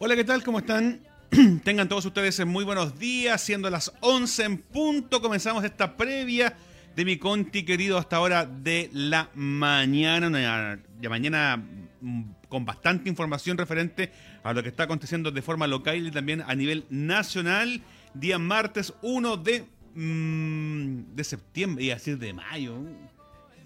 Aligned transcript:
Hola, 0.00 0.14
¿qué 0.14 0.22
tal? 0.22 0.44
¿Cómo 0.44 0.60
están? 0.60 1.00
Tengan 1.64 1.88
todos 1.88 2.04
ustedes 2.06 2.46
muy 2.46 2.64
buenos 2.64 3.00
días, 3.00 3.40
siendo 3.40 3.68
las 3.68 3.92
11 3.98 4.44
en 4.44 4.58
punto, 4.58 5.20
comenzamos 5.20 5.64
esta 5.64 5.96
previa 5.96 6.56
de 6.94 7.04
mi 7.04 7.16
conti 7.16 7.64
querido 7.64 7.98
hasta 7.98 8.14
ahora 8.14 8.46
de 8.46 8.90
la 8.92 9.28
mañana, 9.34 10.78
ya 11.00 11.10
mañana 11.10 11.56
mm, 12.00 12.22
con 12.48 12.64
bastante 12.64 13.08
información 13.08 13.58
referente 13.58 14.12
a 14.44 14.52
lo 14.52 14.62
que 14.62 14.68
está 14.68 14.84
aconteciendo 14.84 15.32
de 15.32 15.42
forma 15.42 15.66
local 15.66 16.06
y 16.06 16.12
también 16.12 16.44
a 16.46 16.54
nivel 16.54 16.84
nacional, 16.90 17.82
día 18.14 18.38
martes 18.38 18.94
1 19.02 19.36
de, 19.36 19.66
mm, 19.96 21.16
de 21.16 21.24
septiembre, 21.24 21.84
y 21.86 21.90
así 21.90 22.14
de 22.14 22.32
mayo. 22.34 22.78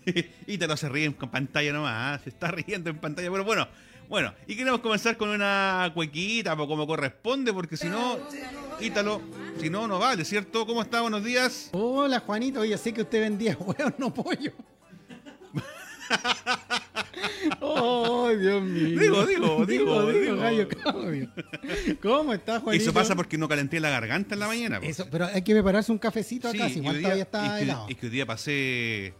y 0.46 0.56
te 0.56 0.66
lo 0.66 0.78
se 0.78 0.88
ríe 0.88 1.04
en 1.04 1.12
pantalla 1.12 1.74
nomás, 1.74 2.22
se 2.22 2.30
está 2.30 2.50
riendo 2.50 2.88
en 2.88 2.96
pantalla, 2.96 3.30
pero 3.30 3.44
bueno, 3.44 3.66
bueno, 3.66 3.91
y 4.46 4.56
queremos 4.56 4.80
comenzar 4.80 5.16
con 5.16 5.30
una 5.30 5.90
cuequita, 5.94 6.54
como 6.54 6.86
corresponde, 6.86 7.50
porque 7.52 7.78
si 7.78 7.88
no, 7.88 8.18
Ítalo, 8.78 9.22
si 9.58 9.70
no, 9.70 9.88
no 9.88 9.98
vale, 9.98 10.24
¿cierto? 10.26 10.66
¿Cómo 10.66 10.82
está? 10.82 11.00
Buenos 11.00 11.24
días. 11.24 11.70
Hola, 11.72 12.20
Juanito. 12.20 12.60
Oye, 12.60 12.76
sé 12.76 12.92
que 12.92 13.02
usted 13.02 13.20
vendía 13.20 13.56
huevos, 13.60 13.94
no 13.96 14.12
pollo. 14.12 14.52
¡Ay, 17.62 18.36
Dios 18.36 18.62
mío! 18.62 18.98
Digo, 19.00 19.24
digo, 19.24 19.64
digo, 19.64 20.12
digo. 20.12 20.36
gallo 20.36 20.68
¿Cómo 22.02 22.34
está, 22.34 22.60
Juanito? 22.60 22.82
Eso 22.82 22.92
pasa 22.92 23.16
porque 23.16 23.38
no 23.38 23.48
calenté 23.48 23.80
la 23.80 23.88
garganta 23.88 24.34
en 24.34 24.40
la 24.40 24.46
mañana. 24.46 24.78
Eso, 24.82 25.08
pero 25.10 25.24
hay 25.24 25.40
que 25.40 25.54
prepararse 25.54 25.90
un 25.90 25.98
cafecito 25.98 26.48
acá, 26.48 26.68
si 26.68 26.80
igual 26.80 27.00
todavía 27.00 27.22
está 27.22 27.56
es 27.56 27.62
helado. 27.62 27.86
es 27.88 27.96
que 27.96 28.06
hoy 28.06 28.12
día 28.12 28.26
pasé 28.26 29.14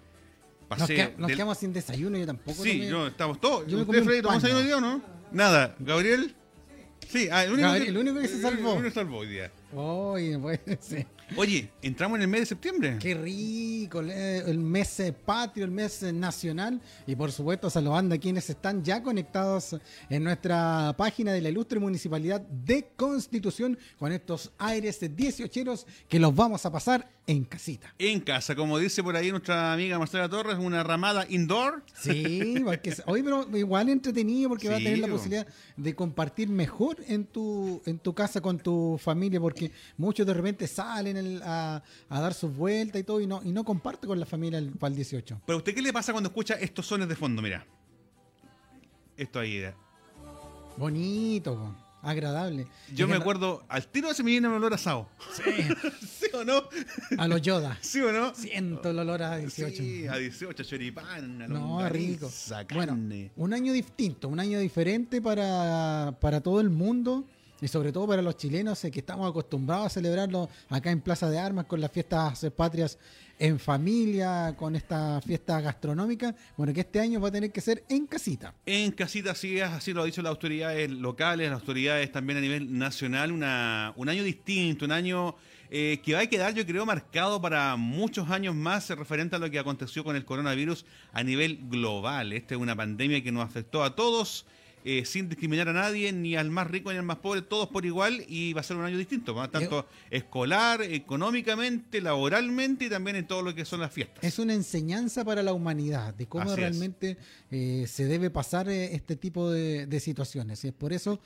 nos, 0.77 1.31
quedamos 1.31 1.59
sin 1.59 1.73
desayuno, 1.73 2.19
yo 2.19 2.27
tampoco. 2.27 2.63
Sí, 2.63 2.87
no, 2.89 3.07
estamos 3.07 3.41
todos. 3.41 3.67
Yo 3.67 3.81
¿Usted, 3.81 4.05
Freddy, 4.05 4.23
tomó 4.23 4.35
desayuno 4.35 4.61
hoy 4.61 4.67
día 4.67 4.77
o 4.77 4.81
no? 4.81 5.03
Nada. 5.33 5.75
¿Gabriel? 5.79 6.35
Sí, 7.09 7.29
ah, 7.31 7.45
el, 7.45 7.53
único 7.53 7.69
Gabriel, 7.69 7.85
que, 7.85 7.91
el 7.91 7.99
único 7.99 8.21
que 8.21 8.29
se 8.29 8.41
salvó. 8.41 8.59
El 8.59 8.65
único 8.65 8.83
que 8.83 8.89
se 8.91 8.95
salvó 8.95 9.19
hoy 9.19 9.29
día. 9.29 9.51
Oye, 9.75 10.39
pues, 10.43 10.61
sí. 10.81 11.07
Oye, 11.37 11.71
entramos 11.81 12.17
en 12.17 12.23
el 12.23 12.29
mes 12.29 12.41
de 12.41 12.47
septiembre. 12.47 12.99
Qué 13.01 13.15
rico, 13.15 14.01
el 14.01 14.59
mes 14.59 15.03
patrio, 15.25 15.65
el 15.65 15.71
mes 15.71 16.03
nacional 16.13 16.81
y 17.07 17.17
por 17.17 17.33
supuesto 17.33 17.71
saludando 17.71 18.15
a 18.15 18.19
quienes 18.19 18.51
están 18.51 18.85
ya 18.85 19.03
conectados 19.03 19.77
en 20.11 20.25
nuestra 20.25 20.95
página 20.99 21.33
de 21.33 21.41
la 21.41 21.49
ilustre 21.49 21.81
municipalidad 21.81 22.41
de 22.43 22.89
Constitución 22.97 23.79
con 23.99 24.13
estos 24.13 24.53
aires 24.59 25.01
de 25.01 25.09
18 25.09 25.53
que 26.09 26.19
los 26.19 26.35
vamos 26.35 26.67
a 26.67 26.73
pasar 26.73 27.09
en 27.27 27.45
casita. 27.45 27.95
En 27.99 28.21
casa, 28.21 28.55
como 28.57 28.79
dice 28.79 29.03
por 29.03 29.15
ahí 29.15 29.31
nuestra 29.31 29.73
amiga 29.73 29.99
Marcela 29.99 30.29
Torres, 30.29 30.59
una 30.59 30.83
ramada 30.83 31.25
indoor. 31.29 31.85
Sí, 31.95 32.57
porque, 32.65 32.95
hoy 33.07 33.23
pero 33.23 33.47
igual 33.57 33.89
entretenido 33.89 34.49
porque 34.49 34.69
va 34.69 34.77
a 34.77 34.79
tener 34.79 34.99
la 34.99 35.09
posibilidad 35.09 35.47
de 35.77 35.95
compartir 35.95 36.49
mejor 36.49 36.97
en 37.07 37.25
tu, 37.25 37.81
en 37.87 37.99
tu 37.99 38.13
casa 38.15 38.41
con 38.41 38.59
tu 38.59 38.99
familia 39.01 39.41
porque 39.41 39.62
muchos 39.97 40.27
de 40.27 40.35
repente 40.35 40.67
salen 40.67 41.41
a, 41.45 41.83
dar 42.09 42.35
sus 42.35 42.55
vueltas 42.55 43.01
y 43.01 43.05
todo 43.05 43.21
y 43.21 43.27
no, 43.27 43.41
y 43.45 43.53
no 43.53 43.65
comparte 43.65 44.07
con 44.07 44.19
la 44.19 44.27
familia 44.27 44.59
el, 44.59 44.71
para 44.71 44.91
el 44.91 44.97
18. 44.97 45.43
Pero 45.47 45.59
usted 45.59 45.75
qué 45.75 45.83
le 45.83 45.93
pasa 45.93 46.13
cuando 46.13 46.29
escucha 46.29 46.55
estos 46.55 46.87
sones 46.87 47.09
de 47.09 47.17
fondo? 47.17 47.43
Mira. 47.43 47.67
Esto 49.17 49.41
ahí. 49.41 49.57
Eh. 49.57 49.75
Bonito, 50.77 51.77
agradable. 52.03 52.67
Yo 52.95 53.07
me 53.07 53.17
acuerdo, 53.17 53.65
al 53.69 53.87
tiro 53.87 54.13
se 54.15 54.23
me 54.23 54.31
viene 54.31 54.49
el 54.49 54.55
olor 54.55 54.75
asado. 54.75 55.09
Sí. 55.33 55.43
¿Sí 56.21 56.27
o 56.33 56.45
no? 56.45 56.65
A 57.19 57.29
los 57.29 57.43
Yoda. 57.43 57.79
¿Sí 57.81 58.01
o 58.01 58.11
no? 58.13 58.35
Siento 58.35 58.91
el 58.91 58.99
olor 58.99 59.23
a 59.23 59.37
18. 59.37 59.77
Sí, 59.77 60.07
a 60.07 60.17
18, 60.17 60.65
choripán, 60.65 61.43
a 61.43 61.49
No, 61.49 61.89
rico. 61.89 62.31
Bueno, 62.73 62.99
un 63.37 63.53
año 63.53 63.73
distinto, 63.73 64.29
un 64.29 64.41
año 64.41 64.59
diferente 64.59 65.21
para, 65.21 66.17
para 66.21 66.41
todo 66.41 66.61
el 66.61 66.71
mundo 66.71 67.27
y 67.63 67.69
sobre 67.69 67.93
todo 67.93 68.09
para 68.09 68.21
los 68.21 68.37
chilenos 68.37 68.85
eh, 68.85 68.91
que 68.91 68.99
estamos 68.99 69.31
acostumbrados 69.31 69.87
a 69.87 69.89
celebrarlo 69.89 70.51
acá 70.69 70.91
en 70.91 71.01
Plaza 71.01 71.31
de 71.31 71.39
Armas 71.39 71.67
con 71.67 71.81
las 71.81 71.93
fiestas 71.93 72.45
patrias 72.57 72.99
en 73.39 73.59
familia, 73.59 74.55
con 74.57 74.77
esta 74.77 75.21
fiesta 75.21 75.61
gastronómica, 75.61 76.35
bueno, 76.57 76.73
que 76.73 76.81
este 76.81 77.01
año 77.01 77.21
va 77.21 77.29
a 77.29 77.33
tener 77.33 77.51
que 77.51 77.61
ser 77.61 77.85
en 77.89 78.07
casita. 78.07 78.53
En 78.67 78.91
casita, 78.93 79.35
sí, 79.35 79.61
así 79.61 79.93
lo 79.93 80.03
ha 80.03 80.05
dicho 80.05 80.23
las 80.23 80.31
autoridades 80.31 80.91
locales, 80.91 81.51
las 81.51 81.61
autoridades 81.61 82.11
también 82.13 82.39
a 82.39 82.41
nivel 82.41 82.77
nacional, 82.77 83.33
una, 83.33 83.93
un 83.97 84.09
año 84.09 84.25
distinto, 84.25 84.85
un 84.85 84.93
año 84.93 85.37
eh, 85.71 86.01
que 86.05 86.15
va 86.15 86.21
a 86.21 86.27
quedar, 86.27 86.55
yo 86.55 86.67
creo, 86.67 86.85
marcado 86.85 87.41
para 87.41 87.77
muchos 87.77 88.29
años 88.31 88.55
más 88.55 88.91
referente 88.91 89.37
a 89.37 89.39
lo 89.39 89.51
que 89.51 89.59
aconteció 89.59 90.05
con 90.05 90.17
el 90.17 90.25
coronavirus 90.25 90.85
a 91.13 91.23
nivel 91.23 91.61
global. 91.69 92.33
Esta 92.33 92.55
es 92.55 92.61
una 92.61 92.77
pandemia 92.77 93.23
que 93.23 93.33
nos 93.33 93.45
afectó 93.45 93.83
a 93.83 93.95
todos 93.95 94.47
eh, 94.85 95.05
sin 95.05 95.29
discriminar 95.29 95.69
a 95.69 95.73
nadie, 95.73 96.13
ni 96.13 96.35
al 96.35 96.51
más 96.51 96.67
rico 96.67 96.91
ni 96.91 96.99
al 96.99 97.05
más 97.05 97.19
pobre, 97.19 97.43
todos 97.43 97.69
por 97.69 97.87
igual, 97.87 98.25
y 98.29 98.53
va 98.53 98.61
a 98.61 98.65
ser 98.65 98.77
un 98.77 98.85
año 98.85 98.99
distinto, 98.99 99.35
tanto 99.49 99.87
escolar, 100.11 100.83
económicamente, 100.83 102.01
laboralmente 102.01 102.87
y 102.87 102.91
también 102.91 103.17
en 103.17 103.27
todo 103.27 103.43
lo 103.43 103.55
que 103.55 103.65
son 103.65 103.81
las 103.81 103.93
fiestas. 103.93 104.25
Es 104.25 104.39
una 104.39 104.55
enseñanza 104.55 105.25
para 105.25 105.43
la 105.43 105.53
humanidad 105.53 106.15
de 106.15 106.27
cómo 106.27 106.55
realmente 106.57 107.17
eh, 107.51 107.87
se 107.89 108.07
debe 108.07 108.31
pasar 108.31 108.69
eh, 108.69 108.95
este 108.95 109.17
tipo 109.17 109.51
de, 109.51 110.01
situaciones. 110.01 110.65
Y 110.65 110.69
es 110.69 110.75
por 110.75 110.93
eso 110.93 111.21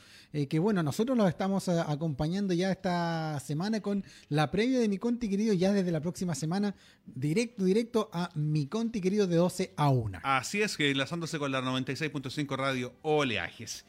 que, 0.50 0.59
bueno, 0.59 0.83
nosotros 0.83 1.17
los 1.17 1.28
estamos 1.28 1.69
acompañando 1.69 2.53
ya 2.53 2.71
esta 2.71 3.41
semana 3.41 3.81
con 3.81 4.05
la 4.28 4.50
previa 4.50 4.78
de 4.78 4.88
Mi 4.88 4.99
Conti 4.99 5.31
Querido, 5.31 5.55
ya 5.55 5.73
desde 5.73 5.91
la 5.91 6.00
próxima 6.00 6.34
semana, 6.34 6.75
directo, 7.06 7.65
directo 7.65 8.11
a 8.12 8.31
Mi 8.34 8.67
Conti 8.67 9.00
Querido 9.00 9.27
de 9.27 9.37
12 9.37 9.73
a 9.77 9.88
1. 9.88 10.21
Así 10.23 10.61
es, 10.61 10.77
que 10.77 10.91
enlazándose 10.91 11.38
con 11.38 11.53
la 11.53 11.62
96.5 11.62 12.55
Radio 12.56 12.93
Olea. 13.00 13.46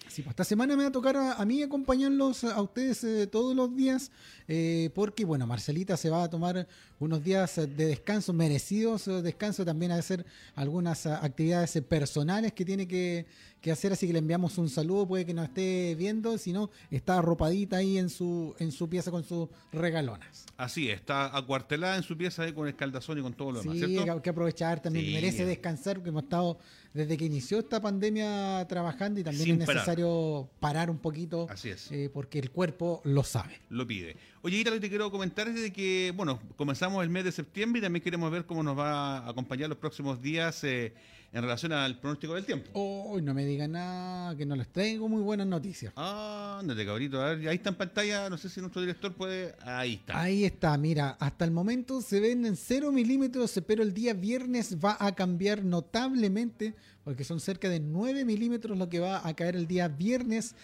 Sí, 0.08 0.22
pues 0.22 0.30
esta 0.30 0.44
semana 0.44 0.76
me 0.76 0.84
va 0.84 0.90
a 0.90 0.92
tocar 0.92 1.16
a, 1.18 1.46
mí 1.46 1.62
acompañarlos 1.62 2.44
a 2.44 2.62
ustedes 2.62 3.04
eh, 3.04 3.28
todos 3.28 3.56
los 3.56 3.76
días, 3.76 4.12
eh, 4.48 4.90
porque 4.94 5.26
bueno, 5.26 5.48
Marcelita 5.48 5.98
se 5.98 6.10
va 6.10 6.24
a 6.24 6.30
tomar 6.30 6.68
unos 7.00 7.24
días 7.24 7.56
de 7.56 7.68
descanso, 7.68 8.34
merecidos 8.34 9.08
eh, 9.08 9.22
descanso, 9.22 9.66
también 9.66 9.92
a 9.92 9.96
hacer 9.96 10.26
algunas 10.56 11.06
actividades 11.06 11.82
personales 11.88 12.54
que 12.54 12.66
tiene 12.66 12.88
que, 12.88 13.26
hacer, 13.72 13.92
así 13.92 14.08
que 14.08 14.14
le 14.14 14.20
enviamos 14.20 14.58
un 14.58 14.70
saludo, 14.70 15.06
puede 15.06 15.26
que 15.26 15.34
nos 15.34 15.50
esté 15.50 15.94
viendo, 15.96 16.38
si 16.38 16.54
no, 16.54 16.70
está 16.90 17.18
arropadita 17.18 17.76
ahí 17.76 17.98
en 17.98 18.10
su, 18.10 18.56
en 18.60 18.72
su 18.72 18.88
pieza 18.88 19.12
con 19.12 19.26
sus 19.26 19.50
regalonas. 19.74 20.46
Así 20.56 20.90
está 20.90 21.36
acuartelada 21.36 21.98
en 21.98 22.04
su 22.04 22.16
pieza 22.16 22.44
ahí 22.44 22.54
con 22.54 22.70
escaldazón 22.70 23.20
y 23.20 23.22
con 23.22 23.34
todo 23.34 23.52
lo 23.52 23.62
demás, 23.62 23.78
sí, 23.78 23.98
hay 23.98 24.22
que 24.22 24.30
aprovechar 24.30 24.82
también, 24.82 25.12
merece 25.12 25.46
descansar, 25.46 25.96
porque 25.96 26.12
hemos 26.12 26.24
estado 26.24 26.58
desde 26.94 27.18
que 27.18 27.26
inició 27.26 27.60
esta 27.60 27.82
pandemia 27.82 28.66
trabajando 28.68 29.20
y 29.20 29.24
también 29.24 29.62
es 29.62 29.68
necesario 29.68 30.50
parar. 30.60 30.90
un 30.90 31.00
poquito. 31.00 31.48
Así 31.50 31.70
es. 31.70 31.92
Eh, 31.92 32.10
porque 32.14 32.40
el 32.40 32.52
cuerpo 32.52 33.02
lo 33.04 33.24
sabe. 33.24 33.60
Lo 33.70 33.86
pide. 33.88 34.16
Oye, 34.42 34.58
Ítalo, 34.58 34.80
te 34.80 34.90
quiero 34.90 35.12
comentar 35.12 35.52
desde 35.52 35.74
que, 35.74 36.14
bueno, 36.16 36.40
comenzamos 36.56 37.04
el 37.04 37.10
mes 37.10 37.24
de 37.24 37.32
septiembre 37.32 37.80
y 37.80 37.82
también 37.82 38.04
queremos 38.04 38.32
ver 38.32 38.46
cómo 38.46 38.64
nos 38.64 38.78
va 38.78 39.18
a 39.18 39.30
acompañar 39.30 39.70
los 39.70 39.78
próximos 39.78 40.22
días 40.22 40.64
eh, 40.64 40.94
en 41.34 41.42
relación 41.42 41.74
al 41.74 42.00
pronóstico 42.00 42.36
del 42.36 42.46
tiempo. 42.46 42.70
Oh, 42.74 43.20
no 43.22 43.34
me 43.34 43.46
digan 43.46 43.74
nada, 43.74 44.36
que 44.36 44.46
no 44.46 44.56
les 44.56 44.68
traigo 44.70 45.08
muy 45.10 45.22
buenas 45.22 45.48
noticias. 45.48 45.94
Ah, 45.96 46.58
ándate, 46.60 46.86
cabrito. 46.86 47.22
A 47.22 47.36
ver, 47.36 47.48
ahí 47.50 47.56
está 47.58 47.70
en 47.70 47.76
pantalla, 47.76 48.30
no 48.30 48.38
sé 48.38 48.50
si 48.50 48.60
nuestro 48.60 48.82
director 48.82 49.14
puede... 49.14 49.56
Ahí 49.62 49.96
está. 49.96 50.20
Ahí 50.20 50.46
está, 50.46 50.78
mira, 50.78 51.18
hasta 51.20 51.46
el 51.46 51.52
momento 51.52 52.02
se 52.02 52.20
ven 52.20 52.46
en 52.46 52.56
0 52.56 52.92
milímetros, 52.92 53.60
pero 53.68 53.84
el 53.84 53.94
día 53.94 54.14
viernes 54.14 54.78
va 54.84 54.98
a 55.00 55.14
cambiar 55.14 55.64
notablemente 55.64 56.76
porque 57.04 57.24
son 57.24 57.40
cerca 57.40 57.70
de 57.70 57.80
9 57.80 58.26
milímetros 58.26 58.78
lo 58.78 58.90
que 58.90 59.00
va 59.00 59.26
a 59.26 59.34
caer 59.34 59.56
el 59.56 59.66
día 59.66 59.88
viernes 59.88 60.56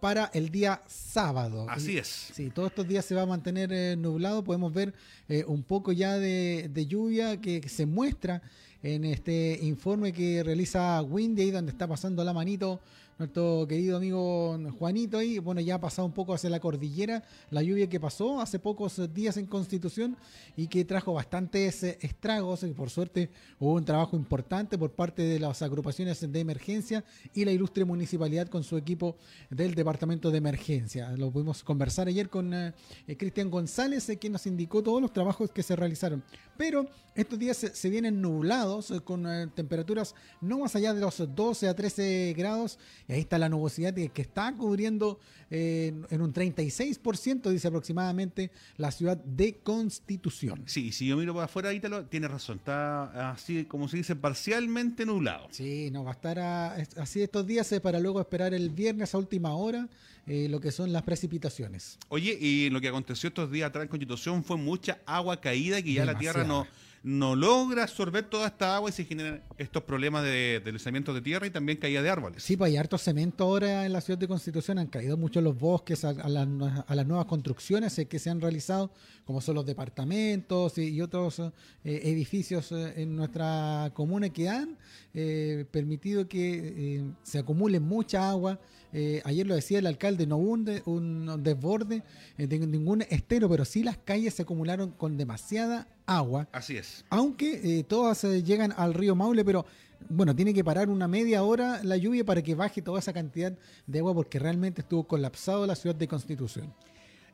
para 0.00 0.30
el 0.32 0.48
día 0.48 0.82
sábado. 0.86 1.66
Así 1.68 1.98
es. 1.98 2.30
Sí, 2.32 2.50
todos 2.50 2.70
estos 2.70 2.88
días 2.88 3.04
se 3.04 3.14
va 3.14 3.22
a 3.22 3.26
mantener 3.26 3.70
eh, 3.72 3.96
nublado. 3.96 4.42
Podemos 4.42 4.72
ver 4.72 4.94
eh, 5.28 5.44
un 5.46 5.62
poco 5.62 5.92
ya 5.92 6.18
de, 6.18 6.86
lluvia 6.88 7.40
que, 7.40 7.68
se 7.68 7.86
muestra 7.86 8.42
en 8.82 9.04
este 9.04 9.58
informe 9.62 10.12
que 10.12 10.42
realiza 10.42 11.02
Windy, 11.02 11.50
donde 11.50 11.72
está 11.72 11.86
pasando 11.86 12.24
la 12.24 12.32
manito 12.32 12.80
nuestro 13.20 13.66
querido 13.68 13.98
amigo 13.98 14.58
Juanito 14.78 15.18
ahí, 15.18 15.38
bueno, 15.38 15.60
ya 15.60 15.74
ha 15.74 15.80
pasado 15.80 16.06
un 16.06 16.14
poco 16.14 16.32
hacia 16.32 16.48
la 16.48 16.58
cordillera, 16.58 17.22
la 17.50 17.62
lluvia 17.62 17.86
que 17.86 18.00
pasó 18.00 18.40
hace 18.40 18.58
pocos 18.58 19.12
días 19.12 19.36
en 19.36 19.44
Constitución 19.44 20.16
y 20.56 20.68
que 20.68 20.86
trajo 20.86 21.12
bastantes 21.12 21.82
eh, 21.82 21.98
estragos, 22.00 22.62
y 22.62 22.72
por 22.72 22.88
suerte 22.88 23.30
hubo 23.58 23.74
un 23.74 23.84
trabajo 23.84 24.16
importante 24.16 24.78
por 24.78 24.92
parte 24.92 25.20
de 25.20 25.38
las 25.38 25.60
agrupaciones 25.60 26.32
de 26.32 26.40
emergencia 26.40 27.04
y 27.34 27.44
la 27.44 27.52
ilustre 27.52 27.84
municipalidad 27.84 28.48
con 28.48 28.64
su 28.64 28.78
equipo 28.78 29.16
del 29.50 29.74
departamento 29.74 30.30
de 30.30 30.38
emergencia. 30.38 31.10
Lo 31.10 31.30
pudimos 31.30 31.62
conversar 31.62 32.08
ayer 32.08 32.30
con 32.30 32.54
eh, 32.54 32.72
eh, 33.06 33.18
Cristian 33.18 33.50
González, 33.50 34.10
que 34.18 34.30
nos 34.30 34.46
indicó 34.46 34.82
todos 34.82 35.02
los 35.02 35.12
trabajos 35.12 35.50
que 35.50 35.62
se 35.62 35.76
realizaron. 35.76 36.24
Pero 36.56 36.86
estos 37.14 37.38
días 37.38 37.56
se, 37.56 37.90
vienen 37.90 38.22
nublados 38.22 38.90
eh, 38.90 39.00
con 39.00 39.26
eh, 39.26 39.48
temperaturas 39.54 40.14
no 40.40 40.60
más 40.60 40.76
allá 40.76 40.94
de 40.94 41.00
los 41.00 41.22
12 41.34 41.68
a 41.68 41.74
13 41.74 42.34
grados. 42.36 42.78
Y 43.10 43.14
ahí 43.14 43.20
está 43.22 43.38
la 43.38 43.48
nubosidad 43.48 43.92
que, 43.92 44.08
que 44.10 44.22
está 44.22 44.54
cubriendo 44.54 45.18
eh, 45.50 45.92
en 46.10 46.22
un 46.22 46.32
36%, 46.32 47.50
dice 47.50 47.66
aproximadamente, 47.66 48.52
la 48.76 48.92
ciudad 48.92 49.16
de 49.16 49.56
Constitución. 49.56 50.62
Sí, 50.66 50.92
si 50.92 51.06
yo 51.08 51.16
miro 51.16 51.34
para 51.34 51.46
afuera, 51.46 51.72
Ítalo, 51.72 52.04
tiene 52.06 52.28
razón. 52.28 52.58
Está 52.58 53.32
así, 53.32 53.64
como 53.64 53.88
se 53.88 53.96
dice, 53.96 54.14
parcialmente 54.14 55.04
nublado. 55.04 55.48
Sí, 55.50 55.90
no 55.90 56.04
va 56.04 56.10
a 56.10 56.14
estar 56.14 56.38
a- 56.38 56.74
así 56.98 57.20
estos 57.20 57.44
días 57.46 57.70
eh, 57.72 57.80
para 57.80 57.98
luego 57.98 58.20
esperar 58.20 58.54
el 58.54 58.70
viernes 58.70 59.12
a 59.14 59.18
última 59.18 59.54
hora 59.56 59.88
eh, 60.26 60.46
lo 60.48 60.60
que 60.60 60.70
son 60.70 60.92
las 60.92 61.02
precipitaciones. 61.02 61.98
Oye, 62.10 62.36
y 62.40 62.70
lo 62.70 62.80
que 62.80 62.86
aconteció 62.88 63.28
estos 63.28 63.50
días 63.50 63.68
atrás 63.70 63.82
en 63.82 63.88
Constitución 63.88 64.44
fue 64.44 64.56
mucha 64.56 65.00
agua 65.04 65.40
caída 65.40 65.82
que 65.82 65.92
ya 65.94 66.04
la 66.04 66.16
tierra 66.16 66.44
no, 66.44 66.66
no 67.02 67.34
logra 67.34 67.84
absorber 67.84 68.24
toda 68.24 68.46
esta 68.46 68.76
agua 68.76 68.90
y 68.90 68.92
se 68.92 69.04
generan 69.04 69.42
estos 69.56 69.82
problemas 69.84 70.22
de 70.22 70.60
deslizamiento 70.62 71.14
de 71.14 71.22
tierra 71.22 71.46
y 71.46 71.50
también 71.50 71.78
caída 71.78 72.02
de 72.02 72.10
árboles. 72.10 72.42
Sí, 72.42 72.56
pues 72.56 72.70
hay 72.70 72.76
harto 72.76 72.98
cemento 72.98 73.44
ahora 73.44 73.86
en 73.86 73.92
la 73.92 74.00
ciudad 74.00 74.18
de 74.18 74.28
Constitución, 74.28 74.78
han 74.78 74.88
caído 74.88 75.16
mucho 75.16 75.40
los 75.40 75.58
bosques 75.58 76.04
a, 76.04 76.12
las, 76.28 76.46
nuevas 76.46 77.26
construcciones 77.26 77.98
eh, 77.98 78.06
que 78.06 78.18
se 78.18 78.28
han 78.28 78.40
realizado, 78.40 78.90
como 79.24 79.40
son 79.40 79.54
los 79.54 79.66
departamentos 79.66 80.76
y, 80.78 81.00
otros 81.00 81.38
eh, 81.38 81.50
edificios 81.84 82.72
eh, 82.72 82.94
en 82.96 83.16
nuestra 83.16 83.90
comuna 83.94 84.28
que 84.28 84.48
han 84.48 84.76
eh, 85.14 85.64
permitido 85.70 86.28
que 86.28 87.04
se 87.22 87.38
acumule 87.38 87.80
mucha 87.80 88.28
agua. 88.28 88.60
Eh, 88.92 89.22
ayer 89.24 89.46
lo 89.46 89.54
decía 89.54 89.78
el 89.78 89.86
alcalde, 89.86 90.26
no 90.26 90.36
hubo 90.36 90.50
un, 90.50 90.64
de- 90.64 90.82
un 90.86 91.42
desborde 91.42 92.02
eh, 92.38 92.46
de 92.46 92.58
ningún 92.58 93.02
estero, 93.02 93.48
pero 93.48 93.64
sí 93.64 93.82
las 93.84 93.96
calles 93.98 94.34
se 94.34 94.42
acumularon 94.42 94.90
con 94.90 95.16
demasiada 95.16 95.86
agua 96.06 96.48
Así 96.52 96.76
es. 96.76 97.04
aunque 97.10 97.78
eh, 97.78 97.84
todas 97.84 98.24
eh, 98.24 98.42
llegan 98.42 98.72
al 98.76 98.94
río 98.94 99.14
Maule, 99.14 99.44
pero 99.44 99.64
bueno, 100.08 100.34
tiene 100.34 100.52
que 100.54 100.64
parar 100.64 100.88
una 100.88 101.06
media 101.06 101.42
hora 101.44 101.80
la 101.84 101.96
lluvia 101.96 102.24
para 102.24 102.42
que 102.42 102.54
baje 102.54 102.82
toda 102.82 102.98
esa 102.98 103.12
cantidad 103.12 103.52
de 103.86 103.98
agua 104.00 104.14
porque 104.14 104.38
realmente 104.38 104.80
estuvo 104.80 105.04
colapsado 105.04 105.66
la 105.66 105.76
ciudad 105.76 105.94
de 105.94 106.08
Constitución. 106.08 106.72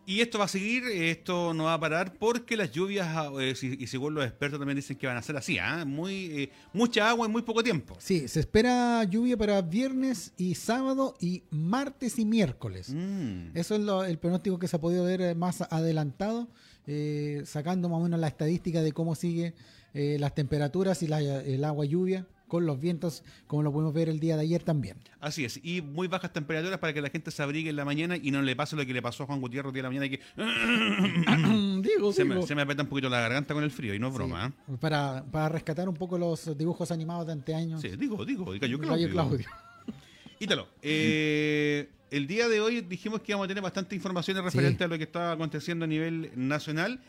Y 0.08 0.20
esto 0.20 0.38
va 0.38 0.44
a 0.44 0.48
seguir, 0.48 0.84
esto 0.84 1.52
no 1.52 1.64
va 1.64 1.74
a 1.74 1.80
parar 1.80 2.14
porque 2.16 2.56
las 2.56 2.70
lluvias, 2.70 3.08
ah, 3.10 3.28
eh, 3.40 3.56
si- 3.56 3.76
y 3.78 3.88
según 3.88 4.14
los 4.14 4.24
expertos 4.24 4.60
también 4.60 4.76
dicen 4.76 4.96
que 4.96 5.06
van 5.08 5.16
a 5.16 5.22
ser 5.22 5.36
así, 5.36 5.58
¿ah? 5.58 5.84
muy 5.84 6.26
eh, 6.42 6.50
mucha 6.72 7.10
agua 7.10 7.26
en 7.26 7.32
muy 7.32 7.42
poco 7.42 7.60
tiempo. 7.64 7.96
Sí, 7.98 8.28
se 8.28 8.38
espera 8.38 9.02
lluvia 9.02 9.36
para 9.36 9.60
viernes 9.62 10.32
y 10.36 10.54
sábado 10.54 11.16
y 11.20 11.42
martes 11.50 12.20
y 12.20 12.24
miércoles. 12.24 12.90
Mm. 12.94 13.48
Eso 13.56 13.74
es 13.74 13.80
lo- 13.80 14.04
el 14.04 14.16
pronóstico 14.18 14.60
que 14.60 14.68
se 14.68 14.76
ha 14.76 14.80
podido 14.80 15.04
ver 15.04 15.20
eh, 15.20 15.34
más 15.34 15.60
adelantado, 15.62 16.48
eh, 16.86 17.42
sacando 17.44 17.88
más 17.88 17.98
o 17.98 18.02
menos 18.04 18.20
la 18.20 18.28
estadística 18.28 18.82
de 18.82 18.92
cómo 18.92 19.14
sigue 19.16 19.54
las 19.92 20.34
temperaturas 20.34 21.02
y 21.02 21.06
la- 21.08 21.20
el 21.20 21.64
agua 21.64 21.86
lluvia 21.86 22.26
con 22.48 22.64
los 22.66 22.78
vientos, 22.80 23.24
como 23.46 23.62
lo 23.62 23.72
pudimos 23.72 23.92
ver 23.94 24.08
el 24.08 24.20
día 24.20 24.36
de 24.36 24.42
ayer 24.42 24.62
también. 24.62 24.96
Así 25.20 25.44
es, 25.44 25.58
y 25.62 25.82
muy 25.82 26.06
bajas 26.08 26.32
temperaturas 26.32 26.78
para 26.78 26.92
que 26.92 27.00
la 27.00 27.10
gente 27.10 27.30
se 27.30 27.42
abrigue 27.42 27.70
en 27.70 27.76
la 27.76 27.84
mañana 27.84 28.16
y 28.16 28.30
no 28.30 28.40
le 28.42 28.54
pase 28.54 28.76
lo 28.76 28.86
que 28.86 28.92
le 28.92 29.02
pasó 29.02 29.24
a 29.24 29.26
Juan 29.26 29.40
Gutiérrez 29.40 29.68
el 29.68 29.74
día 29.74 29.82
de 29.82 29.88
la 29.88 30.00
mañana 30.00 30.08
que 30.08 31.80
Digo, 31.82 32.12
se, 32.12 32.24
me, 32.24 32.34
digo. 32.36 32.46
se 32.46 32.54
me 32.54 32.62
aprieta 32.62 32.82
un 32.82 32.88
poquito 32.88 33.08
la 33.08 33.20
garganta 33.20 33.54
con 33.54 33.62
el 33.64 33.70
frío 33.70 33.94
y 33.94 33.98
no 33.98 34.08
es 34.08 34.14
broma. 34.14 34.52
Sí, 34.66 34.72
para, 34.80 35.24
para 35.30 35.48
rescatar 35.48 35.88
un 35.88 35.94
poco 35.94 36.18
los 36.18 36.56
dibujos 36.56 36.90
animados 36.90 37.26
de 37.26 37.32
anteaños. 37.32 37.82
¿eh? 37.84 37.90
Sí, 37.90 37.96
digo, 37.96 38.24
digo, 38.24 38.52
diga 38.52 38.66
yo 38.66 38.78
Claudio. 38.78 39.10
Claudio. 39.10 39.46
Ítalo, 40.38 40.68
eh, 40.82 41.88
el 42.10 42.26
día 42.26 42.48
de 42.48 42.60
hoy 42.60 42.82
dijimos 42.82 43.20
que 43.22 43.32
íbamos 43.32 43.46
a 43.46 43.48
tener 43.48 43.62
bastante 43.62 43.94
informaciones 43.96 44.44
referente 44.44 44.78
Sí. 44.78 44.84
a 44.84 44.88
lo 44.88 44.98
que 44.98 45.04
está 45.04 45.32
aconteciendo 45.32 45.84
a 45.86 45.88
nivel 45.88 46.30
nacional, 46.36 47.00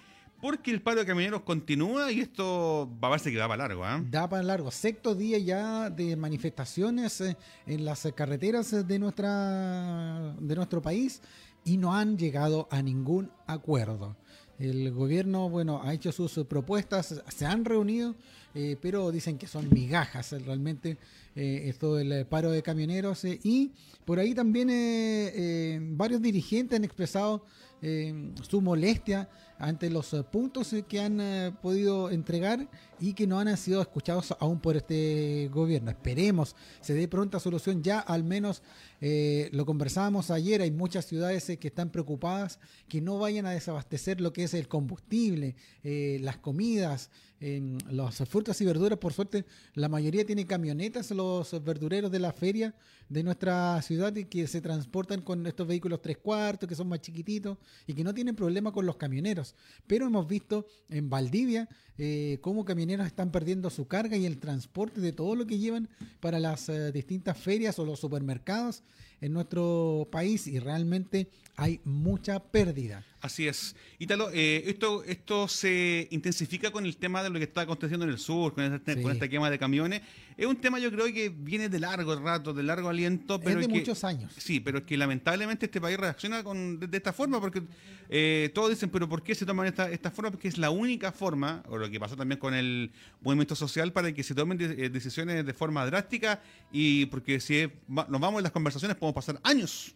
porque 0.41 0.71
el 0.71 0.81
paro 0.81 0.99
de 0.99 1.05
camioneros 1.05 1.41
continúa 1.41 2.11
y 2.11 2.19
esto 2.21 2.89
va 3.03 3.07
a 3.07 3.11
verse 3.11 3.31
que 3.31 3.37
va 3.37 3.47
para 3.47 3.67
largo. 3.67 3.83
¿ah? 3.83 4.03
Da 4.09 4.29
para 4.29 4.43
largo. 4.43 4.71
Sexto 4.71 5.15
día 5.15 5.37
ya 5.39 5.89
de 5.89 6.15
manifestaciones 6.15 7.21
eh, 7.21 7.35
en 7.65 7.85
las 7.85 8.05
eh, 8.05 8.13
carreteras 8.13 8.71
eh, 8.73 8.83
de, 8.83 8.99
nuestra, 8.99 10.35
de 10.39 10.55
nuestro 10.55 10.81
país 10.81 11.21
y 11.65 11.77
no 11.77 11.93
han 11.93 12.17
llegado 12.17 12.67
a 12.71 12.81
ningún 12.81 13.31
acuerdo. 13.45 14.15
El 14.59 14.91
gobierno, 14.91 15.49
bueno, 15.49 15.81
ha 15.83 15.93
hecho 15.93 16.11
sus 16.11 16.37
eh, 16.37 16.45
propuestas, 16.45 17.21
se 17.27 17.45
han 17.45 17.63
reunido, 17.65 18.15
eh, 18.55 18.75
pero 18.81 19.11
dicen 19.11 19.37
que 19.37 19.45
son 19.47 19.69
migajas 19.69 20.33
eh, 20.33 20.39
realmente 20.39 20.97
eh, 21.35 21.63
esto 21.65 21.95
del 21.95 22.11
eh, 22.11 22.25
paro 22.25 22.49
de 22.51 22.63
camioneros. 22.63 23.23
eh, 23.25 23.39
y 23.43 23.71
por 24.05 24.17
ahí 24.19 24.33
también 24.33 24.69
eh, 24.69 25.31
eh, 25.35 25.79
varios 25.81 26.21
dirigentes 26.21 26.77
han 26.77 26.85
expresado 26.85 27.45
eh, 27.83 28.31
su 28.41 28.59
molestia 28.61 29.29
ante 29.59 29.89
los 29.89 30.13
eh, 30.13 30.23
puntos 30.23 30.75
que 30.87 30.99
han 30.99 31.19
eh, 31.19 31.51
podido 31.61 32.09
entregar 32.09 32.67
y 32.99 33.13
que 33.13 33.27
no 33.27 33.39
han 33.39 33.55
sido 33.57 33.81
escuchados 33.81 34.35
aún 34.39 34.59
por 34.59 34.75
este 34.75 35.49
gobierno. 35.53 35.91
Esperemos 35.91 36.55
se 36.81 36.93
dé 36.93 37.07
pronta 37.07 37.39
solución. 37.39 37.83
Ya 37.83 37.99
al 37.99 38.23
menos 38.23 38.61
eh, 39.01 39.49
lo 39.53 39.65
conversábamos 39.65 40.31
ayer, 40.31 40.61
hay 40.61 40.71
muchas 40.71 41.05
ciudades 41.05 41.49
eh, 41.49 41.57
que 41.57 41.67
están 41.67 41.91
preocupadas 41.91 42.59
que 42.87 43.01
no 43.01 43.19
vayan 43.19 43.45
a 43.45 43.51
desabastecer 43.51 44.21
lo 44.21 44.33
que 44.33 44.43
es 44.43 44.53
el 44.53 44.67
combustible, 44.67 45.55
las 45.83 46.37
comidas, 46.37 47.09
las 47.39 48.17
frutas 48.27 48.59
y 48.61 48.65
verduras. 48.65 48.97
Por 48.99 49.13
suerte, 49.13 49.45
la 49.73 49.89
mayoría 49.89 50.25
tiene 50.25 50.45
camionetas, 50.45 51.11
los 51.11 51.63
verdureros 51.63 52.11
de 52.11 52.19
la 52.19 52.33
feria 52.33 52.73
de 53.09 53.23
nuestra 53.23 53.81
ciudad 53.81 54.15
y 54.15 54.25
que 54.25 54.47
se 54.47 54.61
transportan 54.61 55.21
con 55.21 55.45
estos 55.47 55.67
vehículos 55.67 56.01
tres 56.01 56.17
cuartos, 56.17 56.67
que 56.67 56.75
son 56.75 56.89
más 56.89 57.01
chiquititos 57.01 57.57
y 57.85 57.93
que 57.93 58.03
no 58.03 58.13
tienen 58.13 58.35
problema 58.35 58.71
con 58.71 58.85
los 58.85 58.97
camioneros. 58.97 59.46
Pero 59.87 60.07
hemos 60.07 60.27
visto 60.27 60.65
en 60.89 61.09
Valdivia 61.09 61.67
eh, 61.97 62.37
cómo 62.41 62.65
camioneros 62.65 63.07
están 63.07 63.31
perdiendo 63.31 63.69
su 63.69 63.87
carga 63.87 64.17
y 64.17 64.25
el 64.25 64.37
transporte 64.37 65.01
de 65.01 65.13
todo 65.13 65.35
lo 65.35 65.47
que 65.47 65.57
llevan 65.57 65.89
para 66.19 66.39
las 66.39 66.69
eh, 66.69 66.91
distintas 66.91 67.37
ferias 67.37 67.79
o 67.79 67.85
los 67.85 67.99
supermercados 67.99 68.83
en 69.19 69.33
nuestro 69.33 70.07
país 70.11 70.45
y 70.45 70.59
realmente 70.59 71.27
hay 71.55 71.79
mucha 71.85 72.39
pérdida. 72.39 73.03
Así 73.19 73.47
es. 73.47 73.75
Ítalo, 73.97 74.29
eh, 74.31 74.61
esto, 74.67 75.03
esto 75.05 75.47
se 75.47 76.07
intensifica 76.11 76.69
con 76.69 76.85
el 76.85 76.97
tema 76.97 77.23
de 77.23 77.31
lo 77.31 77.39
que 77.39 77.45
está 77.45 77.61
aconteciendo 77.61 78.05
en 78.05 78.11
el 78.11 78.19
sur, 78.19 78.53
con 78.53 78.75
este, 78.75 78.93
Sí. 78.93 79.01
con 79.01 79.11
esta 79.11 79.27
quema 79.27 79.49
de 79.49 79.57
camiones. 79.57 80.01
Es 80.37 80.45
un 80.45 80.57
tema 80.57 80.77
yo 80.77 80.91
creo 80.91 81.11
que 81.11 81.29
viene 81.29 81.67
de 81.67 81.79
largo 81.79 82.15
rato, 82.19 82.53
de 82.53 82.61
largo 82.61 82.89
aliento, 82.89 83.39
pero 83.39 83.59
es 83.59 83.65
de 83.67 83.73
que- 83.73 83.79
muchos 83.79 84.03
años. 84.03 84.31
Sí, 84.37 84.59
pero 84.59 84.77
es 84.79 84.83
que 84.83 84.95
lamentablemente 84.97 85.65
este 85.65 85.81
país 85.81 85.97
reacciona 85.97 86.43
con, 86.43 86.79
de, 86.79 86.85
de 86.85 86.97
esta 86.97 87.11
forma, 87.11 87.41
porque 87.41 87.63
eh, 88.09 88.51
todos 88.53 88.69
dicen, 88.69 88.91
pero 88.91 89.09
¿por 89.09 89.23
qué 89.23 89.33
se 89.37 89.45
toman 89.45 89.67
esta, 89.67 89.89
esta 89.89 90.11
forma? 90.11 90.31
Porque 90.31 90.47
es 90.47 90.57
la 90.57 90.69
única 90.69 91.11
forma, 91.11 91.63
o 91.69 91.77
lo 91.77 91.89
que 91.89 91.99
pasó 91.99 92.15
también 92.17 92.39
con 92.39 92.53
el 92.53 92.91
movimiento 93.21 93.55
social, 93.55 93.93
para 93.93 94.11
que 94.11 94.23
se 94.23 94.35
tomen 94.35 94.59
eh, 94.59 94.89
decisiones 94.89 95.45
de 95.45 95.53
forma 95.53 95.85
drástica 95.85 96.41
y 96.71 97.05
porque 97.07 97.39
si 97.39 97.71
nos 97.87 98.21
vamos 98.21 98.39
en 98.39 98.43
las 98.43 98.51
conversaciones 98.51 98.97
podemos 98.97 99.15
pasar 99.15 99.39
años 99.43 99.95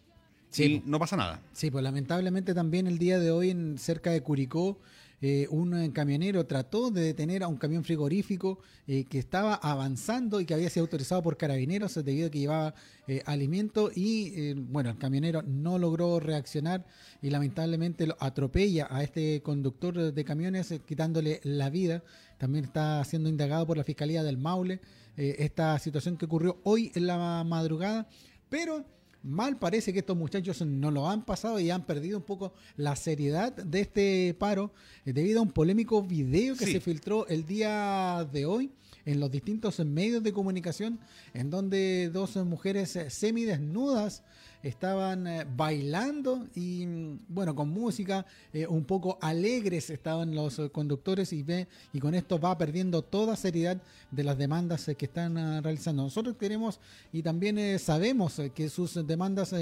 Sí, 0.52 0.64
y 0.64 0.82
no 0.88 0.98
pasa 0.98 1.16
nada. 1.16 1.40
Sí, 1.52 1.70
pues 1.70 1.82
lamentablemente 1.82 2.52
también 2.52 2.86
el 2.86 2.98
día 2.98 3.18
de 3.18 3.30
hoy 3.30 3.50
en 3.50 3.78
cerca 3.78 4.10
de 4.10 4.20
Curicó 4.20 4.78
eh, 5.24 5.46
un 5.50 5.72
eh, 5.74 5.92
camionero 5.92 6.44
trató 6.46 6.90
de 6.90 7.02
detener 7.02 7.44
a 7.44 7.48
un 7.48 7.56
camión 7.56 7.84
frigorífico 7.84 8.58
eh, 8.88 9.04
que 9.04 9.20
estaba 9.20 9.54
avanzando 9.54 10.40
y 10.40 10.44
que 10.44 10.52
había 10.52 10.68
sido 10.68 10.82
autorizado 10.82 11.22
por 11.22 11.36
carabineros 11.36 11.94
debido 11.94 12.26
a 12.26 12.30
que 12.30 12.40
llevaba 12.40 12.74
eh, 13.06 13.22
alimento 13.24 13.92
y 13.94 14.54
bueno, 14.54 14.90
el 14.90 14.98
camionero 14.98 15.42
no 15.42 15.78
logró 15.78 16.18
reaccionar 16.18 16.84
y 17.22 17.30
lamentablemente 17.30 18.04
lo 18.08 18.16
atropella 18.18 18.88
a 18.90 19.04
este 19.04 19.40
conductor 19.42 20.12
de 20.12 20.24
camiones 20.24 20.74
quitándole 20.86 21.40
la 21.44 21.70
vida. 21.70 22.02
También 22.38 22.64
está 22.64 23.04
siendo 23.04 23.28
indagado 23.28 23.64
por 23.64 23.76
la 23.76 23.84
Fiscalía 23.84 24.24
del 24.24 24.38
Maule 24.38 24.80
esta 25.16 25.78
situación 25.78 26.16
que 26.16 26.24
ocurrió 26.24 26.58
hoy 26.64 26.90
en 26.94 27.06
la 27.06 27.44
madrugada, 27.44 28.08
pero 28.48 28.84
Mal 29.24 29.56
parece 29.58 29.92
que 29.92 30.00
estos 30.00 30.16
muchachos 30.16 30.60
no 30.62 30.90
lo 30.90 31.08
han 31.08 31.24
pasado 31.24 31.60
y 31.60 31.70
han 31.70 31.84
perdido 31.86 32.18
un 32.18 32.24
poco 32.24 32.52
la 32.76 32.96
seriedad 32.96 33.52
de 33.52 33.80
este 33.80 34.34
paro 34.38 34.72
eh, 35.06 35.12
debido 35.12 35.38
a 35.38 35.42
un 35.42 35.52
polémico 35.52 36.02
video 36.02 36.56
que 36.56 36.66
Sí. 36.66 36.72
se 36.72 36.80
filtró 36.80 37.26
el 37.28 37.46
día 37.46 38.28
de 38.32 38.46
hoy 38.46 38.72
en 39.04 39.20
los 39.20 39.30
distintos 39.30 39.78
medios 39.80 40.22
de 40.22 40.32
comunicación 40.32 40.98
en 41.34 41.50
donde 41.50 42.10
dos 42.12 42.34
mujeres 42.36 42.96
eh, 42.96 43.10
semidesnudas 43.10 44.22
estaban 44.62 45.26
eh, 45.26 45.46
bailando 45.56 46.46
y 46.54 46.86
mm, 46.86 47.20
bueno 47.28 47.54
con 47.54 47.68
música 47.68 48.24
eh, 48.52 48.66
un 48.66 48.84
poco 48.84 49.18
alegres 49.20 49.90
estaban 49.90 50.34
los 50.34 50.58
eh, 50.58 50.70
conductores 50.70 51.32
y 51.32 51.42
ve 51.42 51.66
y 51.92 51.98
con 51.98 52.14
esto 52.14 52.38
va 52.38 52.56
perdiendo 52.56 53.02
toda 53.02 53.36
seriedad 53.36 53.80
de 54.10 54.24
las 54.24 54.38
demandas 54.38 54.90
que 54.96 55.04
están 55.04 55.36
ah, 55.36 55.60
realizando. 55.60 56.02
Nosotros 56.02 56.36
queremos 56.36 56.80
y 57.12 57.22
también 57.22 57.78
sabemos 57.78 58.40
que 58.54 58.68
sus 58.68 59.06
demandas 59.06 59.54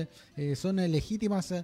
son 0.55 0.77
legítimas 0.77 1.55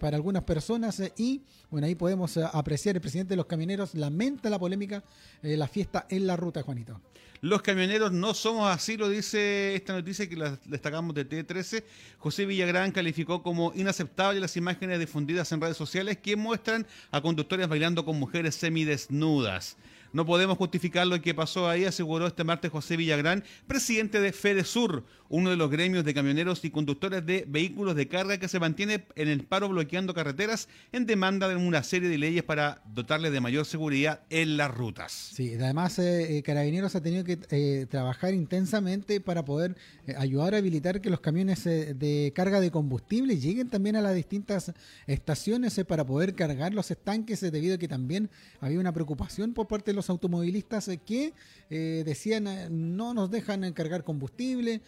para 0.00 0.16
algunas 0.16 0.44
personas 0.44 1.02
y 1.16 1.42
bueno 1.70 1.86
ahí 1.86 1.94
podemos 1.94 2.36
apreciar. 2.36 2.96
El 2.96 3.00
presidente 3.00 3.30
de 3.30 3.36
los 3.36 3.46
camioneros 3.46 3.94
lamenta 3.94 4.50
la 4.50 4.58
polémica 4.58 5.02
la 5.42 5.68
fiesta 5.68 6.06
en 6.08 6.26
la 6.26 6.36
ruta 6.36 6.62
Juanito 6.62 7.00
Los 7.44 7.60
camioneros 7.60 8.10
no 8.10 8.32
somos 8.32 8.74
así, 8.74 8.96
lo 8.96 9.06
dice 9.06 9.74
esta 9.74 9.92
noticia 9.92 10.26
que 10.26 10.34
la 10.34 10.58
destacamos 10.64 11.14
de 11.14 11.28
T13. 11.28 11.84
José 12.16 12.46
Villagrán 12.46 12.90
calificó 12.90 13.42
como 13.42 13.70
inaceptable 13.74 14.40
las 14.40 14.56
imágenes 14.56 14.98
difundidas 14.98 15.52
en 15.52 15.60
redes 15.60 15.76
sociales 15.76 16.16
que 16.16 16.36
muestran 16.36 16.86
a 17.10 17.20
conductores 17.20 17.68
bailando 17.68 18.06
con 18.06 18.18
mujeres 18.18 18.54
semidesnudas. 18.54 19.76
No 20.14 20.24
podemos 20.24 20.56
justificar 20.56 21.06
lo 21.06 21.20
que 21.20 21.34
pasó 21.34 21.68
ahí, 21.68 21.84
aseguró 21.84 22.26
este 22.26 22.44
martes 22.44 22.70
José 22.70 22.96
Villagrán, 22.96 23.44
presidente 23.66 24.22
de 24.22 24.32
FedeSur, 24.32 25.04
uno 25.34 25.50
de 25.50 25.56
los 25.56 25.68
gremios 25.68 26.04
de 26.04 26.14
camioneros 26.14 26.64
y 26.64 26.70
conductores 26.70 27.26
de 27.26 27.44
vehículos 27.48 27.96
de 27.96 28.06
carga 28.06 28.38
que 28.38 28.46
se 28.46 28.60
mantiene 28.60 29.04
en 29.16 29.26
el 29.26 29.42
paro 29.42 29.68
bloqueando 29.68 30.14
carreteras 30.14 30.68
en 30.92 31.06
demanda 31.06 31.48
de 31.48 31.56
una 31.56 31.82
serie 31.82 32.08
de 32.08 32.18
leyes 32.18 32.44
para 32.44 32.82
dotarle 32.94 33.32
de 33.32 33.40
mayor 33.40 33.66
seguridad 33.66 34.20
en 34.30 34.56
las 34.56 34.72
rutas. 34.72 35.10
Sí, 35.34 35.54
además 35.54 35.98
eh, 35.98 36.38
eh, 36.38 36.42
Carabineros 36.44 36.94
ha 36.94 37.02
tenido 37.02 37.24
que 37.24 37.40
eh, 37.50 37.86
trabajar 37.90 38.32
intensamente 38.32 39.20
para 39.20 39.44
poder 39.44 39.74
ayudar 40.16 40.54
a 40.54 40.58
habilitar 40.58 41.00
que 41.00 41.10
los 41.10 41.18
camiones 41.18 41.64
de 41.64 42.32
carga 42.32 42.60
de 42.60 42.70
combustible 42.70 43.36
lleguen 43.36 43.68
también 43.68 43.96
a 43.96 44.02
las 44.02 44.14
distintas 44.14 44.72
estaciones 45.08 45.80
para 45.88 46.06
poder 46.06 46.36
cargar 46.36 46.72
los 46.72 46.92
estanques 46.92 47.40
debido 47.40 47.74
a 47.74 47.78
que 47.78 47.88
también 47.88 48.30
había 48.60 48.78
una 48.78 48.92
preocupación 48.92 49.52
por 49.52 49.66
parte 49.66 49.90
de 49.90 49.96
los 49.96 50.10
automovilistas 50.10 50.88
eh, 50.88 50.98
que 50.98 51.32
eh, 51.70 52.02
decían 52.04 52.46
eh, 52.46 52.68
no 52.70 53.14
nos 53.14 53.30
dejan 53.30 53.72
cargar 53.72 54.04
combustible, 54.04 54.80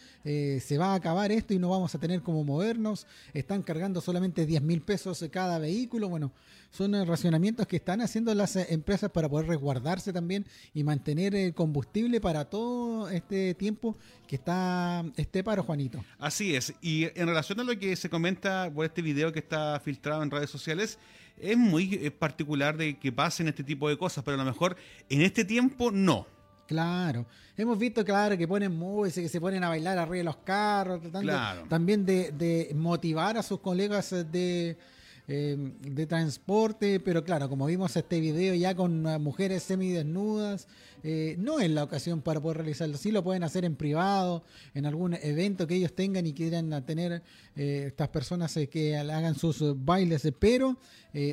se 0.61 0.77
va 0.77 0.93
a 0.93 0.95
acabar 0.95 1.31
esto 1.31 1.53
y 1.53 1.59
no 1.59 1.69
vamos 1.69 1.93
a 1.95 1.99
tener 1.99 2.21
cómo 2.21 2.43
movernos, 2.43 3.07
están 3.33 3.63
cargando 3.63 4.01
solamente 4.01 4.45
10 4.45 4.61
mil 4.61 4.81
pesos 4.81 5.23
cada 5.31 5.59
vehículo, 5.59 6.09
bueno, 6.09 6.31
son 6.71 6.93
racionamientos 7.05 7.67
que 7.67 7.77
están 7.77 8.01
haciendo 8.01 8.33
las 8.33 8.55
empresas 8.55 9.09
para 9.11 9.29
poder 9.29 9.47
resguardarse 9.47 10.13
también 10.13 10.45
y 10.73 10.83
mantener 10.83 11.33
el 11.35 11.53
combustible 11.53 12.19
para 12.19 12.45
todo 12.45 13.09
este 13.09 13.53
tiempo 13.53 13.97
que 14.27 14.35
está 14.35 15.05
este 15.15 15.43
paro, 15.43 15.63
Juanito. 15.63 16.03
Así 16.19 16.55
es, 16.55 16.73
y 16.81 17.05
en 17.19 17.27
relación 17.27 17.59
a 17.59 17.63
lo 17.63 17.77
que 17.77 17.95
se 17.95 18.09
comenta 18.09 18.71
por 18.73 18.85
este 18.85 19.01
video 19.01 19.31
que 19.31 19.39
está 19.39 19.79
filtrado 19.79 20.23
en 20.23 20.31
redes 20.31 20.49
sociales, 20.49 20.99
es 21.39 21.57
muy 21.57 21.93
eh, 21.95 22.11
particular 22.11 22.77
de 22.77 22.97
que 22.97 23.11
pasen 23.11 23.47
este 23.47 23.63
tipo 23.63 23.89
de 23.89 23.97
cosas, 23.97 24.23
pero 24.23 24.35
a 24.35 24.43
lo 24.43 24.45
mejor 24.45 24.75
en 25.09 25.21
este 25.21 25.45
tiempo 25.45 25.91
no. 25.91 26.25
Claro, 26.67 27.25
hemos 27.55 27.79
visto, 27.79 28.03
claro, 28.03 28.37
que 28.37 28.47
ponen 28.47 28.77
música, 28.77 29.21
que 29.21 29.29
se 29.29 29.39
ponen 29.39 29.63
a 29.63 29.69
bailar 29.69 29.97
arriba 29.97 30.17
de 30.17 30.23
los 30.25 30.37
carros, 30.37 31.01
tratando 31.01 31.33
también 31.69 32.05
de, 32.05 32.31
de 32.31 32.71
motivar 32.75 33.37
a 33.37 33.43
sus 33.43 33.61
colegas 33.61 34.09
de, 34.31 34.77
eh, 35.27 35.55
de 35.81 36.05
transporte, 36.05 36.99
pero 36.99 37.23
claro, 37.23 37.49
como 37.49 37.65
vimos 37.65 37.95
este 37.95 38.19
video 38.19 38.53
ya 38.55 38.75
con 38.75 39.01
mujeres 39.21 39.63
semidesnudas, 39.63 40.67
eh, 41.03 41.35
no 41.39 41.59
es 41.59 41.69
la 41.69 41.83
ocasión 41.83 42.21
para 42.21 42.41
poder 42.41 42.57
realizarlo. 42.57 42.97
Sí 42.97 43.11
lo 43.11 43.23
pueden 43.23 43.43
hacer 43.43 43.65
en 43.65 43.75
privado, 43.75 44.43
en 44.73 44.85
algún 44.85 45.13
evento 45.13 45.67
que 45.67 45.75
ellos 45.75 45.93
tengan 45.93 46.25
y 46.25 46.33
quieran 46.33 46.83
tener 46.85 47.21
eh, 47.55 47.85
estas 47.87 48.09
personas 48.09 48.55
eh, 48.57 48.67
que 48.67 48.97
hagan 48.97 49.35
sus 49.35 49.63
bailes, 49.85 50.27
pero 50.39 50.77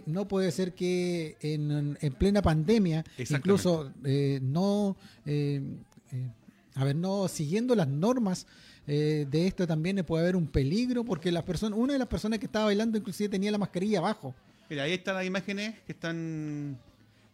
no 0.06 0.28
puede 0.28 0.50
ser 0.50 0.74
que 0.74 1.36
en, 1.40 1.98
plena 2.18 2.40
pandemia, 2.40 3.04
incluso 3.18 3.92
no, 4.40 4.96
a 6.74 6.84
ver, 6.84 6.96
no 6.96 7.28
siguiendo 7.28 7.74
las 7.74 7.88
normas. 7.88 8.46
De 8.86 9.46
esto 9.46 9.66
también 9.66 10.04
puede 10.04 10.24
haber 10.24 10.36
un 10.36 10.46
peligro 10.46 11.04
porque 11.04 11.32
la 11.32 11.44
persona, 11.44 11.74
una 11.74 11.94
de 11.94 11.98
las 11.98 12.08
personas 12.08 12.38
que 12.38 12.46
estaba 12.46 12.66
bailando 12.66 12.98
inclusive 12.98 13.28
tenía 13.28 13.50
la 13.50 13.58
mascarilla 13.58 13.98
abajo. 13.98 14.34
Mira, 14.68 14.84
ahí 14.84 14.92
están 14.92 15.14
las 15.14 15.24
imágenes 15.24 15.74
que 15.86 15.92
están 15.92 16.78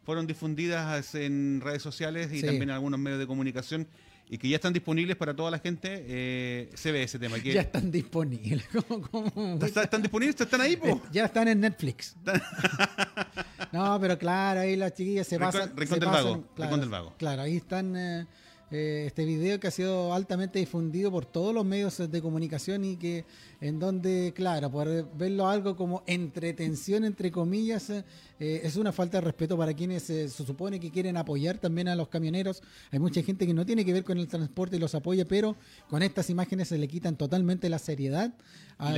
fueron 0.04 0.26
difundidas 0.26 1.14
en 1.14 1.60
redes 1.62 1.82
sociales 1.82 2.32
y 2.32 2.40
también 2.40 2.64
en 2.64 2.70
algunos 2.70 2.98
medios 2.98 3.20
de 3.20 3.26
comunicación 3.26 3.86
y 4.28 4.38
que 4.38 4.48
ya 4.48 4.56
están 4.56 4.72
disponibles 4.72 5.16
para 5.16 5.34
toda 5.34 5.50
la 5.50 5.58
gente, 5.58 6.04
eh, 6.06 6.70
se 6.74 6.92
ve 6.92 7.02
ese 7.02 7.18
tema. 7.18 7.36
ya 7.38 7.62
están 7.62 7.90
disponibles. 7.90 8.64
¿Están, 9.60 10.02
disponibles? 10.02 10.40
¿Están 10.40 10.60
ahí? 10.60 10.78
Eh, 10.80 11.00
ya 11.10 11.24
están 11.24 11.48
en 11.48 11.60
Netflix. 11.60 12.14
no, 13.72 13.98
pero 14.00 14.16
claro, 14.16 14.60
ahí 14.60 14.76
las 14.76 14.94
chiquillas 14.94 15.26
se 15.26 15.36
pasan. 15.36 15.76
Rincón, 15.76 15.98
del, 15.98 16.08
vago, 16.08 16.44
claro, 16.54 16.76
del 16.76 16.88
Vago. 16.88 17.14
Claro, 17.18 17.42
ahí 17.42 17.56
están 17.56 17.96
eh, 17.96 18.26
eh, 18.70 19.04
este 19.06 19.24
video 19.24 19.58
que 19.58 19.66
ha 19.66 19.70
sido 19.72 20.14
altamente 20.14 20.60
difundido 20.60 21.10
por 21.10 21.26
todos 21.26 21.52
los 21.52 21.64
medios 21.64 21.98
de 21.98 22.22
comunicación 22.22 22.84
y 22.84 22.96
que 22.96 23.24
en 23.60 23.80
donde, 23.80 24.32
claro, 24.34 24.70
por 24.70 25.16
verlo 25.16 25.48
algo 25.48 25.74
como 25.74 26.04
entretención, 26.06 27.04
entre 27.04 27.32
comillas, 27.32 27.90
eh, 27.90 28.04
es 28.38 28.76
una 28.76 28.92
falta 28.92 29.18
de 29.18 29.22
respeto 29.22 29.58
para 29.58 29.74
quienes 29.74 30.08
eh, 30.08 30.28
se 30.28 30.46
supone 30.46 30.78
que 30.78 30.90
quieren 30.90 31.16
apoyar 31.16 31.58
también 31.58 31.88
a 31.88 31.96
los 31.96 32.08
camioneros. 32.08 32.62
Hay 32.92 33.00
mucha 33.00 33.22
gente 33.22 33.46
que 33.46 33.54
no 33.54 33.66
tiene 33.66 33.84
que 33.84 33.92
ver 33.92 34.04
con 34.04 34.18
el 34.18 34.28
transporte 34.28 34.76
y 34.76 34.78
los 34.78 34.94
apoya, 34.94 35.24
pero 35.24 35.56
con 35.88 36.02
estas 36.02 36.30
imágenes 36.30 36.68
se 36.68 36.78
le 36.78 36.86
quitan 36.86 37.16
totalmente 37.16 37.68
la 37.68 37.78
seriedad 37.78 38.32
a 38.80 38.92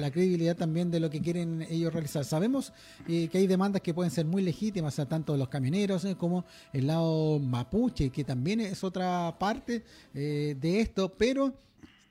la 0.00 0.10
credibilidad 0.10 0.56
también 0.56 0.90
de 0.90 1.00
lo 1.00 1.10
que 1.10 1.20
quieren 1.20 1.66
ellos 1.68 1.92
realizar. 1.92 2.24
Sabemos 2.24 2.72
eh, 3.08 3.28
que 3.28 3.38
hay 3.38 3.46
demandas 3.46 3.82
que 3.82 3.94
pueden 3.94 4.10
ser 4.10 4.26
muy 4.26 4.42
legítimas, 4.42 4.96
tanto 5.08 5.32
de 5.32 5.38
los 5.38 5.48
camioneros 5.48 6.06
como 6.18 6.44
el 6.72 6.86
lado 6.86 7.38
mapuche, 7.38 8.10
que 8.10 8.24
también 8.24 8.60
es 8.60 8.84
otra 8.84 9.36
parte 9.38 9.84
de 10.12 10.80
esto, 10.80 11.14
pero 11.16 11.54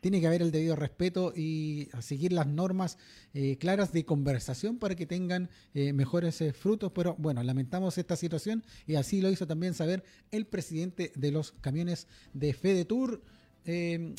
tiene 0.05 0.21
que 0.21 0.27
haber 0.27 0.43
el 0.43 0.51
debido 0.51 0.75
respeto 0.75 1.33
y 1.35 1.89
seguir 1.99 2.31
las 2.31 2.45
normas 2.45 2.99
eh, 3.33 3.57
claras 3.57 3.91
de 3.91 4.05
conversación 4.05 4.77
para 4.77 4.93
que 4.93 5.07
tengan 5.07 5.49
eh, 5.73 5.93
mejores 5.93 6.39
eh, 6.41 6.53
frutos. 6.53 6.91
Pero 6.93 7.15
bueno, 7.17 7.41
lamentamos 7.41 7.97
esta 7.97 8.15
situación 8.15 8.63
y 8.85 8.97
así 8.97 9.19
lo 9.19 9.31
hizo 9.31 9.47
también 9.47 9.73
saber 9.73 10.03
el 10.29 10.45
presidente 10.45 11.11
de 11.15 11.31
los 11.31 11.53
camiones 11.53 12.07
de 12.33 12.53
Fede 12.53 12.85
Tour, 12.85 13.23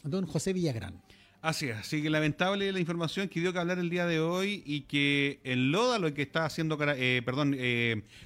don 0.02 0.26
José 0.26 0.52
Villagrán. 0.52 1.00
Así 1.46 1.68
es, 1.68 1.76
así 1.76 2.02
que 2.02 2.10
lamentable 2.10 2.72
la 2.72 2.80
información 2.80 3.28
que 3.28 3.40
dio 3.40 3.52
que 3.52 3.58
hablar 3.60 3.78
el 3.78 3.88
día 3.88 4.04
de 4.04 4.18
hoy 4.18 4.64
y 4.66 4.80
que 4.82 5.38
enloda 5.44 6.00
lo 6.00 6.12
que 6.12 6.22
está 6.22 6.44
haciendo 6.44 6.76
perdón, 6.76 7.56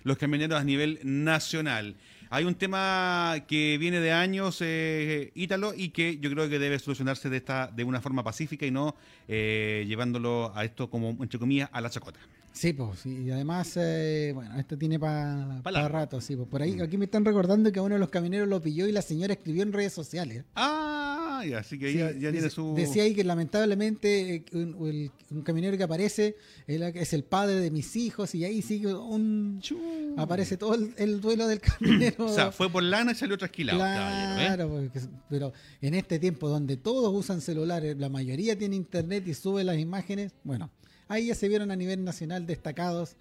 los 0.04 0.16
camioneros 0.16 0.58
a 0.58 0.64
nivel 0.64 1.00
nacional. 1.02 1.96
Hay 2.32 2.44
un 2.44 2.54
tema 2.54 3.44
que 3.48 3.76
viene 3.76 3.98
de 3.98 4.12
años, 4.12 4.58
eh, 4.60 5.32
Ítalo, 5.34 5.74
y 5.74 5.88
que 5.88 6.18
yo 6.18 6.30
creo 6.30 6.48
que 6.48 6.60
debe 6.60 6.78
solucionarse 6.78 7.28
de 7.28 7.38
esta 7.38 7.66
de 7.66 7.82
una 7.82 8.00
forma 8.00 8.22
pacífica 8.22 8.64
y 8.64 8.70
no 8.70 8.94
eh, 9.26 9.84
llevándolo 9.88 10.52
a 10.54 10.64
esto 10.64 10.88
como, 10.88 11.10
entre 11.20 11.40
comillas, 11.40 11.68
a 11.72 11.80
la 11.80 11.90
chacota. 11.90 12.20
Sí, 12.52 12.72
pues, 12.72 13.04
y 13.04 13.32
además, 13.32 13.76
eh, 13.76 14.30
bueno, 14.32 14.56
esto 14.60 14.78
tiene 14.78 15.00
para 15.00 15.88
rato, 15.88 16.20
sí, 16.20 16.36
pues. 16.36 16.48
Por 16.48 16.62
ahí, 16.62 16.76
mm. 16.76 16.82
aquí 16.82 16.96
me 16.98 17.06
están 17.06 17.24
recordando 17.24 17.72
que 17.72 17.80
uno 17.80 17.94
de 17.96 18.00
los 18.00 18.10
camioneros 18.10 18.46
lo 18.46 18.60
pilló 18.60 18.86
y 18.86 18.92
la 18.92 19.02
señora 19.02 19.32
escribió 19.32 19.64
en 19.64 19.72
redes 19.72 19.92
sociales. 19.92 20.44
Ah, 20.54 20.99
ya, 21.44 21.58
así 21.58 21.78
que 21.78 21.92
ya, 21.92 22.12
tiene 22.12 22.50
su... 22.50 22.74
Decía 22.74 23.04
ahí 23.04 23.14
que 23.14 23.24
lamentablemente 23.24 24.36
eh, 24.36 24.44
un, 24.52 25.42
camionero 25.42 25.76
que 25.76 25.84
aparece 25.84 26.36
es 26.66 27.12
el 27.12 27.24
padre 27.24 27.56
de 27.56 27.70
mis 27.70 27.96
hijos 27.96 28.34
y 28.34 28.44
ahí 28.44 28.62
sigue 28.62 28.94
un... 28.94 29.60
Aparece 30.16 30.56
todo 30.56 30.74
el, 30.74 31.20
duelo 31.20 31.46
del 31.46 31.60
camionero. 31.78 32.26
o 32.26 32.34
sea, 32.34 32.52
fue 32.52 32.70
por 32.70 32.82
lana 32.82 33.12
y 33.12 33.14
salió 33.14 33.36
trasquilado. 33.38 33.78
Claro, 33.78 34.90
pero 35.28 35.52
en 35.80 35.94
este 35.94 36.18
tiempo 36.18 36.48
donde 36.48 36.76
todos 36.76 37.12
usan 37.14 37.40
celulares, 37.40 37.96
la 37.98 38.08
mayoría 38.08 38.58
tiene 38.58 38.76
internet 38.76 39.26
y 39.26 39.34
sube 39.34 39.64
las 39.64 39.78
imágenes, 39.78 40.32
bueno 40.44 40.70
ahí 41.10 41.26
ya 41.26 41.34
se 41.34 41.48
vieron 41.48 41.70
a 41.70 41.76
nivel 41.76 42.04
nacional 42.04 42.46
destacados 42.46 43.16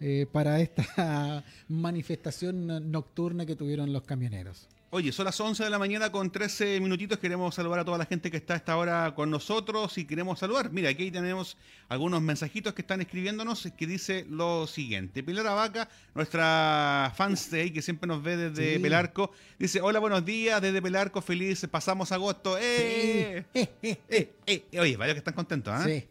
eh, 0.00 0.26
para 0.32 0.60
esta 0.60 1.44
manifestación 1.68 2.90
nocturna 2.90 3.46
que 3.46 3.54
tuvieron 3.54 3.92
los 3.92 4.02
camioneros. 4.02 4.68
Oye, 4.96 5.10
son 5.10 5.24
las 5.24 5.40
11 5.40 5.64
de 5.64 5.70
la 5.70 5.78
mañana 5.80 6.12
con 6.12 6.30
13 6.30 6.78
minutitos. 6.78 7.18
Queremos 7.18 7.52
saludar 7.52 7.80
a 7.80 7.84
toda 7.84 7.98
la 7.98 8.06
gente 8.06 8.30
que 8.30 8.36
está 8.36 8.54
a 8.54 8.58
esta 8.58 8.76
hora 8.76 9.12
con 9.16 9.28
nosotros 9.28 9.98
y 9.98 10.04
queremos 10.04 10.38
saludar. 10.38 10.70
Mira, 10.70 10.88
aquí 10.88 11.10
tenemos 11.10 11.56
algunos 11.88 12.22
mensajitos 12.22 12.74
que 12.74 12.82
están 12.82 13.00
escribiéndonos 13.00 13.68
que 13.76 13.88
dice 13.88 14.24
lo 14.30 14.68
siguiente. 14.68 15.24
Pilar 15.24 15.48
Abaca, 15.48 15.88
nuestra 16.14 17.12
fanstay 17.16 17.72
que 17.72 17.82
siempre 17.82 18.06
nos 18.06 18.22
ve 18.22 18.36
desde 18.36 18.78
Pelarco, 18.78 19.32
dice, 19.58 19.80
hola, 19.80 19.98
buenos 19.98 20.24
días, 20.24 20.62
desde 20.62 20.80
Pelarco, 20.80 21.20
feliz, 21.20 21.66
pasamos 21.68 22.12
agosto. 22.12 22.56
¡Eh! 22.56 23.46
¡Eh! 23.52 24.30
¡Eh! 24.46 24.64
Oye, 24.78 24.96
vaya 24.96 25.12
que 25.12 25.18
están 25.18 25.34
contentos, 25.34 25.74
¿ah? 25.74 25.82
Sí. 25.84 26.04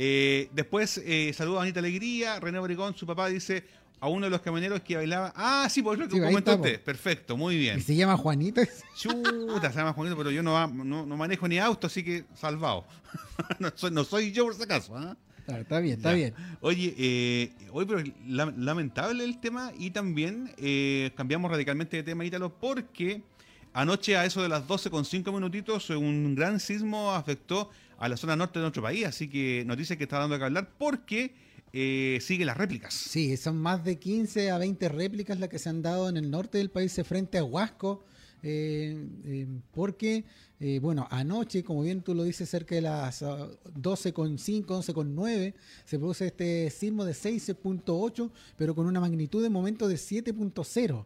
Eh, 0.00 0.48
después, 0.52 1.02
eh, 1.04 1.32
saludos 1.34 1.58
a 1.58 1.62
Anita 1.62 1.80
Alegría. 1.80 2.38
René 2.38 2.58
Obregón, 2.58 2.96
su 2.96 3.04
papá, 3.04 3.28
dice 3.28 3.64
a 4.00 4.08
uno 4.08 4.26
de 4.26 4.30
los 4.30 4.40
camioneros 4.40 4.80
que 4.80 4.96
bailaba. 4.96 5.32
Ah, 5.36 5.68
sí, 5.70 5.82
por 5.82 5.98
eso 5.98 6.08
que 6.08 6.20
comentó 6.20 6.54
usted. 6.54 6.80
Perfecto, 6.82 7.36
muy 7.36 7.56
bien. 7.56 7.78
¿Y 7.78 7.82
se 7.82 7.96
llama 7.96 8.16
Juanito? 8.16 8.60
Chuta, 8.96 9.72
se 9.72 9.78
llama 9.78 9.92
Juanito, 9.92 10.16
pero 10.16 10.30
yo 10.30 10.42
no, 10.42 10.66
no, 10.68 11.16
manejo 11.16 11.48
ni 11.48 11.58
auto, 11.58 11.86
así 11.86 12.02
que 12.02 12.24
salvado. 12.34 12.84
no, 13.58 14.04
soy, 14.04 14.32
yo 14.32 14.44
por 14.44 14.54
si 14.54 14.62
acaso. 14.62 14.96
¿ah? 14.96 15.16
Está 15.46 15.80
bien, 15.80 15.96
está 15.96 16.12
bien. 16.12 16.34
Oye, 16.60 16.94
eh, 16.98 17.52
hoy, 17.72 17.86
pero 17.86 18.02
lamentable 18.26 19.24
el 19.24 19.40
tema 19.40 19.72
y 19.78 19.90
también 19.90 20.52
eh, 20.58 21.10
cambiamos 21.16 21.50
radicalmente 21.50 21.96
de 21.96 22.02
tema, 22.02 22.24
Ítalo, 22.24 22.52
porque 22.52 23.22
anoche 23.72 24.16
a 24.16 24.26
eso 24.26 24.42
de 24.42 24.48
las 24.48 24.66
12 24.66 24.90
con 24.90 25.04
5 25.04 25.32
minutitos 25.32 25.88
un 25.90 26.34
gran 26.34 26.60
sismo 26.60 27.12
afectó 27.12 27.70
a 27.98 28.08
la 28.08 28.16
zona 28.16 28.36
norte 28.36 28.58
de 28.58 28.64
nuestro 28.64 28.82
país. 28.82 29.06
Así 29.06 29.28
que 29.28 29.64
noticia 29.66 29.96
que 29.96 30.04
está 30.04 30.18
dando 30.18 30.38
que 30.38 30.44
hablar 30.44 30.70
porque 30.78 31.34
eh, 31.72 32.18
siguen 32.20 32.46
las 32.46 32.56
réplicas. 32.56 32.94
Sí, 32.94 33.36
son 33.36 33.56
más 33.56 33.84
de 33.84 33.98
15 33.98 34.50
a 34.50 34.58
20 34.58 34.88
réplicas 34.88 35.38
las 35.38 35.48
que 35.48 35.58
se 35.58 35.68
han 35.68 35.82
dado 35.82 36.08
en 36.08 36.16
el 36.16 36.30
norte 36.30 36.58
del 36.58 36.70
país 36.70 36.98
frente 37.04 37.38
a 37.38 37.44
Huasco. 37.44 38.04
Eh, 38.42 38.96
eh, 39.24 39.46
porque, 39.72 40.24
bueno, 40.80 41.08
anoche, 41.10 41.64
como 41.64 41.82
bien 41.82 42.02
tú 42.02 42.14
lo 42.14 42.22
dices, 42.22 42.48
cerca 42.48 42.74
de 42.74 42.82
las 42.82 43.22
12.5, 43.22 44.64
11.9, 44.64 45.54
se 45.84 45.98
produce 45.98 46.26
este 46.26 46.70
sismo 46.70 47.04
de 47.04 47.12
6.8, 47.12 48.30
pero 48.56 48.74
con 48.74 48.86
una 48.86 49.00
magnitud 49.00 49.42
de 49.42 49.50
momento 49.50 49.88
de 49.88 49.96
7.0. 49.96 51.04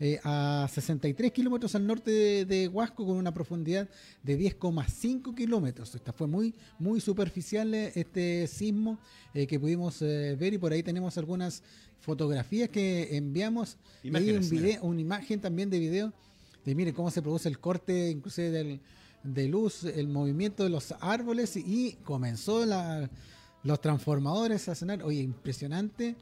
eh, 0.00 0.18
a 0.24 0.68
63 0.70 1.30
kilómetros 1.32 1.74
al 1.74 1.86
norte 1.86 2.10
de, 2.10 2.44
de, 2.44 2.68
Huasco 2.68 3.06
con 3.06 3.16
una 3.16 3.32
profundidad 3.32 3.88
de 4.22 4.38
10,5 4.38 5.34
kilómetros. 5.34 5.94
Esta 5.94 6.12
fue 6.12 6.26
muy, 6.26 6.54
muy 6.78 7.00
superficial 7.00 7.72
eh, 7.74 7.92
este 7.94 8.46
sismo 8.46 8.98
eh, 9.32 9.46
que 9.46 9.60
pudimos 9.60 10.02
eh, 10.02 10.36
ver 10.38 10.54
y 10.54 10.58
por 10.58 10.72
ahí 10.72 10.82
tenemos 10.82 11.16
algunas 11.18 11.62
fotografías 12.00 12.68
que 12.68 13.16
enviamos. 13.16 13.76
y 14.02 14.14
hay 14.14 14.30
un 14.30 14.48
video, 14.48 14.82
una 14.82 15.00
imagen 15.00 15.40
también 15.40 15.70
de 15.70 15.78
video 15.78 16.12
de 16.64 16.74
mire 16.74 16.92
cómo 16.92 17.10
se 17.10 17.22
produce 17.22 17.48
el 17.48 17.58
corte 17.58 18.10
inclusive 18.10 18.50
del, 18.50 18.80
de 19.22 19.48
luz, 19.48 19.84
el 19.84 20.08
movimiento 20.08 20.64
de 20.64 20.70
los 20.70 20.94
árboles 21.00 21.56
y 21.56 21.98
comenzó 22.04 22.64
la, 22.66 23.08
los 23.62 23.80
transformadores 23.80 24.68
a 24.68 24.74
sonar. 24.74 25.02
Oye, 25.02 25.20
impresionante. 25.20 26.16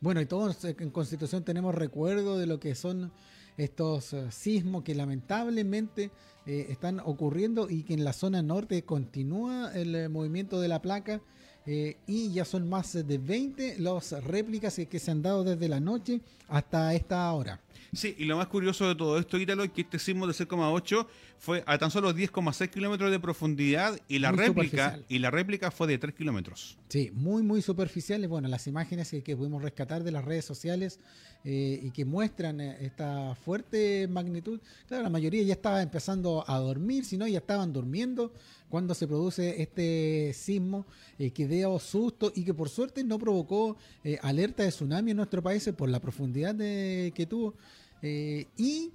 Bueno, 0.00 0.20
y 0.20 0.26
todos 0.26 0.64
en 0.64 0.90
Constitución 0.90 1.42
tenemos 1.42 1.74
recuerdo 1.74 2.38
de 2.38 2.46
lo 2.46 2.60
que 2.60 2.74
son 2.74 3.12
estos 3.56 4.12
uh, 4.12 4.30
sismos 4.30 4.84
que 4.84 4.94
lamentablemente 4.94 6.10
eh, 6.46 6.66
están 6.68 7.00
ocurriendo 7.00 7.68
y 7.68 7.82
que 7.82 7.94
en 7.94 8.04
la 8.04 8.12
zona 8.12 8.42
norte 8.42 8.84
continúa 8.84 9.72
el 9.74 9.94
eh, 9.94 10.08
movimiento 10.08 10.60
de 10.60 10.68
la 10.68 10.80
placa 10.80 11.20
eh, 11.64 11.96
y 12.06 12.32
ya 12.32 12.44
son 12.44 12.68
más 12.68 12.92
de 12.92 13.18
20 13.18 13.78
las 13.80 14.12
réplicas 14.22 14.80
que 14.88 14.98
se 15.00 15.10
han 15.10 15.22
dado 15.22 15.42
desde 15.42 15.68
la 15.68 15.80
noche 15.80 16.20
hasta 16.48 16.94
esta 16.94 17.32
hora. 17.32 17.60
Sí, 17.96 18.14
y 18.18 18.24
lo 18.26 18.36
más 18.36 18.48
curioso 18.48 18.86
de 18.86 18.94
todo 18.94 19.18
esto, 19.18 19.38
Ítalo, 19.38 19.64
es 19.64 19.72
que 19.72 19.80
este 19.80 19.98
sismo 19.98 20.26
de 20.26 20.34
6,8 20.34 21.06
fue 21.38 21.64
a 21.66 21.78
tan 21.78 21.90
solo 21.90 22.14
10,6 22.14 22.68
kilómetros 22.68 23.10
de 23.10 23.18
profundidad 23.18 23.98
y 24.06 24.18
la 24.18 24.32
muy 24.32 24.44
réplica 24.44 24.98
y 25.08 25.18
la 25.18 25.30
réplica 25.30 25.70
fue 25.70 25.86
de 25.86 25.98
3 25.98 26.14
kilómetros. 26.14 26.78
Sí, 26.88 27.10
muy, 27.14 27.42
muy 27.42 27.62
superficiales. 27.62 28.28
Bueno, 28.28 28.48
las 28.48 28.66
imágenes 28.66 29.10
que, 29.10 29.22
que 29.22 29.36
pudimos 29.36 29.62
rescatar 29.62 30.04
de 30.04 30.12
las 30.12 30.24
redes 30.24 30.44
sociales 30.44 31.00
eh, 31.44 31.80
y 31.82 31.90
que 31.90 32.04
muestran 32.04 32.60
eh, 32.60 32.76
esta 32.80 33.34
fuerte 33.34 34.06
magnitud. 34.08 34.60
Claro, 34.88 35.02
la 35.02 35.10
mayoría 35.10 35.42
ya 35.42 35.54
estaba 35.54 35.80
empezando 35.80 36.44
a 36.46 36.58
dormir, 36.58 37.04
si 37.04 37.16
no, 37.16 37.26
ya 37.26 37.38
estaban 37.38 37.72
durmiendo 37.72 38.32
cuando 38.68 38.94
se 38.94 39.06
produce 39.06 39.62
este 39.62 40.32
sismo 40.34 40.86
eh, 41.18 41.30
que 41.30 41.46
dio 41.46 41.78
susto 41.78 42.32
y 42.34 42.44
que 42.44 42.54
por 42.54 42.68
suerte 42.68 43.04
no 43.04 43.18
provocó 43.18 43.76
eh, 44.02 44.18
alerta 44.22 44.62
de 44.64 44.70
tsunami 44.70 45.12
en 45.12 45.18
nuestro 45.18 45.42
país 45.42 45.70
por 45.76 45.88
la 45.88 46.00
profundidad 46.00 46.54
de, 46.54 47.12
que 47.14 47.26
tuvo. 47.26 47.54
Eh, 48.02 48.46
y 48.56 48.92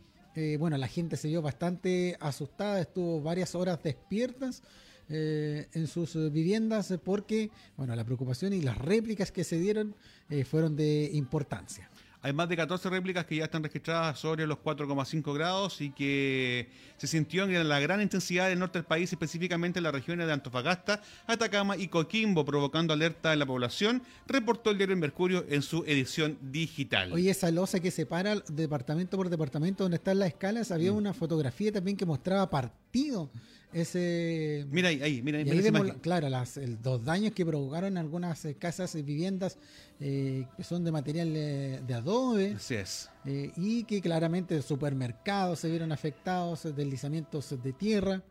bueno, 0.58 0.78
la 0.78 0.88
gente 0.88 1.18
se 1.18 1.28
vio 1.28 1.42
bastante 1.42 2.16
asustada, 2.22 2.80
estuvo 2.80 3.22
varias 3.22 3.54
horas 3.54 3.84
despiertas. 3.84 4.64
en 5.10 5.88
sus 5.88 6.16
viviendas 6.32 6.94
porque 7.04 7.50
bueno 7.76 7.94
la 7.98 8.06
preocupación 8.06 8.54
y 8.54 8.62
las 8.62 8.78
réplicas 8.78 9.30
que 9.34 9.44
se 9.44 9.60
dieron 9.60 9.94
fueron 10.46 10.78
de 10.78 11.10
importancia. 11.12 11.91
Hay 12.24 12.34
más 12.34 12.48
de 12.48 12.56
14 12.56 12.88
réplicas 12.92 13.26
que 13.26 13.38
ya 13.38 13.46
están 13.46 13.64
registradas 13.64 14.20
sobre 14.20 14.46
los 14.46 14.60
4,5 14.60 15.34
grados 15.34 15.82
y 15.82 15.90
que 15.90 16.70
se 16.98 17.08
sintió 17.08 17.46
en 17.46 17.68
la 17.68 17.80
gran 17.80 18.00
intensidad 18.00 18.48
del 18.48 18.60
norte 18.60 18.78
del 18.78 18.86
país, 18.86 19.12
específicamente 19.12 19.80
en 19.80 19.84
las 19.84 19.94
regiones 19.94 20.28
de 20.28 20.34
Antofagasta, 20.34 21.02
Atacama 21.26 21.78
y 21.78 21.88
Coquimbo, 21.88 22.46
provocando 22.46 22.94
alerta 22.94 23.34
en 23.34 23.40
la 23.40 23.48
población, 23.48 24.04
reportó 24.28 24.70
el 24.70 24.78
diario 24.78 24.96
Mercurio 24.98 25.46
en 25.50 25.64
su 25.64 25.84
edición 25.88 26.38
digital. 26.42 27.12
Oye, 27.12 27.32
esa 27.32 27.50
losa 27.50 27.80
que 27.80 27.90
separa 27.90 28.36
departamento 28.50 29.18
por 29.18 29.30
departamento 29.30 29.84
donde 29.84 29.98
están 29.98 30.20
las 30.20 30.28
escalas, 30.28 30.72
había 30.72 30.92
mm. 30.92 30.98
una 30.98 31.14
fotografía 31.16 31.72
también 31.72 31.98
que 31.98 32.06
mostraba 32.06 32.48
partido 32.52 33.32
ese 33.74 34.66
mira 34.70 34.90
ahí, 34.90 35.02
ahí 35.02 35.22
mira, 35.22 35.40
ahí 35.40 35.62
vemos, 35.62 35.94
claro 36.02 36.28
las, 36.30 36.58
el, 36.58 36.78
los 36.84 37.04
daños 37.04 37.32
que 37.34 37.46
provocaron 37.46 37.98
algunas 37.98 38.44
eh, 38.46 38.56
casas 38.56 38.96
y 38.96 39.02
viviendas 39.02 39.58
eh, 40.04 40.48
que 40.58 40.64
son 40.64 40.84
de 40.84 40.92
material 40.92 41.32
eh, 41.36 41.80
de 41.86 41.94
adobe. 41.94 42.54
Así 42.56 42.74
es. 42.74 43.08
Eh, 43.24 43.52
y 43.56 43.84
que 43.84 44.02
claramente 44.02 44.60
supermercados 44.64 45.60
se 45.60 45.70
vieron 45.70 45.92
afectados 45.92 46.64
deslizamientos 46.76 47.56
de 47.62 47.72
tierra. 47.72 48.24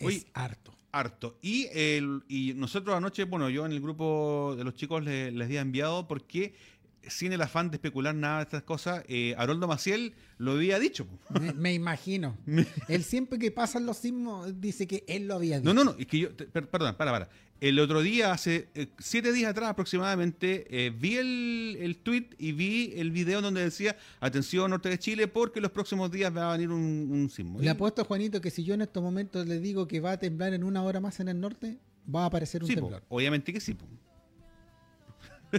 Oye, 0.00 0.16
es 0.16 0.26
harto. 0.34 0.74
harto. 0.90 1.38
Y 1.40 1.68
el 1.72 2.24
y 2.28 2.54
nosotros 2.54 2.96
anoche 2.96 3.22
bueno 3.22 3.48
yo 3.48 3.64
en 3.64 3.70
el 3.70 3.80
grupo 3.80 4.54
de 4.58 4.64
los 4.64 4.74
chicos 4.74 5.04
les, 5.04 5.32
les 5.32 5.46
había 5.46 5.60
enviado 5.60 6.08
porque 6.08 6.56
sin 7.08 7.32
el 7.32 7.42
afán 7.42 7.70
de 7.70 7.76
especular 7.76 8.14
nada 8.14 8.38
de 8.38 8.42
estas 8.44 8.62
cosas, 8.62 9.04
eh, 9.08 9.34
Haroldo 9.38 9.66
Maciel 9.66 10.14
lo 10.38 10.52
había 10.52 10.78
dicho. 10.78 11.06
Me, 11.30 11.52
me 11.52 11.74
imagino. 11.74 12.36
él 12.88 13.04
siempre 13.04 13.38
que 13.38 13.50
pasan 13.50 13.86
los 13.86 13.98
sismos 13.98 14.60
dice 14.60 14.86
que 14.86 15.04
él 15.06 15.28
lo 15.28 15.34
había 15.34 15.60
dicho. 15.60 15.72
No, 15.72 15.84
no, 15.84 15.92
no, 15.92 15.96
es 15.98 16.06
que 16.06 16.18
yo, 16.18 16.36
per, 16.36 16.68
perdón, 16.68 16.94
para, 16.96 17.12
para. 17.12 17.28
El 17.60 17.78
otro 17.78 18.02
día, 18.02 18.32
hace 18.32 18.68
eh, 18.74 18.88
siete 18.98 19.32
días 19.32 19.50
atrás 19.50 19.70
aproximadamente, 19.70 20.66
eh, 20.68 20.90
vi 20.90 21.16
el, 21.16 21.78
el 21.80 21.96
tweet 21.96 22.30
y 22.36 22.52
vi 22.52 22.92
el 22.96 23.10
video 23.10 23.40
donde 23.40 23.62
decía, 23.62 23.96
atención 24.20 24.70
norte 24.70 24.88
de 24.88 24.98
Chile, 24.98 25.28
porque 25.28 25.60
los 25.60 25.70
próximos 25.70 26.10
días 26.10 26.36
va 26.36 26.50
a 26.50 26.52
venir 26.56 26.70
un, 26.70 27.08
un 27.10 27.30
sismo. 27.30 27.60
Le 27.60 27.70
apuesto 27.70 28.02
a 28.02 28.04
Juanito 28.04 28.40
que 28.40 28.50
si 28.50 28.64
yo 28.64 28.74
en 28.74 28.82
estos 28.82 29.02
momentos 29.02 29.46
le 29.46 29.60
digo 29.60 29.86
que 29.86 30.00
va 30.00 30.12
a 30.12 30.18
temblar 30.18 30.52
en 30.52 30.64
una 30.64 30.82
hora 30.82 31.00
más 31.00 31.20
en 31.20 31.28
el 31.28 31.40
norte, 31.40 31.78
va 32.12 32.24
a 32.24 32.26
aparecer 32.26 32.62
un 32.62 32.68
sí, 32.68 32.74
temblor. 32.74 33.02
Po, 33.02 33.16
obviamente 33.16 33.52
que 33.52 33.60
sí. 33.60 33.74
Po. 33.74 33.86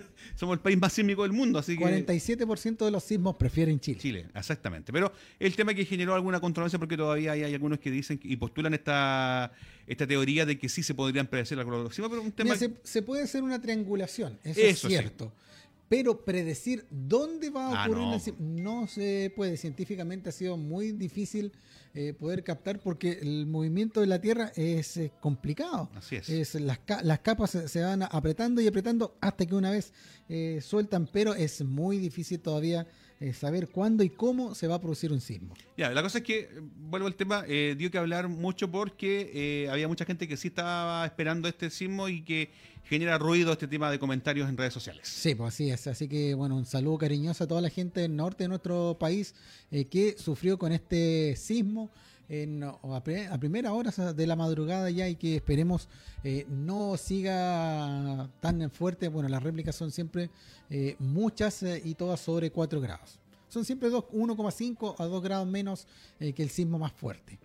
Somos 0.36 0.53
el 0.55 0.60
país 0.60 0.77
más 0.77 0.93
sísmico 0.93 1.23
del 1.23 1.31
mundo, 1.31 1.60
así 1.60 1.77
que... 1.77 1.84
47% 1.84 2.86
de 2.86 2.91
los 2.91 3.03
sismos 3.03 3.36
prefieren 3.36 3.79
Chile. 3.79 3.99
Chile, 3.99 4.25
exactamente. 4.34 4.91
Pero 4.91 5.12
el 5.39 5.55
tema 5.55 5.73
que 5.73 5.86
generó 5.86 6.13
alguna 6.15 6.39
controversia 6.39 6.79
porque 6.79 6.97
todavía 6.97 7.34
hay, 7.34 7.43
hay 7.43 7.53
algunos 7.53 7.79
que 7.79 7.91
dicen 7.91 8.19
y 8.23 8.36
postulan 8.36 8.73
esta, 8.73 9.51
esta 9.88 10.08
teoría 10.08 10.45
de 10.45 10.58
que 10.58 10.69
sí 10.69 10.84
se 10.84 10.93
podrían 10.93 11.27
predecir 11.27 11.58
la 11.58 11.65
próxima, 11.65 12.10
pero 12.10 12.21
un 12.21 12.31
tema... 12.31 12.55
Mira, 12.55 12.58
se, 12.58 12.73
se, 12.84 13.01
puede 13.01 13.23
hacer 13.23 13.43
una 13.43 13.62
triangulación, 13.62 14.39
eso, 14.43 14.60
eso 14.60 14.88
es 14.88 14.93
cierto. 14.93 15.25
Sí. 15.25 15.41
Pero 15.88 16.25
predecir 16.25 16.86
dónde 16.89 17.51
va 17.51 17.67
a 17.67 17.86
ocurrir 17.86 18.03
ah, 18.03 18.34
no. 18.39 18.81
no. 18.81 18.88
se 18.88 19.31
puede. 19.36 19.55
Científicamente 19.55 20.29
ha 20.29 20.31
sido 20.31 20.58
muy 20.58 20.91
difícil 20.91 21.51
eh, 21.97 22.13
poder 22.13 22.43
captar 22.43 22.81
porque 22.81 23.19
el 23.21 23.47
movimiento 23.47 24.01
de 24.01 24.08
la 24.08 24.19
Tierra 24.19 24.51
es 24.58 24.97
eh, 24.97 25.13
complicado. 25.21 25.89
Así 25.95 26.17
es. 26.17 26.27
es 26.27 26.55
las, 26.55 26.79
las, 27.03 27.19
capas 27.19 27.51
se, 27.51 27.69
se, 27.69 27.81
van 27.81 28.03
apretando 28.03 28.60
y 28.60 28.67
apretando 28.67 29.15
hasta 29.21 29.45
que 29.45 29.55
una 29.55 29.71
vez 29.71 29.93
eh, 30.27 30.60
sueltan, 30.62 31.08
pero 31.08 31.36
es 31.36 31.63
muy 31.63 31.97
difícil 31.97 32.41
todavía 32.41 32.86
eh, 33.19 33.34
saber 33.34 33.69
cuándo 33.69 34.04
y 34.04 34.10
cómo 34.10 34.56
se 34.56 34.67
va 34.67 34.75
a 34.75 34.80
producir 34.82 35.12
un 35.12 35.21
sismo. 35.21 35.54
Ya, 35.78 35.89
la 35.91 36.01
cosa 36.01 36.19
es 36.19 36.23
que, 36.23 36.49
vuelvo 36.75 37.08
al 37.08 37.15
tema, 37.15 37.43
eh, 37.47 37.75
dio 37.78 37.89
que 37.89 37.97
hablar 37.97 38.28
mucho 38.28 38.69
porque 38.69 39.32
eh, 39.34 39.69
había 39.69 39.88
mucha 39.88 40.06
gente 40.06 40.28
que 40.28 40.38
sí 40.38 40.49
estaba 40.49 41.06
esperando 41.06 41.47
este 41.47 41.69
sismo 41.69 42.10
y 42.10 42.21
que 42.23 42.49
genera 42.86 43.17
ruido 43.17 43.51
este 43.51 43.67
tema 43.67 43.89
de 43.89 43.99
comentarios 43.99 44.47
en 44.47 44.58
redes 44.58 44.73
sociales. 44.73 45.08
Sí, 45.08 45.36
pues 45.36 45.54
así 45.54 45.69
es. 45.69 45.88
Así 45.88 46.08
que, 46.08 46.34
bueno, 46.34 46.56
un 46.56 46.65
saludo 46.65 46.99
cariñoso 46.99 47.43
a 47.43 47.47
toda 47.47 47.62
la 47.62 47.69
gente 47.69 48.01
del 48.01 48.15
norte 48.15 48.43
de 48.43 48.47
nuestro 48.49 48.97
país 48.99 49.34
eh, 49.71 49.86
que 49.86 50.17
sufrió 50.17 50.58
con 50.58 50.71
este 50.71 51.36
sismo. 51.36 51.91
En, 52.27 52.63
a, 52.63 53.03
primera 53.39 53.73
hora 53.73 53.91
de 53.91 54.27
la 54.27 54.35
madrugada 54.35 54.89
ya 54.89 55.07
y 55.07 55.15
que 55.15 55.35
esperemos 55.35 55.88
eh, 56.23 56.45
no 56.49 56.97
siga 56.97 58.29
tan 58.39 58.69
fuerte. 58.71 59.07
Bueno, 59.09 59.29
las 59.29 59.43
réplicas 59.43 59.75
son 59.75 59.91
siempre 59.91 60.29
eh, 60.69 60.95
muchas 60.99 61.61
eh, 61.63 61.81
y 61.83 61.93
todas 61.95 62.19
sobre 62.19 62.51
4 62.51 62.81
grados. 62.81 63.19
Son 63.47 63.63
siempre 63.63 63.89
1,5 63.89 64.95
a 64.97 65.05
2 65.05 65.23
grados 65.23 65.47
menos 65.47 65.88
que 66.19 66.43
el 66.43 66.49
sismo 66.49 66.79
más 66.79 66.91
fuerte. 66.91 67.38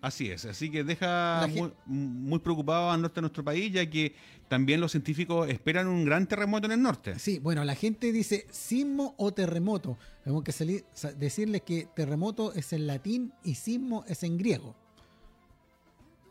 Así 0.00 0.30
es, 0.30 0.44
así 0.44 0.70
que 0.70 0.84
deja 0.84 1.48
muy, 1.48 1.72
muy, 1.86 2.38
preocupado 2.38 2.90
al 2.90 3.02
norte 3.02 3.16
de 3.16 3.22
nuestro 3.22 3.42
país, 3.42 3.72
ya 3.72 3.88
que 3.90 4.14
también 4.46 4.80
los 4.80 4.92
científicos 4.92 5.48
esperan 5.48 5.88
un 5.88 6.04
gran 6.04 6.26
terremoto 6.28 6.66
en 6.66 6.72
el 6.72 6.82
norte. 6.82 7.18
Sí, 7.18 7.40
bueno, 7.40 7.64
la 7.64 7.74
gente 7.74 8.12
dice 8.12 8.46
sismo 8.50 9.14
o 9.18 9.32
terremoto. 9.32 9.98
Tenemos 10.22 10.44
que 10.44 10.52
salir, 10.52 10.84
decirles 11.16 11.62
que 11.62 11.88
terremoto 11.96 12.52
es 12.54 12.72
en 12.72 12.86
latín 12.86 13.32
y 13.42 13.56
sismo 13.56 14.04
es 14.06 14.22
en 14.22 14.38
griego. 14.38 14.76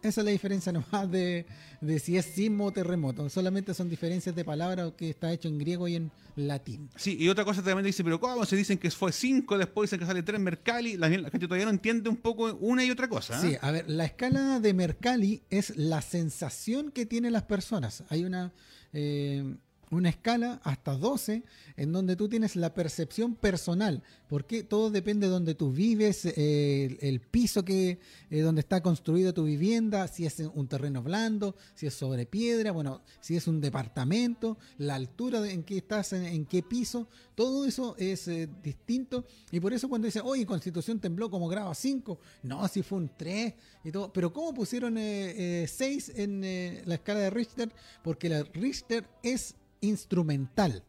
Esa 0.02 0.22
es 0.22 0.26
la 0.26 0.32
diferencia 0.32 0.72
nomás 0.74 1.10
de, 1.12 1.46
de, 1.82 2.00
si 2.00 2.18
es 2.18 2.26
sismo 2.26 2.66
o 2.66 2.72
terremoto. 2.72 3.30
Solamente 3.30 3.74
son 3.74 3.90
diferencias 3.90 4.36
de 4.36 4.46
palabras 4.46 4.94
que 4.98 5.10
está 5.10 5.32
hecho 5.32 5.48
en 5.48 5.58
griego 5.58 5.88
y 5.88 5.96
en 5.96 6.12
latín. 6.36 6.90
Sí, 6.96 7.18
y 7.20 7.30
otra 7.30 7.44
cosa 7.44 7.64
también 7.64 7.86
dice, 7.86 8.04
pero 8.04 8.20
¿cómo 8.20 8.46
se 8.46 8.56
dicen 8.56 8.78
que 8.78 8.92
fue 8.92 9.12
5, 9.12 9.58
después 9.58 9.90
dicen 9.90 10.00
que 10.00 10.06
sale 10.06 10.24
3 10.24 10.40
Mercalli? 10.40 10.98
La, 10.98 11.10
la, 11.10 11.30
gente 11.30 11.48
todavía 11.48 11.66
no 11.66 11.72
entiende 11.72 12.10
un 12.10 12.18
poco 12.18 12.54
una 12.56 12.84
y 12.84 12.92
otra 12.92 13.08
cosa. 13.08 13.38
¿eh? 13.38 13.50
Sí, 13.50 13.58
a 13.60 13.72
ver, 13.72 13.90
la 13.90 14.06
escala 14.06 14.60
de 14.60 14.74
Mercalli 14.74 15.44
es 15.50 15.76
la 15.78 16.02
sensación 16.02 16.92
que 16.92 17.06
tienen 17.06 17.34
las 17.34 17.44
personas. 17.44 18.04
Hay 18.10 18.26
una... 18.26 18.54
Eh, 18.94 19.56
una 19.90 20.10
escala 20.10 20.60
hasta 20.64 20.98
12 20.98 21.44
en 21.78 21.92
donde 21.92 22.16
tú 22.16 22.28
tienes 22.28 22.56
la 22.56 22.74
percepción 22.74 23.36
personal, 23.36 24.04
porque 24.28 24.64
todo 24.64 24.90
depende 24.90 25.28
de 25.28 25.32
donde 25.32 25.56
tú 25.56 25.72
vives, 25.72 26.26
eh, 26.26 26.98
el, 27.02 27.22
piso 27.22 27.64
que 27.64 28.00
eh, 28.30 28.42
donde 28.42 28.62
está 28.62 28.82
construida 28.82 29.34
tu 29.34 29.46
vivienda, 29.46 30.08
si 30.08 30.26
es 30.26 30.40
un 30.40 30.68
terreno 30.68 31.02
blando, 31.04 31.56
si 31.76 31.88
es 31.88 31.94
sobre 31.94 32.26
piedra, 32.26 32.72
bueno, 32.72 33.02
si 33.22 33.38
es 33.38 33.48
un 33.48 33.62
departamento, 33.62 34.58
la 34.78 34.96
altura 34.96 35.50
en 35.50 35.64
que 35.64 35.78
estás, 35.78 36.14
en, 36.14 36.26
en, 36.26 36.46
qué 36.46 36.64
piso, 36.64 37.08
todo 37.36 37.66
eso 37.66 37.96
es 37.98 38.28
eh, 38.28 38.50
distinto 38.62 39.26
y 39.52 39.60
por 39.60 39.72
eso 39.72 39.88
cuando 39.88 40.08
dicen, 40.08 40.24
oye, 40.26 40.46
Constitución 40.46 41.00
tembló 41.00 41.30
como 41.30 41.48
grado 41.48 41.74
5, 41.74 42.20
no, 42.44 42.68
si 42.68 42.82
fue 42.84 42.98
un 42.98 43.12
3 43.16 43.54
y 43.86 43.92
todo, 43.92 44.12
pero 44.12 44.34
¿cómo 44.34 44.54
pusieron 44.54 44.96
6 44.98 46.12
en 46.16 46.42
la 46.86 46.96
escala 46.96 47.22
de 47.22 47.30
Richter? 47.30 47.72
Porque 48.04 48.28
la 48.28 48.44
Richter 48.44 49.08
es 49.24 49.56
instrumental. 49.82 50.84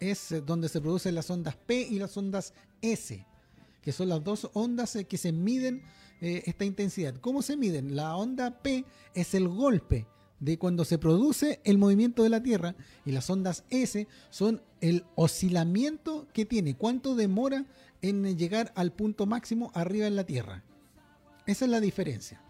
es 0.00 0.32
eh, 0.32 0.40
donde 0.40 0.68
se 0.68 0.80
producen 0.80 1.14
las 1.14 1.30
ondas 1.30 1.56
P 1.56 1.80
y 1.80 1.98
las 1.98 2.16
ondas 2.16 2.54
S, 2.80 3.24
que 3.80 3.92
son 3.92 4.08
las 4.08 4.22
dos 4.24 4.50
ondas 4.52 4.96
eh, 4.96 5.04
que 5.04 5.16
se 5.16 5.32
miden 5.32 5.82
eh, 6.20 6.42
esta 6.46 6.64
intensidad. 6.64 7.14
¿Cómo 7.16 7.42
se 7.42 7.56
miden? 7.56 7.94
La 7.94 8.16
onda 8.16 8.62
P 8.62 8.84
es 9.14 9.34
el 9.34 9.48
golpe 9.48 10.06
de 10.40 10.58
cuando 10.58 10.84
se 10.84 10.98
produce 10.98 11.60
el 11.62 11.78
movimiento 11.78 12.24
de 12.24 12.30
la 12.30 12.42
Tierra 12.42 12.74
y 13.04 13.12
las 13.12 13.30
ondas 13.30 13.64
S 13.70 14.08
son 14.30 14.60
el 14.80 15.04
oscilamiento 15.14 16.26
que 16.32 16.44
tiene, 16.44 16.76
cuánto 16.76 17.14
demora 17.14 17.64
en 18.02 18.36
llegar 18.36 18.72
al 18.74 18.92
punto 18.92 19.26
máximo 19.26 19.70
arriba 19.72 20.08
en 20.08 20.16
la 20.16 20.24
Tierra. 20.24 20.64
Esa 21.46 21.64
es 21.64 21.70
la 21.70 21.80
diferencia. 21.80 22.41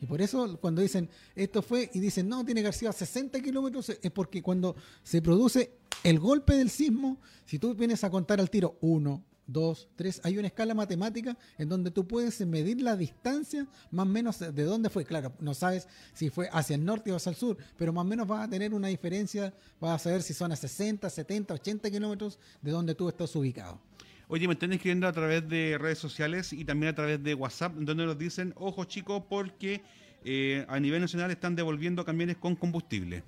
Y 0.00 0.06
por 0.06 0.20
eso 0.20 0.58
cuando 0.60 0.82
dicen 0.82 1.08
esto 1.34 1.62
fue 1.62 1.90
y 1.92 2.00
dicen 2.00 2.28
no, 2.28 2.44
tiene 2.44 2.60
que 2.60 2.66
haber 2.66 2.78
sido 2.78 2.90
a 2.90 2.94
60 2.94 3.40
kilómetros, 3.40 3.90
es 3.90 4.10
porque 4.10 4.42
cuando 4.42 4.76
se 5.02 5.22
produce 5.22 5.72
el 6.02 6.18
golpe 6.18 6.54
del 6.54 6.70
sismo, 6.70 7.18
si 7.44 7.58
tú 7.58 7.74
vienes 7.74 8.04
a 8.04 8.10
contar 8.10 8.40
al 8.40 8.50
tiro 8.50 8.76
1, 8.80 9.22
2, 9.46 9.88
3, 9.96 10.20
hay 10.24 10.38
una 10.38 10.48
escala 10.48 10.74
matemática 10.74 11.36
en 11.58 11.68
donde 11.68 11.90
tú 11.90 12.06
puedes 12.06 12.40
medir 12.46 12.82
la 12.82 12.96
distancia 12.96 13.66
más 13.90 14.06
o 14.06 14.08
menos 14.08 14.38
de 14.38 14.64
dónde 14.64 14.90
fue. 14.90 15.04
Claro, 15.04 15.32
no 15.40 15.54
sabes 15.54 15.86
si 16.14 16.30
fue 16.30 16.48
hacia 16.52 16.74
el 16.74 16.84
norte 16.84 17.12
o 17.12 17.16
hacia 17.16 17.30
el 17.30 17.36
sur, 17.36 17.56
pero 17.76 17.92
más 17.92 18.02
o 18.02 18.08
menos 18.08 18.26
vas 18.26 18.46
a 18.46 18.50
tener 18.50 18.74
una 18.74 18.88
diferencia, 18.88 19.54
vas 19.80 20.00
a 20.00 20.04
saber 20.04 20.22
si 20.22 20.34
son 20.34 20.52
a 20.52 20.56
60, 20.56 21.08
70, 21.08 21.54
80 21.54 21.90
kilómetros 21.90 22.38
de 22.60 22.70
donde 22.70 22.94
tú 22.94 23.08
estás 23.08 23.34
ubicado. 23.36 23.80
Oye, 24.28 24.48
me 24.48 24.54
están 24.54 24.72
escribiendo 24.72 25.06
a 25.06 25.12
través 25.12 25.48
de 25.48 25.78
redes 25.78 25.98
sociales 25.98 26.52
y 26.52 26.64
también 26.64 26.90
a 26.92 26.94
través 26.94 27.22
de 27.22 27.34
WhatsApp, 27.34 27.74
donde 27.74 28.06
nos 28.06 28.18
dicen, 28.18 28.52
ojo 28.56 28.84
chicos, 28.84 29.22
porque 29.28 29.82
eh, 30.24 30.66
a 30.68 30.80
nivel 30.80 31.00
nacional 31.00 31.30
están 31.30 31.54
devolviendo 31.54 32.04
camiones 32.04 32.36
con 32.36 32.56
combustible. 32.56 33.22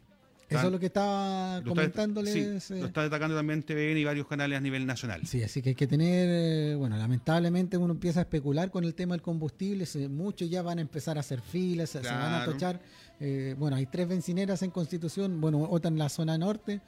Eso 0.48 0.66
es 0.66 0.72
lo 0.72 0.80
que 0.80 0.86
estaba 0.86 1.62
comentándoles. 1.62 2.64
Sí, 2.64 2.80
lo 2.80 2.86
está 2.86 3.02
destacando 3.02 3.36
también 3.36 3.62
TVN 3.62 3.98
y 3.98 4.04
varios 4.04 4.26
canales 4.26 4.56
a 4.56 4.60
nivel 4.60 4.86
nacional. 4.86 5.26
Sí, 5.26 5.42
así 5.42 5.60
que 5.60 5.70
hay 5.70 5.74
que 5.74 5.86
tener, 5.86 6.28
eh, 6.30 6.74
bueno, 6.74 6.96
lamentablemente 6.96 7.76
uno 7.76 7.92
empieza 7.92 8.20
a 8.20 8.22
especular 8.22 8.70
con 8.70 8.84
el 8.84 8.94
tema 8.94 9.14
del 9.14 9.20
combustible, 9.20 9.86
muchos 10.08 10.48
ya 10.48 10.62
van 10.62 10.78
a 10.78 10.80
empezar 10.80 11.18
a 11.18 11.20
hacer 11.20 11.42
filas, 11.42 11.90
se 11.90 12.00
van 12.00 12.34
a 12.34 12.44
tochar. 12.44 12.80
Eh, 13.20 13.54
bueno, 13.58 13.76
hay 13.76 13.86
tres 13.86 14.08
bencineras 14.08 14.62
en 14.62 14.70
Constitución, 14.70 15.40
bueno, 15.40 15.68
otra 15.70 15.90
en 15.90 15.98
la 15.98 16.08
zona 16.08 16.38
norte. 16.38 16.80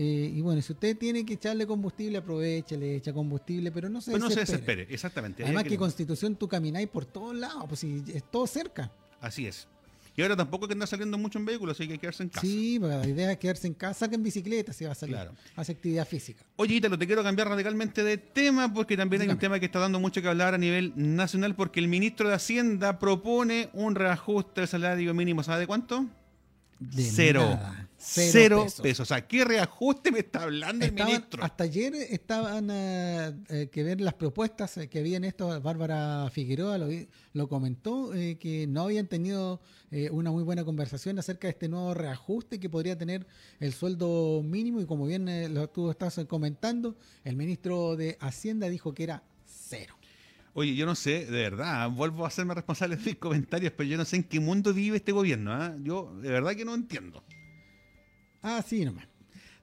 Eh, 0.00 0.32
y 0.32 0.40
bueno, 0.42 0.62
si 0.62 0.72
usted 0.72 0.96
tiene 0.96 1.26
que 1.26 1.34
echarle 1.34 1.66
combustible, 1.66 2.18
aproveche, 2.18 2.76
le 2.76 2.94
echa 2.94 3.12
combustible, 3.12 3.72
pero 3.72 3.88
no 3.88 4.00
se 4.00 4.12
pero 4.12 4.22
no 4.22 4.30
se 4.30 4.38
desespere, 4.38 4.86
exactamente. 4.88 5.42
Además 5.42 5.64
que, 5.64 5.76
Constitución 5.76 6.36
tú 6.36 6.46
camináis 6.46 6.86
por 6.86 7.04
todos 7.04 7.34
lados, 7.34 7.64
pues 7.66 7.80
si 7.80 8.04
es 8.14 8.22
todo 8.30 8.46
cerca. 8.46 8.92
Así 9.20 9.48
es. 9.48 9.66
Y 10.14 10.22
ahora 10.22 10.36
tampoco 10.36 10.68
que 10.68 10.74
anda 10.74 10.86
saliendo 10.86 11.18
mucho 11.18 11.40
en 11.40 11.46
vehículos, 11.46 11.76
así 11.76 11.88
que 11.88 11.94
hay 11.94 11.98
que 11.98 12.02
quedarse 12.02 12.22
en 12.22 12.28
casa. 12.28 12.46
Sí, 12.46 12.76
pues, 12.78 12.94
la 12.94 13.08
idea 13.08 13.32
es 13.32 13.38
quedarse 13.38 13.66
en 13.66 13.74
casa, 13.74 14.06
saca 14.06 14.14
en 14.14 14.22
bicicleta 14.22 14.72
si 14.72 14.84
va 14.84 14.92
a 14.92 14.94
salir. 14.94 15.16
Claro. 15.16 15.32
Hace 15.56 15.72
actividad 15.72 16.06
física. 16.06 16.44
Oye, 16.54 16.76
Ítalo, 16.76 16.96
te 16.96 17.04
quiero 17.04 17.24
cambiar 17.24 17.48
radicalmente 17.48 18.04
de 18.04 18.18
tema 18.18 18.72
porque 18.72 18.96
también 18.96 19.22
hay 19.22 19.28
un 19.28 19.38
tema 19.38 19.58
que 19.58 19.66
está 19.66 19.80
dando 19.80 19.98
mucho 19.98 20.22
que 20.22 20.28
hablar 20.28 20.54
a 20.54 20.58
nivel 20.58 20.92
nacional 20.94 21.56
porque 21.56 21.80
el 21.80 21.88
ministro 21.88 22.28
de 22.28 22.36
Hacienda 22.36 23.00
propone 23.00 23.68
un 23.72 23.96
reajuste 23.96 24.60
del 24.60 24.68
salario 24.68 25.12
mínimo, 25.12 25.42
¿sabe 25.42 25.62
de 25.62 25.66
cuánto? 25.66 26.06
Cero. 26.96 27.58
Cero, 28.10 28.66
pesos. 28.82 29.00
O 29.00 29.04
sea, 29.04 29.26
¿qué 29.26 29.44
reajuste 29.44 30.10
me 30.10 30.20
está 30.20 30.44
hablando 30.44 30.86
el 30.86 30.92
ministro? 30.92 31.44
Hasta 31.44 31.64
ayer 31.64 31.94
estaban 31.94 32.70
eh, 32.70 33.34
eh, 33.50 33.68
que 33.70 33.82
ver 33.82 34.00
las 34.00 34.14
propuestas 34.14 34.78
eh, 34.78 34.88
que 34.88 35.00
habían 35.00 35.24
esto. 35.24 35.60
Bárbara 35.60 36.30
Figueroa 36.30 36.78
lo, 36.78 37.48
comentó, 37.48 38.10
que 38.40 38.66
no 38.66 38.84
habían 38.84 39.08
tenido 39.08 39.60
una 40.10 40.30
muy 40.30 40.42
buena 40.42 40.64
conversación 40.64 41.18
acerca 41.18 41.48
de 41.48 41.52
este 41.52 41.68
nuevo 41.68 41.92
reajuste 41.92 42.58
que 42.58 42.70
podría 42.70 42.96
tener 42.96 43.26
el 43.60 43.74
sueldo 43.74 44.42
mínimo. 44.42 44.80
Y 44.80 44.86
como 44.86 45.06
bien 45.06 45.52
lo 45.52 45.68
tú 45.68 45.90
estás 45.90 46.18
comentando, 46.26 46.96
el 47.24 47.36
ministro 47.36 47.94
de 47.96 48.16
Hacienda 48.20 48.70
dijo 48.70 48.94
que 48.94 49.02
era 49.02 49.22
cero. 49.44 49.94
Oye, 50.54 50.74
yo 50.74 50.86
no 50.86 50.94
sé, 50.94 51.26
de 51.26 51.42
verdad, 51.42 51.90
vuelvo 51.90 52.24
a 52.24 52.28
hacerme 52.28 52.54
responsable 52.54 52.96
de 52.96 53.04
mis 53.04 53.16
comentarios, 53.16 53.72
pero 53.76 53.88
yo 53.88 53.98
no 53.98 54.04
sé 54.06 54.16
en 54.16 54.24
qué 54.24 54.40
mundo 54.40 54.72
vive 54.72 54.96
este 54.96 55.12
gobierno. 55.12 55.52
¿ah? 55.52 55.76
Yo 55.82 56.12
de 56.22 56.30
verdad 56.30 56.56
que 56.56 56.64
no 56.64 56.74
entiendo. 56.74 57.22
Ah, 58.50 58.62
sí, 58.66 58.82
nomás. 58.82 59.06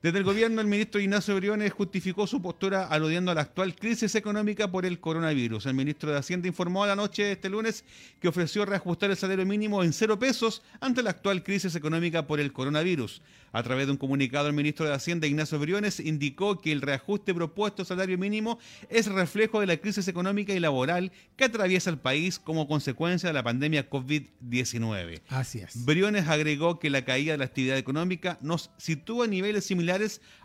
Desde 0.06 0.20
el 0.20 0.24
gobierno, 0.24 0.62
el 0.62 0.68
ministro 0.68 1.02
Ignacio 1.02 1.36
Briones 1.36 1.74
justificó 1.74 2.28
su 2.28 2.40
postura 2.40 2.86
aludiendo 2.86 3.32
a 3.32 3.34
la 3.34 3.42
actual 3.42 3.74
crisis 3.74 4.14
económica 4.14 4.70
por 4.70 4.86
el 4.86 5.00
coronavirus. 5.00 5.66
El 5.66 5.74
ministro 5.74 6.12
de 6.12 6.20
Hacienda 6.20 6.48
informó 6.48 6.84
a 6.84 6.88
la 6.88 6.96
noche 6.96 7.24
de 7.24 7.32
este 7.32 7.50
lunes 7.50 7.84
que 8.20 8.28
ofreció 8.28 8.66
reajustar 8.66 9.10
el 9.10 9.18
salario 9.18 9.48
mínimo 9.48 9.84
en 9.84 9.94
cero 9.94 10.20
pesos 10.20 10.62
ante 10.80 11.02
la 11.02 11.10
actual 11.10 11.42
crisis 11.42 11.74
económica 11.74 12.28
por 12.28 12.40
el 12.40 12.54
coronavirus. 12.54 13.24
A 13.52 13.64
través 13.64 13.88
de 13.88 13.94
un 13.94 13.98
comunicado, 13.98 14.48
el 14.48 14.54
ministro 14.54 14.86
de 14.86 14.94
Hacienda, 14.94 15.26
Ignacio 15.28 15.58
Briones, 15.58 16.00
indicó 16.00 16.60
que 16.60 16.74
el 16.74 16.82
reajuste 16.82 17.34
propuesto 17.34 17.82
al 17.82 17.88
salario 17.88 18.18
mínimo 18.18 18.60
es 18.90 19.08
reflejo 19.08 19.62
de 19.62 19.66
la 19.66 19.78
crisis 19.78 20.08
económica 20.08 20.54
y 20.54 20.60
laboral 20.60 21.14
que 21.38 21.46
atraviesa 21.46 21.90
el 21.90 21.98
país 21.98 22.38
como 22.38 22.68
consecuencia 22.68 23.30
de 23.30 23.34
la 23.34 23.44
pandemia 23.44 23.90
COVID-19. 23.90 25.22
Así 25.30 25.60
es. 25.60 25.84
Briones 25.84 26.28
agregó 26.28 26.80
que 26.80 26.92
la 26.92 27.06
caída 27.06 27.32
de 27.32 27.38
la 27.40 27.46
actividad 27.46 27.78
económica 27.78 28.38
nos 28.42 28.72
sitúa 28.78 29.24
a 29.24 29.28
niveles 29.30 29.64
similares 29.64 29.95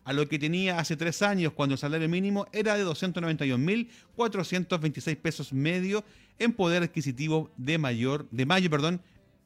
a 0.05 0.13
lo 0.13 0.29
que 0.29 0.39
tenía 0.39 0.79
hace 0.79 0.97
tres 0.97 1.23
años, 1.23 1.53
cuando 1.53 1.73
el 1.75 1.79
salario 1.79 2.09
mínimo 2.09 2.47
era 2.53 2.77
de 2.77 2.85
291.426 2.85 5.17
pesos 5.17 5.53
medio 5.53 6.05
en 6.39 6.53
poder 6.53 6.83
adquisitivo 6.83 7.51
de 7.57 7.79
mayor 7.79 8.29
de 8.31 8.47
mayo, 8.47 8.71
perdón, 8.71 9.01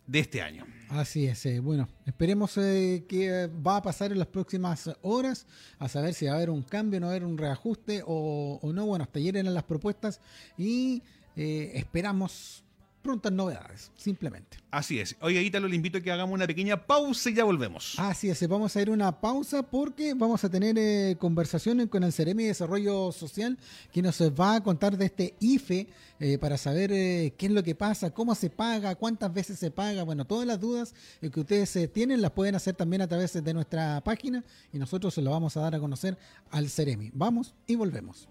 de 0.06 0.18
este 0.20 0.42
año. 0.42 0.66
Así 0.90 1.26
es, 1.26 1.46
eh, 1.46 1.60
bueno, 1.60 1.88
esperemos 2.06 2.56
eh, 2.58 3.04
qué 3.08 3.50
va 3.66 3.78
a 3.78 3.82
pasar 3.82 4.12
en 4.12 4.18
las 4.18 4.28
próximas 4.28 4.90
horas, 5.02 5.46
a 5.78 5.88
saber 5.88 6.12
si 6.14 6.26
va 6.26 6.32
a 6.32 6.34
haber 6.36 6.50
un 6.50 6.62
cambio, 6.62 7.00
no 7.00 7.06
va 7.06 7.12
a 7.12 7.16
haber 7.16 7.26
un 7.26 7.38
reajuste 7.38 8.02
o, 8.06 8.60
no. 8.74 8.86
Bueno, 8.86 9.04
hasta 9.04 9.18
ayer 9.18 9.36
eran 9.36 9.54
las 9.54 9.64
propuestas 9.64 10.20
y 10.56 11.02
eh, 11.36 11.72
esperamos 11.74 12.63
prontas 13.04 13.30
novedades, 13.30 13.92
simplemente. 13.96 14.56
Así 14.70 14.98
es. 14.98 15.14
Oye, 15.20 15.40
Ítalo, 15.42 15.68
le 15.68 15.76
invito 15.76 15.98
a 15.98 16.00
que 16.00 16.10
hagamos 16.10 16.34
una 16.34 16.46
pequeña 16.46 16.86
pausa 16.86 17.28
y 17.28 17.34
ya 17.34 17.44
volvemos. 17.44 17.94
Así 17.98 18.30
es, 18.30 18.48
vamos 18.48 18.74
a 18.74 18.80
ir 18.82 18.88
a 18.88 18.92
una 18.92 19.20
pausa 19.20 19.62
porque 19.62 20.14
vamos 20.14 20.42
a 20.42 20.48
tener 20.48 20.76
eh, 20.78 21.14
conversaciones 21.20 21.88
con 21.88 22.02
el 22.02 22.14
Ceremi 22.14 22.44
de 22.44 22.48
Desarrollo 22.48 23.12
Social, 23.12 23.58
que 23.92 24.00
nos 24.00 24.20
va 24.22 24.56
a 24.56 24.62
contar 24.62 24.96
de 24.96 25.04
este 25.04 25.34
IFE 25.38 25.86
eh, 26.18 26.38
para 26.38 26.56
saber 26.56 26.90
eh, 26.92 27.34
qué 27.36 27.46
es 27.46 27.52
lo 27.52 27.62
que 27.62 27.74
pasa, 27.74 28.10
cómo 28.10 28.34
se 28.34 28.48
paga, 28.48 28.94
cuántas 28.94 29.32
veces 29.32 29.58
se 29.58 29.70
paga. 29.70 30.02
Bueno, 30.02 30.24
todas 30.24 30.46
las 30.46 30.58
dudas 30.58 30.94
que 31.20 31.40
ustedes 31.40 31.92
tienen 31.92 32.22
las 32.22 32.30
pueden 32.30 32.54
hacer 32.54 32.74
también 32.74 33.02
a 33.02 33.06
través 33.06 33.34
de 33.34 33.54
nuestra 33.54 34.00
página 34.02 34.42
y 34.72 34.78
nosotros 34.78 35.12
se 35.12 35.20
lo 35.20 35.30
vamos 35.30 35.58
a 35.58 35.60
dar 35.60 35.74
a 35.74 35.78
conocer 35.78 36.16
al 36.50 36.70
Ceremi. 36.70 37.10
Vamos 37.12 37.54
y 37.66 37.74
volvemos. 37.74 38.28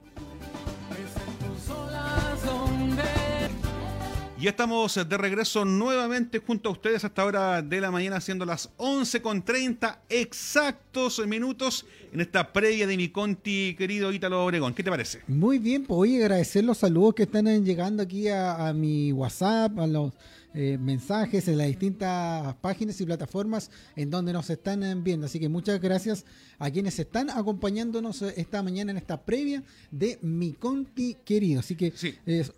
Ya 4.44 4.50
estamos 4.50 4.96
de 4.96 5.18
regreso 5.18 5.64
nuevamente 5.64 6.40
junto 6.40 6.68
a 6.68 6.74
ustedes 6.74 7.06
hasta 7.06 7.22
ahora 7.22 7.62
de 7.62 7.80
la 7.80 7.92
mañana, 7.92 8.20
siendo 8.20 8.44
las 8.44 8.70
11 8.76 9.22
con 9.22 9.42
30 9.42 10.02
exactos 10.10 11.26
minutos 11.26 11.86
en 12.12 12.20
esta 12.20 12.52
previa 12.52 12.86
de 12.86 12.98
mi 12.98 13.08
conti, 13.08 13.74
querido 13.78 14.12
Ítalo 14.12 14.44
Obregón. 14.44 14.74
¿Qué 14.74 14.84
te 14.84 14.90
parece? 14.90 15.22
Muy 15.28 15.60
bien, 15.60 15.86
pues 15.86 15.96
voy 15.96 16.18
a 16.18 16.26
agradecer 16.26 16.66
los 16.66 16.80
saludos 16.80 17.16
que 17.16 17.24
están 17.24 17.64
llegando 17.64 18.04
aquí 18.04 18.28
a 18.28 18.74
mi 18.76 19.14
WhatsApp, 19.14 19.80
a 19.80 19.88
los 19.88 20.12
eh, 20.56 20.78
mensajes 20.80 21.48
en 21.48 21.58
las 21.58 21.66
distintas 21.66 22.54
páginas 22.56 23.02
y 23.02 23.06
plataformas 23.06 23.72
en 23.96 24.12
donde 24.12 24.34
nos 24.34 24.50
están 24.52 24.84
eh, 24.84 24.94
viendo. 24.96 25.26
Así 25.26 25.40
que 25.40 25.50
muchas 25.50 25.82
gracias 25.82 26.26
a 26.60 26.70
quienes 26.70 27.00
están 27.00 27.32
acompañándonos 27.32 28.22
eh, 28.22 28.36
esta 28.38 28.62
mañana 28.62 28.92
en 28.92 28.98
esta 28.98 29.20
previa 29.20 29.64
de 29.90 30.20
Mi 30.22 30.54
Conti 30.54 31.16
querido. 31.26 31.62
Así 31.62 31.76
que 31.76 31.92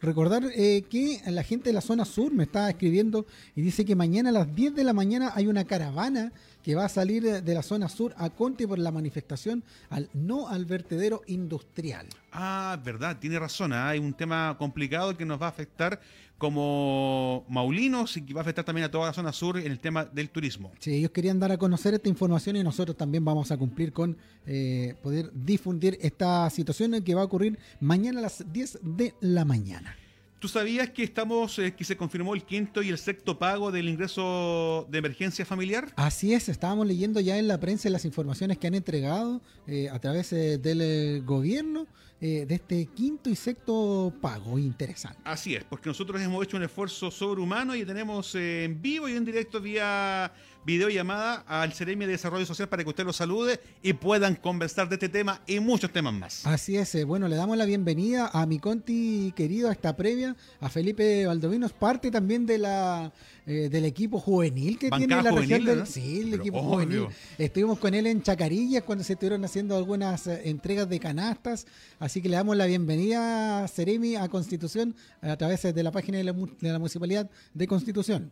recordar 0.01 0.43
que 0.51 1.21
la 1.27 1.43
gente 1.43 1.69
de 1.69 1.73
la 1.73 1.81
zona 1.81 2.03
sur 2.03 2.33
me 2.33 2.43
está 2.43 2.69
escribiendo 2.69 3.25
y 3.55 3.61
dice 3.61 3.85
que 3.85 3.95
mañana 3.95 4.29
a 4.29 4.33
las 4.33 4.53
10 4.53 4.75
de 4.75 4.83
la 4.83 4.91
mañana 4.91 5.31
hay 5.33 5.47
una 5.47 5.63
caravana 5.63 6.33
que 6.65 6.73
va 6.73 6.85
a 6.85 6.89
salir 6.89 7.43
de 7.43 7.53
la 7.53 7.61
zona 7.61 7.87
sur 7.87 8.15
a 8.17 8.31
Conti 8.31 8.65
por 8.65 8.79
la 8.79 8.91
manifestación 8.91 9.63
al 9.89 10.09
no 10.13 10.47
al 10.47 10.65
vertedero 10.65 11.21
industrial. 11.27 12.07
Ah, 12.31 12.77
verdad, 12.83 13.17
tiene 13.19 13.37
razón. 13.37 13.71
Hay 13.71 13.99
un 13.99 14.13
tema 14.13 14.55
complicado 14.57 15.15
que 15.15 15.25
nos 15.25 15.39
va 15.39 15.45
a 15.45 15.49
afectar 15.49 16.01
como 16.37 17.45
Maulinos 17.47 18.17
y 18.17 18.21
que 18.21 18.33
va 18.33 18.41
a 18.41 18.43
afectar 18.43 18.65
también 18.65 18.85
a 18.85 18.91
toda 18.91 19.07
la 19.07 19.13
zona 19.13 19.31
sur 19.31 19.57
en 19.57 19.71
el 19.71 19.79
tema 19.79 20.05
del 20.05 20.29
turismo. 20.29 20.71
Sí, 20.79 20.95
ellos 20.95 21.11
querían 21.11 21.39
dar 21.39 21.51
a 21.51 21.57
conocer 21.57 21.93
esta 21.93 22.09
información 22.09 22.55
y 22.57 22.63
nosotros 22.63 22.97
también 22.97 23.23
vamos 23.23 23.51
a 23.51 23.57
cumplir 23.57 23.93
con 23.93 24.17
eh, 24.45 24.95
poder 25.01 25.31
difundir 25.33 25.97
esta 26.01 26.49
situación 26.49 27.01
que 27.03 27.15
va 27.15 27.21
a 27.21 27.25
ocurrir 27.25 27.57
mañana 27.79 28.19
a 28.19 28.23
las 28.23 28.43
10 28.51 28.79
de 28.81 29.13
la 29.21 29.45
mañana. 29.45 29.95
¿Tú 30.39 30.49
sabías 30.49 30.89
que 30.89 31.03
estamos, 31.03 31.57
eh, 31.57 31.73
que 31.73 31.85
se 31.85 31.95
confirmó 31.95 32.35
el 32.35 32.43
quinto 32.43 32.83
y 32.83 32.89
el 32.89 32.97
sexto 32.97 33.39
pago 33.39 33.71
del 33.71 33.87
ingreso 33.87 34.85
de 34.91 34.99
emergencia 34.99 35.45
familiar? 35.45 35.93
Así 35.95 36.33
es, 36.33 36.49
estábamos 36.49 36.85
leyendo 36.85 37.21
ya 37.21 37.39
en 37.39 37.47
la 37.47 37.59
prensa 37.59 37.89
las 37.89 38.05
informaciones 38.05 38.57
que 38.57 38.67
han 38.67 38.75
entregado 38.75 39.41
eh, 39.65 39.89
a 39.89 39.97
través 39.99 40.31
del 40.31 41.23
gobierno 41.25 41.87
de 42.19 42.55
este 42.55 42.87
quinto 42.87 43.29
y 43.29 43.35
sexto 43.35 44.13
pago. 44.21 44.57
Interesante. 44.57 45.19
Así 45.23 45.55
es, 45.55 45.63
porque 45.63 45.89
nosotros 45.89 46.21
hemos 46.21 46.43
hecho 46.43 46.57
un 46.57 46.63
esfuerzo 46.63 47.11
sobrehumano 47.11 47.75
y 47.75 47.85
tenemos 47.85 48.33
en 48.35 48.81
vivo 48.81 49.07
y 49.07 49.15
en 49.15 49.25
directo 49.25 49.61
vía 49.61 50.31
videollamada 50.65 51.43
al 51.47 51.73
Ceremi 51.73 52.05
de 52.05 52.13
Desarrollo 52.13 52.45
Social 52.45 52.67
para 52.67 52.83
que 52.83 52.89
usted 52.89 53.05
lo 53.05 53.13
salude 53.13 53.59
y 53.83 53.93
puedan 53.93 54.35
conversar 54.35 54.89
de 54.89 54.95
este 54.95 55.09
tema 55.09 55.41
y 55.45 55.59
muchos 55.59 55.91
temas 55.91 56.13
más. 56.13 56.45
Así 56.45 56.75
es, 56.75 56.95
eh, 56.95 57.03
bueno, 57.03 57.27
le 57.27 57.35
damos 57.35 57.55
la 57.57 57.65
bienvenida 57.65 58.29
a 58.33 58.45
mi 58.45 58.59
conti 58.59 59.31
querido 59.35 59.69
a 59.69 59.71
esta 59.71 59.95
previa, 59.95 60.35
a 60.59 60.69
Felipe 60.69 61.25
Valdovinos, 61.27 61.73
parte 61.73 62.09
también 62.09 62.45
de 62.45 62.57
la 62.57 63.13
eh, 63.45 63.69
del 63.69 63.85
equipo 63.85 64.19
juvenil 64.19 64.79
que 64.79 64.89
tiene 64.89 65.21
la 65.21 65.29
región 65.29 65.63
del... 65.65 65.85
Sí, 65.85 66.21
el 66.21 66.33
equipo 66.33 66.63
juvenil. 66.63 67.07
Estuvimos 67.37 67.77
con 67.77 67.93
él 67.93 68.07
en 68.07 68.23
Chacarillas 68.23 68.83
cuando 68.83 69.03
se 69.03 69.13
estuvieron 69.13 69.45
haciendo 69.45 69.77
algunas 69.77 70.25
eh, 70.25 70.49
entregas 70.49 70.89
de 70.89 70.99
canastas, 70.99 71.67
así 71.99 72.23
que 72.23 72.29
le 72.29 72.37
damos 72.37 72.57
la 72.57 72.65
bienvenida, 72.65 73.67
Ceremi, 73.67 74.15
a 74.15 74.27
Constitución 74.29 74.95
a 75.21 75.37
través 75.37 75.61
de 75.61 75.83
la 75.83 75.91
página 75.91 76.17
de 76.17 76.23
la 76.23 76.79
Municipalidad 76.79 77.29
de 77.53 77.67
Constitución. 77.67 78.31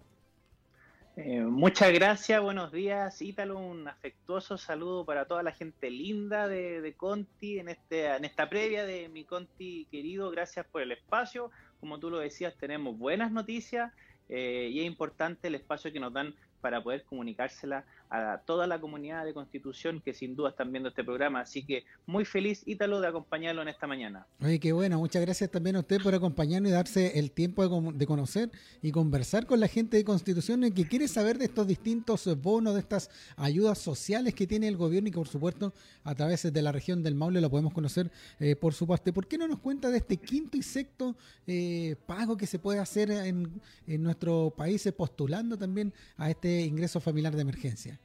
Eh, 1.15 1.41
muchas 1.41 1.93
gracias, 1.93 2.41
buenos 2.41 2.71
días, 2.71 3.21
Ítalo. 3.21 3.59
Un 3.59 3.87
afectuoso 3.87 4.57
saludo 4.57 5.05
para 5.05 5.25
toda 5.25 5.43
la 5.43 5.51
gente 5.51 5.91
linda 5.91 6.47
de, 6.47 6.95
Conti 6.97 7.59
en, 7.59 7.69
este, 7.69 8.07
en 8.07 8.25
esta 8.25 8.49
previa 8.49 8.83
de 8.83 9.09
mi 9.09 9.23
Conti 9.23 9.85
querido. 9.91 10.31
Gracias 10.31 10.65
por 10.65 10.81
el 10.81 10.91
espacio. 10.91 11.51
Como 11.79 11.99
tú 11.99 12.09
lo 12.09 12.17
decías, 12.17 12.55
tenemos 12.57 12.97
buenas 12.97 13.31
noticias 13.31 13.93
eh, 14.27 14.69
y 14.71 14.79
es 14.79 14.87
importante 14.87 15.49
el 15.49 15.55
espacio 15.55 15.93
que 15.93 15.99
nos 15.99 16.13
dan 16.13 16.33
para 16.61 16.81
poder 16.81 17.03
comunicársela 17.03 17.85
a 18.13 18.37
toda 18.45 18.67
la 18.67 18.79
comunidad 18.79 19.25
de 19.25 19.33
Constitución 19.33 19.99
que 19.99 20.13
sin 20.13 20.35
duda 20.35 20.49
están 20.49 20.71
viendo 20.71 20.89
este 20.89 21.03
programa. 21.03 21.41
Así 21.41 21.65
que 21.65 21.83
muy 22.05 22.25
feliz, 22.25 22.61
Ítalo, 22.67 23.01
de 23.01 23.07
acompañarlo 23.07 23.63
en 23.63 23.69
esta 23.69 23.87
mañana. 23.87 24.27
Oye, 24.39 24.59
qué 24.59 24.71
bueno. 24.71 24.99
Muchas 24.99 25.23
gracias 25.23 25.49
también 25.49 25.77
a 25.77 25.79
usted 25.79 25.99
por 25.99 26.13
acompañarnos 26.13 26.69
y 26.69 26.73
darse 26.73 27.17
el 27.17 27.31
tiempo 27.31 27.67
de, 27.91 28.05
conocer 28.05 28.51
y 28.83 28.91
conversar 28.91 29.47
con 29.47 29.59
la 29.59 29.67
gente 29.67 29.97
de 29.97 30.03
Constitución 30.03 30.61
que 30.73 30.87
quiere 30.87 31.07
saber 31.07 31.39
de 31.39 31.45
estos 31.45 31.65
distintos 31.65 32.29
bonos, 32.39 32.75
de 32.75 32.81
estas 32.81 33.09
ayudas 33.35 33.79
sociales 33.79 34.35
que 34.35 34.45
tiene 34.45 34.67
el 34.67 34.77
gobierno 34.77 35.09
y 35.09 35.11
que 35.11 35.17
por 35.17 35.27
supuesto 35.27 35.73
a 36.03 36.13
través 36.13 36.53
de 36.53 36.61
la 36.61 36.71
región 36.71 37.01
del 37.01 37.15
Maule 37.15 37.41
lo 37.41 37.49
podemos 37.49 37.73
conocer 37.73 38.11
eh, 38.39 38.55
por 38.55 38.75
su 38.75 38.85
parte. 38.85 39.11
¿Por 39.11 39.27
qué 39.27 39.39
no 39.39 39.47
nos 39.47 39.57
cuenta 39.57 39.89
de 39.89 39.97
este 39.97 40.17
quinto 40.17 40.55
y 40.55 40.61
sexto 40.61 41.15
eh, 41.47 41.95
pago 42.05 42.37
que 42.37 42.45
se 42.45 42.59
puede 42.59 42.77
hacer 42.77 43.09
en, 43.09 43.59
en 43.87 44.03
nuestro 44.03 44.53
país 44.55 44.87
postulando 44.95 45.57
también 45.57 45.91
a 46.17 46.29
este 46.29 46.61
ingreso 46.61 46.99
familiar 46.99 47.35
de 47.35 47.41
emergencia? 47.41 47.99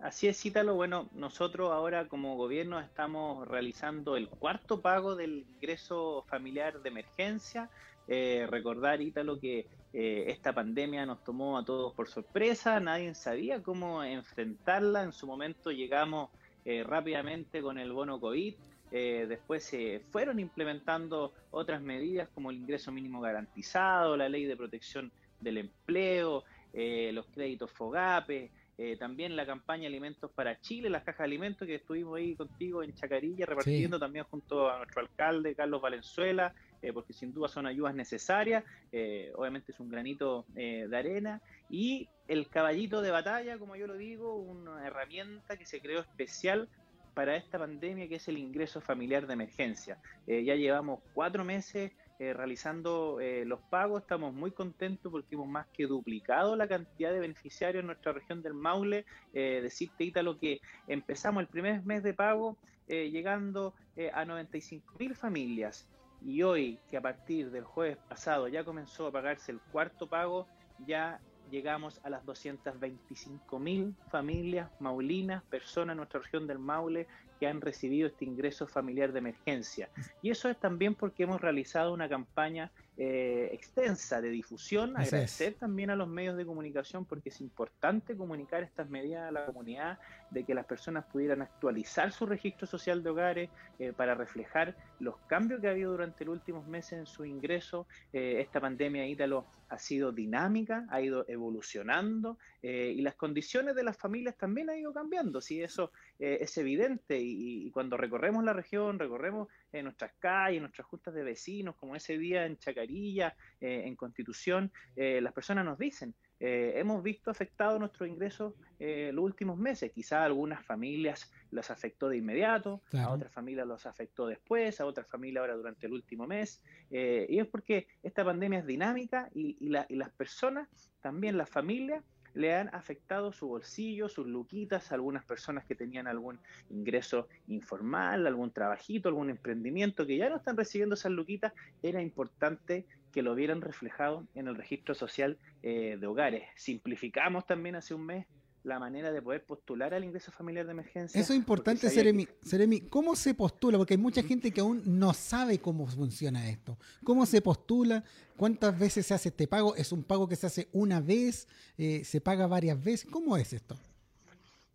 Así 0.00 0.28
es, 0.28 0.40
Cítalo. 0.40 0.76
Bueno, 0.76 1.10
nosotros 1.12 1.70
ahora 1.70 2.08
como 2.08 2.34
gobierno 2.34 2.80
estamos 2.80 3.46
realizando 3.46 4.16
el 4.16 4.30
cuarto 4.30 4.80
pago 4.80 5.14
del 5.14 5.44
ingreso 5.56 6.24
familiar 6.26 6.80
de 6.80 6.88
emergencia. 6.88 7.68
Eh, 8.08 8.46
recordar, 8.48 9.02
Ítalo, 9.02 9.38
que 9.38 9.66
eh, 9.92 10.24
esta 10.28 10.54
pandemia 10.54 11.04
nos 11.04 11.22
tomó 11.22 11.58
a 11.58 11.66
todos 11.66 11.92
por 11.92 12.08
sorpresa, 12.08 12.80
nadie 12.80 13.14
sabía 13.14 13.62
cómo 13.62 14.02
enfrentarla. 14.02 15.02
En 15.02 15.12
su 15.12 15.26
momento 15.26 15.70
llegamos 15.70 16.30
eh, 16.64 16.82
rápidamente 16.82 17.60
con 17.60 17.76
el 17.76 17.92
bono 17.92 18.18
COVID. 18.18 18.54
después 18.90 19.64
se 19.64 20.00
fueron 20.10 20.40
implementando 20.40 21.34
otras 21.50 21.82
medidas 21.82 22.30
como 22.30 22.50
el 22.50 22.56
ingreso 22.56 22.90
mínimo 22.90 23.20
garantizado, 23.20 24.16
la 24.16 24.30
ley 24.30 24.46
de 24.46 24.56
protección 24.56 25.12
del 25.40 25.58
empleo, 25.58 26.42
los 26.72 27.26
créditos 27.26 27.70
FOGAPE, 27.70 28.50
eh, 28.82 28.96
también 28.96 29.36
la 29.36 29.44
campaña 29.44 29.88
Alimentos 29.88 30.30
para 30.30 30.58
Chile, 30.58 30.88
las 30.88 31.04
cajas 31.04 31.18
de 31.18 31.24
alimentos 31.24 31.68
que 31.68 31.74
estuvimos 31.74 32.16
ahí 32.16 32.34
contigo 32.34 32.82
en 32.82 32.94
Chacarilla 32.94 33.44
repartiendo 33.44 33.98
también 33.98 34.24
junto 34.24 34.70
a 34.70 34.78
nuestro 34.78 35.02
alcalde 35.02 35.54
Carlos 35.54 35.82
Valenzuela, 35.82 36.54
eh, 36.80 36.90
porque 36.90 37.12
sin 37.12 37.34
duda 37.34 37.48
son 37.48 37.66
ayudas 37.66 37.94
necesarias, 37.94 38.64
eh, 38.90 39.32
obviamente 39.34 39.72
es 39.72 39.80
un 39.80 39.90
granito 39.90 40.46
de 40.54 40.96
arena, 40.96 41.42
y 41.68 42.08
el 42.26 42.48
caballito 42.48 43.02
de 43.02 43.10
batalla, 43.10 43.58
como 43.58 43.76
yo 43.76 43.86
lo 43.86 43.98
digo, 43.98 44.34
una 44.36 44.86
herramienta 44.86 45.58
que 45.58 45.66
se 45.66 45.82
creó 45.82 46.00
especial 46.00 46.66
para 47.12 47.36
esta 47.36 47.58
pandemia 47.58 48.08
que 48.08 48.14
es 48.14 48.28
el 48.28 48.38
ingreso 48.38 48.80
familiar 48.80 49.26
de 49.26 49.34
emergencia. 49.34 49.98
ya 50.26 50.54
llevamos 50.54 51.00
cuatro 51.12 51.44
meses 51.44 51.92
eh, 52.20 52.34
realizando 52.34 53.18
eh, 53.18 53.46
los 53.46 53.60
pagos. 53.62 54.02
Estamos 54.02 54.34
muy 54.34 54.50
contentos 54.50 55.10
porque 55.10 55.36
hemos 55.36 55.48
más 55.48 55.66
que 55.68 55.86
duplicado 55.86 56.54
la 56.54 56.68
cantidad 56.68 57.12
de 57.12 57.18
beneficiarios 57.18 57.80
en 57.80 57.86
nuestra 57.86 58.12
región 58.12 58.42
del 58.42 58.52
Maule. 58.52 59.06
Eh, 59.32 59.60
decirte, 59.62 60.04
Ítalo, 60.04 60.38
que 60.38 60.60
empezamos 60.86 61.40
el 61.40 61.46
primer 61.46 61.82
mes 61.82 62.02
de 62.02 62.12
pago 62.12 62.58
eh, 62.88 63.08
llegando 63.10 63.74
a 64.12 64.24
95 64.26 64.96
mil 64.98 65.14
familias. 65.14 65.88
Y 66.22 66.42
hoy, 66.42 66.78
que 66.90 66.98
a 66.98 67.00
partir 67.00 67.50
del 67.50 67.64
jueves 67.64 67.96
pasado 68.06 68.48
ya 68.48 68.64
comenzó 68.64 69.06
a 69.06 69.12
pagarse 69.12 69.52
el 69.52 69.60
cuarto 69.72 70.06
pago, 70.06 70.46
ya 70.86 71.20
llegamos 71.50 72.00
a 72.04 72.10
las 72.10 72.24
225 72.24 73.58
mil 73.58 73.94
familias 74.10 74.70
maulinas, 74.80 75.42
personas 75.44 75.94
en 75.94 75.98
nuestra 75.98 76.20
región 76.20 76.46
del 76.46 76.58
Maule 76.58 77.06
que 77.38 77.46
han 77.46 77.60
recibido 77.60 78.06
este 78.06 78.24
ingreso 78.24 78.66
familiar 78.66 79.12
de 79.12 79.18
emergencia. 79.18 79.88
Y 80.22 80.30
eso 80.30 80.48
es 80.48 80.58
también 80.58 80.94
porque 80.94 81.22
hemos 81.24 81.40
realizado 81.40 81.92
una 81.92 82.08
campaña 82.08 82.70
eh, 83.02 83.48
extensa 83.54 84.20
de 84.20 84.28
difusión, 84.28 84.94
agradecer 84.94 85.54
también 85.54 85.88
a 85.88 85.96
los 85.96 86.06
medios 86.06 86.36
de 86.36 86.44
comunicación 86.44 87.06
porque 87.06 87.30
es 87.30 87.40
importante 87.40 88.14
comunicar 88.14 88.62
estas 88.62 88.90
medidas 88.90 89.26
a 89.26 89.32
la 89.32 89.46
comunidad 89.46 89.98
de 90.30 90.44
que 90.44 90.54
las 90.54 90.66
personas 90.66 91.06
pudieran 91.06 91.40
actualizar 91.40 92.12
su 92.12 92.26
registro 92.26 92.66
social 92.66 93.02
de 93.02 93.08
hogares 93.08 93.50
eh, 93.78 93.94
para 93.96 94.14
reflejar 94.14 94.76
los 94.98 95.16
cambios 95.28 95.62
que 95.62 95.68
ha 95.68 95.70
habido 95.70 95.92
durante 95.92 96.26
los 96.26 96.34
últimos 96.34 96.66
meses 96.66 96.98
en 96.98 97.06
su 97.06 97.24
ingreso. 97.24 97.86
Eh, 98.12 98.36
esta 98.38 98.60
pandemia, 98.60 99.06
Ítalo, 99.06 99.46
ha 99.70 99.78
sido 99.78 100.12
dinámica, 100.12 100.84
ha 100.90 101.00
ido 101.00 101.24
evolucionando 101.26 102.36
y 102.60 103.00
las 103.02 103.14
condiciones 103.14 103.76
de 103.76 103.84
las 103.84 103.96
familias 103.96 104.36
también 104.36 104.68
han 104.68 104.78
ido 104.78 104.92
cambiando. 104.92 105.40
Si 105.40 105.62
eso 105.62 105.92
es 106.20 106.56
evidente 106.58 107.18
y, 107.18 107.70
cuando 107.70 107.96
recorremos 107.96 108.44
la 108.44 108.52
región, 108.52 108.98
recorremos 108.98 109.48
nuestras 109.72 110.12
calles, 110.18 110.60
nuestras 110.60 110.86
juntas 110.86 111.14
de 111.14 111.22
vecinos, 111.22 111.76
como 111.76 111.96
ese 111.96 112.18
día 112.18 112.46
en 112.46 112.58
Chacarí, 112.58 113.00
eh, 113.20 113.32
en 113.60 113.96
Constitución, 113.96 114.70
eh, 114.96 115.20
las 115.20 115.32
personas 115.32 115.64
nos 115.64 115.78
dicen, 115.78 116.14
eh, 116.38 116.72
hemos 116.76 117.02
visto 117.02 117.30
afectados 117.30 117.78
nuestros 117.78 118.08
ingresos 118.08 118.54
los 118.78 119.22
últimos 119.22 119.58
meses. 119.58 119.92
Quizá 119.92 120.22
a 120.22 120.24
algunas 120.24 120.64
familias 120.64 121.30
los 121.50 121.70
afectó 121.70 122.08
de 122.08 122.16
inmediato, 122.16 122.80
a 122.94 123.10
otras 123.10 123.30
familias 123.30 123.66
los 123.66 123.84
afectó 123.84 124.26
después, 124.26 124.80
a 124.80 124.86
otras 124.86 125.06
familias 125.06 125.42
ahora 125.42 125.54
durante 125.54 125.86
el 125.86 125.92
último 125.92 126.26
mes. 126.26 126.62
y 126.90 127.38
es 127.38 127.46
porque 127.46 127.88
esta 128.02 128.24
pandemia 128.24 128.60
es 128.60 128.66
dinámica 128.66 129.28
y, 129.34 129.58
y 129.60 129.68
las 129.68 130.10
personas, 130.12 130.66
también 131.02 131.36
las 131.36 131.50
familias, 131.50 132.02
le 132.34 132.54
han 132.54 132.74
afectado 132.74 133.32
su 133.32 133.48
bolsillo, 133.48 134.08
sus 134.08 134.26
luquitas, 134.26 134.92
algunas 134.92 135.24
personas 135.24 135.64
que 135.64 135.74
tenían 135.74 136.06
algún 136.06 136.38
ingreso 136.70 137.28
informal, 137.48 138.26
algún 138.26 138.52
trabajito, 138.52 139.08
algún 139.08 139.30
emprendimiento 139.30 140.06
que 140.06 140.16
ya 140.16 140.28
no 140.28 140.36
están 140.36 140.56
recibiendo 140.56 140.94
esas 140.94 141.12
luquitas, 141.12 141.52
era 141.82 142.00
importante 142.02 142.86
que 143.12 143.22
lo 143.22 143.34
vieran 143.34 143.60
reflejado 143.60 144.26
en 144.34 144.48
el 144.48 144.54
registro 144.54 144.94
social 144.94 145.38
eh, 145.62 145.96
de 146.00 146.06
hogares. 146.06 146.48
Simplificamos 146.56 147.46
también 147.46 147.74
hace 147.74 147.94
un 147.94 148.06
mes 148.06 148.26
la 148.62 148.78
manera 148.78 149.10
de 149.10 149.22
poder 149.22 149.44
postular 149.44 149.94
al 149.94 150.04
ingreso 150.04 150.30
familiar 150.32 150.66
de 150.66 150.72
emergencia. 150.72 151.20
Eso 151.20 151.32
es 151.32 151.38
importante, 151.38 151.88
Seremi. 151.88 152.26
Seremi, 152.42 152.80
¿cómo 152.82 153.16
se 153.16 153.34
postula? 153.34 153.78
Porque 153.78 153.94
hay 153.94 153.98
mucha 153.98 154.22
gente 154.22 154.50
que 154.50 154.60
aún 154.60 154.82
no 154.84 155.14
sabe 155.14 155.58
cómo 155.58 155.86
funciona 155.86 156.48
esto. 156.48 156.76
¿Cómo 157.04 157.24
se 157.26 157.40
postula? 157.40 158.04
¿Cuántas 158.36 158.78
veces 158.78 159.06
se 159.06 159.14
hace 159.14 159.30
este 159.30 159.46
pago? 159.46 159.74
¿Es 159.76 159.92
un 159.92 160.02
pago 160.02 160.28
que 160.28 160.36
se 160.36 160.46
hace 160.46 160.68
una 160.72 161.00
vez? 161.00 161.48
Eh, 161.78 162.02
¿Se 162.04 162.20
paga 162.20 162.46
varias 162.46 162.82
veces? 162.82 163.10
¿Cómo 163.10 163.36
es 163.36 163.52
esto? 163.52 163.76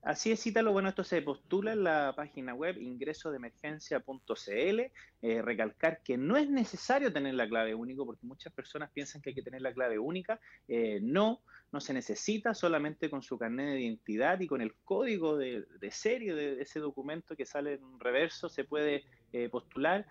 Así 0.05 0.31
es, 0.31 0.39
cítalo. 0.39 0.71
Bueno, 0.71 0.87
esto 0.89 1.03
se 1.03 1.19
postula 1.23 1.73
en 1.73 1.83
la 1.83 2.13
página 2.15 2.53
web 2.53 2.77
ingresodemergencia.cl. 2.77 4.79
Eh, 5.23 5.41
recalcar 5.41 6.03
que 6.03 6.15
no 6.15 6.37
es 6.37 6.47
necesario 6.47 7.11
tener 7.11 7.33
la 7.33 7.49
clave 7.49 7.73
única, 7.73 8.05
porque 8.05 8.27
muchas 8.27 8.53
personas 8.53 8.91
piensan 8.91 9.23
que 9.23 9.31
hay 9.31 9.33
que 9.33 9.41
tener 9.41 9.63
la 9.63 9.73
clave 9.73 9.97
única. 9.97 10.39
Eh, 10.67 10.99
no, 11.01 11.41
no 11.75 11.81
se 11.81 11.93
necesita, 11.93 12.53
solamente 12.53 13.09
con 13.09 13.21
su 13.21 13.37
carnet 13.37 13.73
de 13.73 13.81
identidad 13.81 14.39
y 14.39 14.47
con 14.47 14.61
el 14.61 14.73
código 14.73 15.37
de, 15.37 15.65
serie 15.91 16.33
de 16.33 16.61
ese 16.61 16.79
documento 16.79 17.35
que 17.35 17.45
sale 17.45 17.73
en 17.73 17.99
reverso 17.99 18.49
se 18.49 18.63
puede 18.63 19.03
eh, 19.33 19.49
postular. 19.49 20.07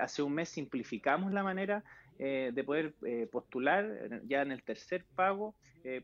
hace 0.00 0.22
un 0.22 0.32
mes 0.32 0.48
simplificamos 0.48 1.32
la 1.32 1.42
manera 1.42 1.84
de 2.18 2.64
poder 2.64 2.94
postular 3.30 3.84
ya 4.26 4.42
en 4.42 4.50
el 4.50 4.62
tercer 4.64 5.04
pago, 5.14 5.54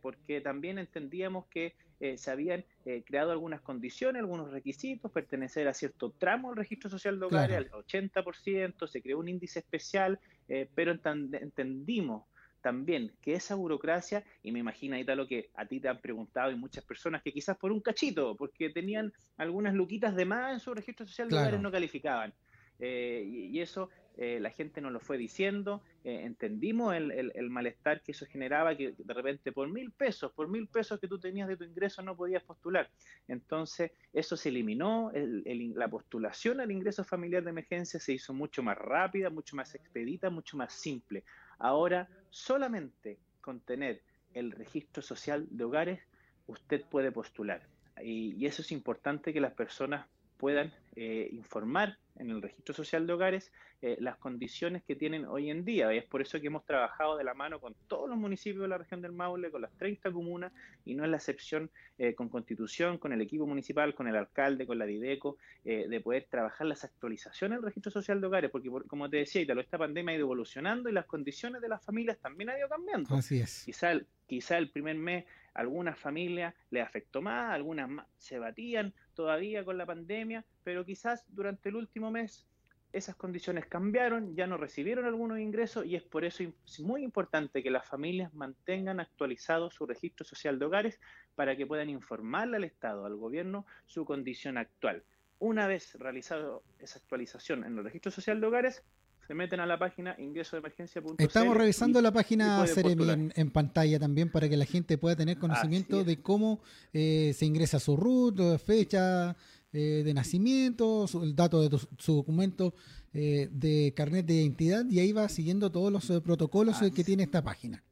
porque 0.01 0.41
también 0.41 0.79
entendíamos 0.79 1.47
que 1.47 1.75
eh, 2.01 2.19
se 2.19 2.31
habían 2.31 2.65
eh, 2.85 3.03
creado 3.07 3.31
algunas 3.33 3.61
condiciones, 3.61 4.21
algunos 4.21 4.51
requisitos, 4.51 5.11
pertenecer 5.11 5.69
a 5.69 5.75
cierto 5.75 6.11
tramo 6.11 6.49
del 6.51 6.59
registro 6.59 6.91
social 6.91 7.19
de 7.19 7.27
hogares, 7.27 7.57
al 7.57 7.71
80%, 7.71 8.87
se 8.87 9.01
creó 9.01 9.19
un 9.21 9.29
índice 9.29 9.61
especial, 9.61 10.19
eh, 10.49 10.69
pero 10.75 10.93
entendimos 10.93 12.25
también 12.65 13.13
que 13.21 13.35
esa 13.35 13.57
burocracia, 13.57 14.25
y 14.43 14.51
me 14.51 14.59
imagino 14.59 14.95
ahorita 14.95 15.15
lo 15.15 15.29
que 15.29 15.51
a 15.55 15.67
ti 15.67 15.81
te 15.81 15.89
han 15.89 16.01
preguntado 16.01 16.51
y 16.51 16.57
muchas 16.57 16.83
personas 16.83 17.23
que 17.23 17.31
quizás 17.31 17.59
por 17.59 17.71
un 17.71 17.83
cachito, 17.83 18.35
porque 18.39 18.71
tenían 18.71 19.13
algunas 19.37 19.75
luquitas 19.75 20.17
de 20.17 20.25
más 20.25 20.55
en 20.55 20.61
su 20.61 20.73
registro 20.73 21.07
social 21.07 21.29
de 21.29 21.37
hogares 21.37 21.61
no 21.61 21.71
calificaban. 21.71 22.33
y, 22.81 23.61
eso 23.61 23.91
la 24.17 24.51
gente 24.51 24.81
nos 24.81 24.93
lo 24.93 25.01
fue 25.01 25.19
diciendo, 25.19 25.83
entendimos 26.05 26.95
el, 26.95 27.33
el, 27.35 27.51
malestar 27.51 28.01
que 28.01 28.13
eso 28.13 28.25
generaba, 28.27 28.77
que 28.77 28.95
de 28.97 29.15
repente 29.15 29.53
por 29.53 29.69
mil 29.69 29.91
pesos, 29.91 30.33
por 30.33 30.49
mil 30.49 30.67
pesos 30.69 30.99
que 31.01 31.09
tú 31.09 31.19
tenías 31.19 31.49
de 31.49 31.57
tu 31.57 31.65
ingreso 31.65 32.01
no 32.01 32.17
podías 32.17 32.45
postular. 32.45 32.89
Entonces, 33.29 33.91
eso 34.13 34.37
se 34.37 34.49
eliminó, 34.49 35.13
la 35.15 35.89
postulación 35.89 36.61
al 36.61 36.71
ingreso 36.71 37.05
familiar 37.05 37.43
de 37.43 37.51
emergencia 37.51 38.01
se 38.01 38.15
hizo 38.15 38.33
mucho 38.33 38.63
más 38.63 38.79
rápida, 38.79 39.29
mucho 39.29 39.55
más 39.55 39.75
expedita, 39.75 40.31
mucho 40.31 40.57
más 40.57 40.73
simple. 40.73 41.25
Ahora, 41.59 42.09
solamente 42.31 43.19
con 43.41 43.61
tener 43.61 44.03
el 44.33 44.53
registro 44.53 45.03
social 45.03 45.47
de 45.51 45.65
hogares, 45.65 46.01
usted 46.47 46.83
puede 46.85 47.13
postular. 47.13 47.63
Y, 48.03 48.45
eso 48.47 48.63
es 48.63 48.73
importante 48.73 49.33
que 49.33 49.41
las 49.41 49.53
personas 49.53 50.07
puedan 50.37 50.73
eh, 50.97 51.29
informar 51.33 51.99
en 52.17 52.31
el 52.31 52.41
registro 52.41 52.73
social 52.75 53.07
de 53.07 53.13
hogares 53.13 53.51
eh, 53.83 53.97
las 53.99 54.17
condiciones 54.17 54.85
que 54.85 54.95
tienen 54.95 55.25
hoy 55.25 55.51
en 55.51 55.65
día. 55.65 55.93
es 55.93 56.05
por 56.05 56.23
eso 56.23 56.41
que 56.41 56.47
hemos 56.47 56.65
trabajado 56.65 57.17
de 57.17 57.25
la 57.25 57.35
mano 57.35 57.61
con 57.61 57.75
todos 57.89 58.09
los 58.09 58.17
municipios 58.17 58.63
de 58.63 58.69
la 58.69 58.79
región 58.79 59.03
del 59.03 59.11
Maule, 59.11 59.51
con 59.51 59.63
las 59.63 59.73
30 59.73 60.13
comunas, 60.13 60.53
y 60.85 60.95
no 60.95 61.05
es 61.05 61.11
la 61.11 61.17
excepción 61.17 61.71
eh, 61.99 62.15
con 62.15 62.29
Constitución, 62.29 62.99
con 62.99 63.13
el 63.13 63.21
equipo 63.21 63.47
municipal, 63.47 63.95
con 63.95 64.07
el 64.07 64.15
alcalde, 64.15 64.67
con 64.67 64.79
la 64.79 64.87
Dideco, 64.87 65.37
de 65.65 66.01
poder 66.01 66.27
trabajar 66.31 66.67
las 66.67 66.85
actualizaciones 66.85 67.57
del 67.57 67.65
registro 67.65 67.91
social 67.91 68.21
de 68.21 68.27
hogares, 68.27 68.51
porque 68.51 68.71
como 68.87 69.09
te 69.09 69.17
decía, 69.17 69.43
esta 69.43 69.79
pandemia 69.79 70.13
ha 70.13 70.17
ido 70.17 70.27
evolucionando 70.27 70.89
y 70.89 70.93
las 70.93 71.07
condiciones 71.07 71.63
de 71.63 71.69
las 71.69 71.83
familias 71.83 72.19
también 72.19 72.51
han 72.51 72.59
ido 72.59 72.69
cambiando. 72.69 73.15
Así 73.15 73.41
es. 73.41 73.65
Quizá, 73.65 73.99
quizá 74.27 74.59
el 74.59 74.71
primer 74.71 74.97
mes 74.97 75.25
algunas 75.55 75.99
familias 75.99 76.55
le 76.71 76.83
afectó 76.83 77.23
más, 77.23 77.53
algunas 77.53 77.89
se 78.19 78.39
batían 78.39 78.93
todavía 79.15 79.65
con 79.65 79.79
la 79.79 79.87
pandemia, 79.87 80.45
pero 80.63 80.85
quizás 80.85 81.25
durante 81.29 81.69
el 81.69 81.77
último 81.77 82.11
mes 82.11 82.47
esas 82.95 83.17
condiciones 83.17 83.67
cambiaron, 83.67 84.37
ya 84.37 84.47
no 84.47 84.57
recibieron 84.57 85.05
algunos 85.05 85.41
ingresos 85.41 85.85
y 85.85 85.97
es 85.97 86.05
por 86.05 86.25
eso 86.25 86.45
muy 86.79 87.03
importante 87.03 87.61
que 87.61 87.71
las 87.71 87.87
familias 87.87 88.33
mantengan 88.35 89.01
actualizado 89.01 89.69
su 89.71 89.85
registro 89.85 90.25
social 90.25 90.61
de 90.61 90.67
hogares 90.67 91.01
para 91.35 91.57
que 91.57 91.67
puedan 91.67 91.91
informarle 91.91 92.57
al 92.57 92.65
Estado, 92.65 93.05
al 93.05 93.17
gobierno, 93.17 93.67
su 93.87 94.05
condición 94.05 94.59
actual. 94.59 95.03
Una 95.41 95.67
vez 95.67 95.97
realizado 95.97 96.63
esa 96.79 97.01
actualización 97.01 97.65
en 97.65 97.77
el 97.79 97.85
registro 97.85 98.13
social 98.13 98.41
de 98.41 98.47
hogares, 98.47 98.85
se 99.27 99.35
meten 99.35 99.61
a 99.61 99.67
la 99.67 99.79
página 99.79 100.15
ingreso 100.19 100.57
de 100.57 100.61
emergencia. 100.61 101.03
Estamos 101.19 101.57
revisando 101.57 102.01
la 102.01 102.13
página 102.13 102.67
Ceremi 102.67 103.31
en, 103.35 103.51
pantalla 103.51 103.99
también 103.99 104.31
para 104.31 104.49
que 104.49 104.57
la 104.57 104.67
gente 104.67 104.99
pueda 104.99 105.17
tener 105.17 105.39
conocimiento 105.39 106.05
de 106.05 106.21
cómo 106.21 106.61
eh, 106.93 107.33
se 107.35 107.47
ingresa 107.47 107.81
su 107.81 107.97
RUT, 107.97 108.59
fecha 108.59 109.37
eh, 109.73 110.03
de 110.05 110.15
nacimiento, 110.15 111.07
el 111.23 111.35
dato 111.35 111.69
de 111.69 111.79
su 111.99 112.15
documento 112.15 112.75
eh, 113.13 113.49
de 113.51 113.93
carnet 113.97 114.27
de 114.27 114.35
identidad 114.35 114.85
y 114.89 115.01
ahí 115.01 115.13
va 115.13 115.29
siguiendo 115.29 115.71
todos 115.71 115.93
los 115.93 116.23
protocolos 116.23 116.79
que 116.95 117.05
tiene 117.05 117.23
esta 117.23 117.43
página. 117.43 117.83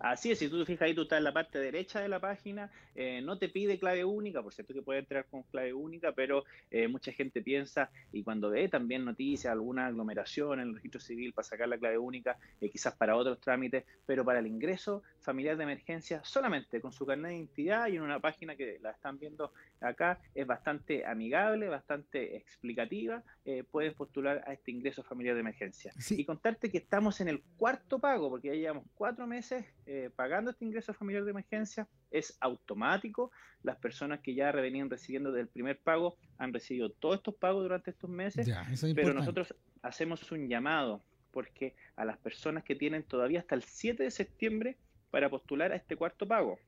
Así 0.00 0.30
es, 0.30 0.38
si 0.38 0.48
tú 0.48 0.58
te 0.58 0.64
fijas 0.64 0.86
ahí, 0.86 0.94
tú 0.94 1.02
estás 1.02 1.18
en 1.18 1.24
la 1.24 1.32
parte 1.34 1.58
derecha 1.58 2.00
de 2.00 2.08
la 2.08 2.20
página, 2.20 2.70
eh, 2.94 3.20
no 3.20 3.36
te 3.36 3.50
pide 3.50 3.78
clave 3.78 4.02
única, 4.02 4.42
por 4.42 4.54
cierto 4.54 4.72
que 4.72 4.80
puede 4.80 5.00
entrar 5.00 5.26
con 5.26 5.42
clave 5.42 5.74
única, 5.74 6.12
pero 6.12 6.44
eh, 6.70 6.88
mucha 6.88 7.12
gente 7.12 7.42
piensa 7.42 7.90
y 8.10 8.22
cuando 8.22 8.48
ve 8.48 8.70
también 8.70 9.04
noticias, 9.04 9.52
alguna 9.52 9.88
aglomeración 9.88 10.58
en 10.58 10.68
el 10.68 10.74
registro 10.76 11.02
civil 11.02 11.34
para 11.34 11.46
sacar 11.46 11.68
la 11.68 11.76
clave 11.76 11.98
única, 11.98 12.38
eh, 12.62 12.70
quizás 12.70 12.94
para 12.94 13.14
otros 13.14 13.40
trámites, 13.40 13.84
pero 14.06 14.24
para 14.24 14.38
el 14.38 14.46
ingreso 14.46 15.02
familiar 15.20 15.58
de 15.58 15.64
emergencia, 15.64 16.24
solamente 16.24 16.80
con 16.80 16.92
su 16.92 17.04
carnet 17.04 17.32
de 17.32 17.36
identidad 17.36 17.88
y 17.88 17.96
en 17.96 18.02
una 18.02 18.20
página 18.20 18.56
que 18.56 18.78
la 18.80 18.92
están 18.92 19.18
viendo 19.18 19.52
acá, 19.82 20.18
es 20.34 20.46
bastante 20.46 21.04
amigable, 21.04 21.68
bastante 21.68 22.38
explicativa, 22.38 23.22
puedes 23.70 23.92
postular 23.94 24.42
a 24.46 24.52
este 24.52 24.70
ingreso 24.70 25.02
familiar 25.02 25.34
de 25.34 25.40
emergencia. 25.40 25.92
Y 26.10 26.24
contarte 26.24 26.70
que 26.70 26.78
estamos 26.78 27.20
en 27.20 27.28
el 27.28 27.42
cuarto 27.56 27.98
pago, 27.98 28.30
porque 28.30 28.48
ya 28.48 28.54
llevamos 28.54 28.84
cuatro 28.94 29.26
meses 29.26 29.64
eh, 29.92 30.08
pagando 30.14 30.52
este 30.52 30.64
ingreso 30.64 30.94
familiar 30.94 31.24
de 31.24 31.32
emergencia 31.32 31.88
es 32.12 32.38
automático. 32.38 33.32
Las 33.64 33.76
personas 33.76 34.20
que 34.20 34.36
ya 34.36 34.52
venían 34.52 34.88
recibiendo 34.88 35.32
del 35.32 35.48
primer 35.48 35.80
pago 35.80 36.16
han 36.38 36.52
recibido 36.52 36.90
todos 36.90 37.16
estos 37.16 37.34
pagos 37.34 37.64
durante 37.64 37.90
estos 37.90 38.08
meses, 38.08 38.48
pero 38.94 39.12
nosotros 39.12 39.52
hacemos 39.82 40.30
un 40.30 40.48
llamado 40.48 41.02
porque 41.32 41.74
a 41.96 42.04
las 42.04 42.18
personas 42.18 42.62
que 42.62 42.76
tienen 42.76 43.02
todavía 43.02 43.40
hasta 43.40 43.56
el 43.56 43.64
7 43.64 44.04
de 44.04 44.12
septiembre 44.12 44.76
para 45.10 45.28
postular 45.28 45.72
a 45.72 45.76
este 45.76 45.96
cuarto 45.96 46.24
pago. 46.24 46.60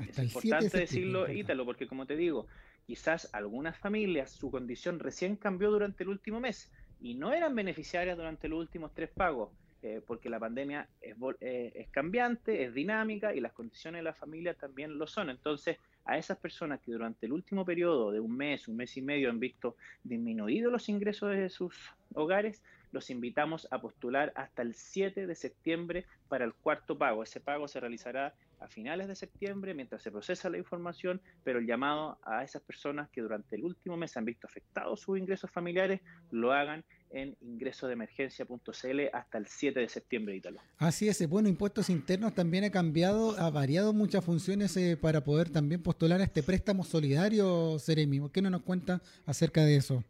es 0.00 0.18
importante 0.18 0.78
decirlo, 0.78 1.30
Ítalo, 1.30 1.64
porque 1.64 1.86
como 1.86 2.06
te 2.06 2.16
digo, 2.16 2.48
quizás 2.88 3.32
algunas 3.32 3.78
familias 3.78 4.32
su 4.32 4.50
condición 4.50 4.98
recién 4.98 5.36
cambió 5.36 5.70
durante 5.70 6.02
el 6.02 6.08
último 6.08 6.40
mes 6.40 6.72
y 6.98 7.14
no 7.14 7.32
eran 7.32 7.54
beneficiarias 7.54 8.16
durante 8.16 8.48
los 8.48 8.58
últimos 8.58 8.92
tres 8.94 9.10
pagos. 9.10 9.50
Eh, 9.84 10.00
porque 10.06 10.30
la 10.30 10.38
pandemia 10.38 10.88
eh, 11.00 11.72
es, 11.74 11.88
cambiante, 11.88 12.62
es 12.62 12.72
dinámica 12.72 13.34
y 13.34 13.40
las 13.40 13.52
condiciones 13.52 13.98
de 13.98 14.04
la 14.04 14.14
familia 14.14 14.54
también 14.54 14.96
lo 14.96 15.08
son. 15.08 15.28
Entonces, 15.28 15.76
a 16.04 16.16
esas 16.16 16.38
personas 16.38 16.80
que 16.80 16.92
durante 16.92 17.26
el 17.26 17.32
último 17.32 17.64
periodo 17.64 18.12
de 18.12 18.20
un 18.20 18.36
mes, 18.36 18.68
un 18.68 18.76
mes 18.76 18.96
y 18.96 19.02
medio 19.02 19.28
han 19.28 19.40
visto 19.40 19.76
disminuidos 20.04 20.70
los 20.70 20.88
ingresos 20.88 21.30
de 21.30 21.48
sus 21.48 21.74
hogares, 22.14 22.62
los 22.92 23.10
invitamos 23.10 23.66
a 23.72 23.80
postular 23.80 24.32
hasta 24.36 24.62
el 24.62 24.74
7 24.74 25.26
de 25.26 25.34
septiembre 25.34 26.06
para 26.28 26.44
el 26.44 26.54
cuarto 26.54 26.96
pago. 26.96 27.24
Ese 27.24 27.40
pago 27.40 27.66
se 27.66 27.80
realizará 27.80 28.34
a 28.60 28.68
finales 28.68 29.08
de 29.08 29.16
septiembre 29.16 29.74
mientras 29.74 30.02
se 30.02 30.12
procesa 30.12 30.48
la 30.48 30.58
información, 30.58 31.20
pero 31.42 31.58
el 31.58 31.66
llamado 31.66 32.18
a 32.22 32.44
esas 32.44 32.62
personas 32.62 33.10
que 33.10 33.20
durante 33.20 33.56
el 33.56 33.64
último 33.64 33.96
mes 33.96 34.16
han 34.16 34.26
visto 34.26 34.46
afectados 34.46 35.00
sus 35.00 35.18
ingresos 35.18 35.50
familiares 35.50 36.00
lo 36.30 36.52
hagan 36.52 36.84
en 37.12 37.36
ingresodemergencia.cl 37.40 39.00
hasta 39.12 39.38
el 39.38 39.46
7 39.46 39.80
de 39.80 39.88
septiembre, 39.88 40.36
Ítalo. 40.36 40.60
Así 40.78 41.08
es, 41.08 41.28
bueno, 41.28 41.48
impuestos 41.48 41.90
internos 41.90 42.34
también 42.34 42.64
ha 42.64 42.70
cambiado, 42.70 43.38
ha 43.38 43.50
variado 43.50 43.92
muchas 43.92 44.24
funciones 44.24 44.76
eh, 44.76 44.96
para 44.96 45.22
poder 45.22 45.50
también 45.50 45.82
postular 45.82 46.20
a 46.20 46.24
este 46.24 46.42
préstamo 46.42 46.84
solidario, 46.84 47.78
Seremi. 47.78 48.28
¿Qué 48.32 48.42
no 48.42 48.50
nos 48.50 48.62
cuenta 48.62 49.00
acerca 49.26 49.64
de 49.64 49.76
eso? 49.76 50.04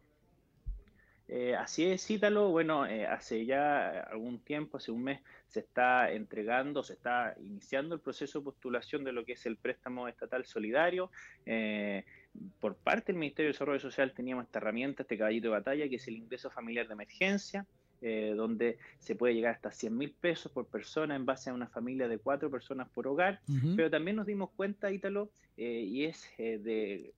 Eh, 1.35 1.55
así 1.55 1.85
es, 1.85 2.11
Ítalo. 2.11 2.49
Bueno, 2.49 2.85
eh, 2.85 3.07
hace 3.07 3.43
ya 3.43 4.01
algún 4.01 4.37
tiempo, 4.39 4.77
hace 4.77 4.91
un 4.91 5.03
mes, 5.03 5.19
se 5.47 5.61
está 5.61 6.11
entregando, 6.11 6.83
se 6.83 6.93
está 6.93 7.33
iniciando 7.39 7.95
el 7.95 8.01
proceso 8.01 8.37
de 8.37 8.45
postulación 8.45 9.03
de 9.03 9.13
lo 9.13 9.25
que 9.25 9.33
es 9.33 9.45
el 9.47 9.57
préstamo 9.57 10.07
estatal 10.07 10.45
solidario. 10.45 11.09
Eh, 11.47 12.05
por 12.59 12.75
parte 12.75 13.11
del 13.11 13.19
Ministerio 13.19 13.49
de 13.49 13.53
Desarrollo 13.53 13.79
Social 13.79 14.13
teníamos 14.13 14.45
esta 14.45 14.59
herramienta, 14.59 15.03
este 15.03 15.17
caballito 15.17 15.47
de 15.47 15.51
batalla, 15.51 15.89
que 15.89 15.95
es 15.97 16.07
el 16.07 16.17
ingreso 16.17 16.49
familiar 16.49 16.87
de 16.87 16.93
emergencia. 16.93 17.65
donde 18.35 18.77
se 18.99 19.15
puede 19.15 19.33
llegar 19.33 19.55
hasta 19.55 19.71
100 19.71 19.97
mil 19.97 20.11
pesos 20.11 20.51
por 20.51 20.65
persona 20.67 21.15
en 21.15 21.25
base 21.25 21.49
a 21.49 21.53
una 21.53 21.67
familia 21.67 22.09
de 22.09 22.17
cuatro 22.17 22.51
personas 22.51 22.89
por 22.89 23.07
hogar, 23.07 23.39
pero 23.77 23.89
también 23.89 24.17
nos 24.17 24.25
dimos 24.25 24.49
cuenta, 24.57 24.91
Ítalo, 24.91 25.29
y 25.55 26.03
es 26.03 26.27
de 26.37 27.13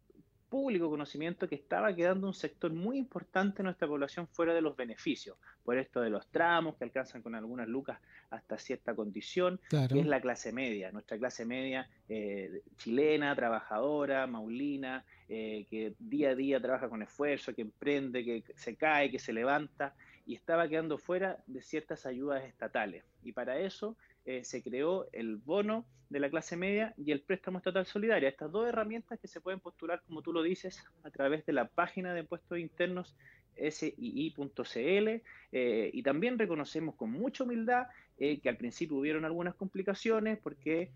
público 0.49 0.89
conocimiento 0.89 1.47
que 1.47 1.55
estaba 1.55 1.93
quedando 1.95 2.27
un 2.27 2.33
sector 2.33 2.71
muy 2.71 2.97
importante 2.97 3.57
de 3.57 3.63
nuestra 3.63 3.87
población 3.87 4.27
fuera 4.27 4.53
de 4.53 4.61
los 4.61 4.75
beneficios, 4.75 5.37
por 5.63 5.77
esto 5.77 6.01
de 6.01 6.09
los 6.09 6.27
tramos 6.27 6.75
que 6.75 6.83
alcanzan 6.83 7.21
con 7.21 7.35
algunas 7.35 7.67
lucas 7.67 7.99
hasta 8.29 8.57
cierta 8.57 8.95
condición, 8.95 9.59
que 9.69 9.99
es 9.99 10.05
la 10.05 10.21
clase 10.21 10.51
media, 10.51 10.91
nuestra 10.91 11.17
clase 11.17 11.45
media 11.45 11.89
eh, 12.09 12.61
chilena, 12.77 13.35
trabajadora, 13.35 14.27
maulina, 14.27 15.03
eh, 15.27 15.65
que 15.69 15.93
día 15.99 16.29
a 16.29 16.35
día 16.35 16.61
trabaja 16.61 16.89
con 16.89 17.01
esfuerzo, 17.01 17.53
que 17.53 17.63
emprende, 17.63 18.23
que 18.23 18.43
se 18.55 18.75
cae, 18.75 19.09
que 19.09 19.19
se 19.19 19.33
levanta, 19.33 19.93
y 20.25 20.35
estaba 20.35 20.67
quedando 20.67 20.97
fuera 20.97 21.37
de 21.47 21.61
ciertas 21.61 22.05
ayudas 22.05 22.43
estatales. 22.43 23.03
Y 23.23 23.31
para 23.31 23.59
eso 23.59 23.95
eh, 24.25 24.43
se 24.43 24.61
creó 24.61 25.07
el 25.11 25.37
bono 25.37 25.85
de 26.09 26.19
la 26.19 26.29
clase 26.29 26.55
media 26.55 26.93
y 26.97 27.11
el 27.11 27.21
préstamo 27.21 27.57
estatal 27.57 27.85
solidario. 27.85 28.27
Estas 28.27 28.51
dos 28.51 28.67
herramientas 28.67 29.19
que 29.19 29.27
se 29.27 29.41
pueden 29.41 29.59
postular, 29.59 30.01
como 30.07 30.21
tú 30.21 30.33
lo 30.33 30.43
dices, 30.43 30.83
a 31.03 31.09
través 31.09 31.45
de 31.45 31.53
la 31.53 31.67
página 31.67 32.13
de 32.13 32.21
impuestos 32.21 32.59
internos 32.59 33.15
sii.cl 33.57 35.21
eh, 35.51 35.89
y 35.93 36.03
también 36.03 36.37
reconocemos 36.37 36.95
con 36.95 37.11
mucha 37.11 37.45
humildad 37.45 37.87
eh, 38.17 38.39
que 38.41 38.49
al 38.49 38.57
principio 38.57 38.97
hubieron 38.97 39.23
algunas 39.25 39.55
complicaciones 39.55 40.37
porque 40.39 40.91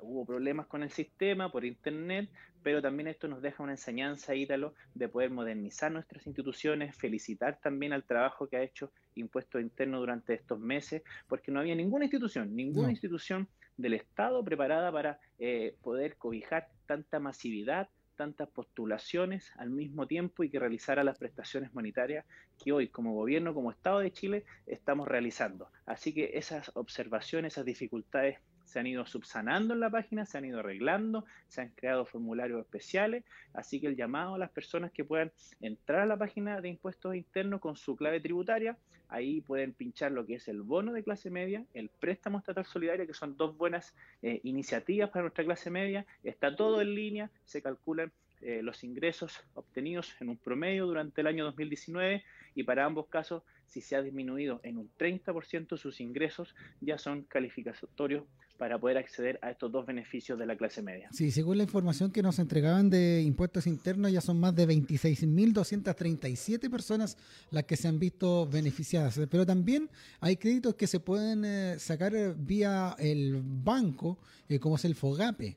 hubo 0.00 0.26
problemas 0.26 0.66
con 0.66 0.82
el 0.82 0.90
sistema 0.90 1.50
por 1.50 1.64
internet, 1.64 2.28
pero 2.66 2.82
también 2.82 3.06
esto 3.06 3.28
nos 3.28 3.42
deja 3.42 3.62
una 3.62 3.74
enseñanza, 3.74 4.34
Ítalo, 4.34 4.74
de 4.92 5.08
poder 5.08 5.30
modernizar 5.30 5.92
nuestras 5.92 6.26
instituciones, 6.26 6.96
felicitar 6.96 7.60
también 7.62 7.92
al 7.92 8.02
trabajo 8.02 8.48
que 8.48 8.56
ha 8.56 8.62
hecho 8.64 8.90
Impuesto 9.14 9.60
Interno 9.60 10.00
durante 10.00 10.34
estos 10.34 10.58
meses, 10.58 11.04
porque 11.28 11.52
no 11.52 11.60
había 11.60 11.76
ninguna 11.76 12.06
institución, 12.06 12.56
ninguna 12.56 12.90
institución 12.90 13.46
del 13.76 13.94
Estado 13.94 14.44
preparada 14.44 14.90
para 14.90 15.20
eh, 15.38 15.76
poder 15.80 16.16
cobijar 16.16 16.66
tanta 16.86 17.20
masividad, 17.20 17.88
tantas 18.16 18.48
postulaciones 18.48 19.52
al 19.58 19.70
mismo 19.70 20.08
tiempo 20.08 20.42
y 20.42 20.50
que 20.50 20.58
realizara 20.58 21.04
las 21.04 21.18
prestaciones 21.18 21.72
monetarias 21.72 22.26
que 22.58 22.72
hoy 22.72 22.88
como 22.88 23.14
gobierno, 23.14 23.54
como 23.54 23.70
Estado 23.70 24.00
de 24.00 24.10
Chile, 24.10 24.44
estamos 24.66 25.06
realizando. 25.06 25.68
Así 25.86 26.12
que 26.12 26.32
esas 26.34 26.72
observaciones, 26.74 27.52
esas 27.52 27.64
dificultades 27.64 28.40
se 28.66 28.80
han 28.80 28.86
ido 28.86 29.06
subsanando 29.06 29.74
en 29.74 29.80
la 29.80 29.90
página, 29.90 30.26
se 30.26 30.36
han 30.36 30.44
ido 30.44 30.58
arreglando, 30.60 31.24
se 31.48 31.62
han 31.62 31.70
creado 31.70 32.04
formularios 32.04 32.60
especiales, 32.60 33.24
así 33.54 33.80
que 33.80 33.86
el 33.86 33.96
llamado 33.96 34.34
a 34.34 34.38
las 34.38 34.50
personas 34.50 34.92
que 34.92 35.04
puedan 35.04 35.32
entrar 35.60 36.00
a 36.00 36.06
la 36.06 36.18
página 36.18 36.60
de 36.60 36.68
impuestos 36.68 37.14
internos 37.14 37.60
con 37.60 37.76
su 37.76 37.96
clave 37.96 38.20
tributaria, 38.20 38.76
ahí 39.08 39.40
pueden 39.40 39.72
pinchar 39.72 40.10
lo 40.12 40.26
que 40.26 40.34
es 40.34 40.48
el 40.48 40.62
bono 40.62 40.92
de 40.92 41.04
clase 41.04 41.30
media, 41.30 41.64
el 41.74 41.88
préstamo 41.88 42.38
estatal 42.38 42.66
solidario, 42.66 43.06
que 43.06 43.14
son 43.14 43.36
dos 43.36 43.56
buenas 43.56 43.94
eh, 44.22 44.40
iniciativas 44.42 45.10
para 45.10 45.22
nuestra 45.22 45.44
clase 45.44 45.70
media, 45.70 46.04
está 46.24 46.54
todo 46.54 46.80
en 46.82 46.94
línea, 46.94 47.30
se 47.44 47.62
calculan 47.62 48.12
eh, 48.42 48.62
los 48.62 48.84
ingresos 48.84 49.44
obtenidos 49.54 50.14
en 50.20 50.28
un 50.28 50.36
promedio 50.36 50.86
durante 50.86 51.20
el 51.20 51.28
año 51.28 51.44
2019 51.44 52.22
y 52.54 52.62
para 52.64 52.84
ambos 52.84 53.06
casos, 53.06 53.42
si 53.66 53.80
se 53.80 53.96
ha 53.96 54.02
disminuido 54.02 54.60
en 54.62 54.76
un 54.76 54.90
30% 54.98 55.76
sus 55.78 56.00
ingresos, 56.00 56.54
ya 56.80 56.98
son 56.98 57.22
calificatorios 57.22 58.24
para 58.56 58.78
poder 58.78 58.98
acceder 58.98 59.38
a 59.42 59.50
estos 59.50 59.70
dos 59.70 59.86
beneficios 59.86 60.38
de 60.38 60.46
la 60.46 60.56
clase 60.56 60.82
media. 60.82 61.08
Sí, 61.12 61.30
según 61.30 61.58
la 61.58 61.64
información 61.64 62.10
que 62.10 62.22
nos 62.22 62.38
entregaban 62.38 62.90
de 62.90 63.22
impuestos 63.22 63.66
internos, 63.66 64.12
ya 64.12 64.20
son 64.20 64.40
más 64.40 64.54
de 64.54 64.66
26.237 64.66 66.70
personas 66.70 67.16
las 67.50 67.64
que 67.64 67.76
se 67.76 67.88
han 67.88 67.98
visto 67.98 68.46
beneficiadas. 68.46 69.20
Pero 69.30 69.46
también 69.46 69.88
hay 70.20 70.36
créditos 70.36 70.74
que 70.74 70.86
se 70.86 71.00
pueden 71.00 71.44
eh, 71.44 71.78
sacar 71.78 72.12
vía 72.36 72.94
el 72.98 73.42
banco, 73.42 74.18
eh, 74.48 74.58
como 74.58 74.76
es 74.76 74.84
el 74.84 74.94
FOGAPE. 74.94 75.56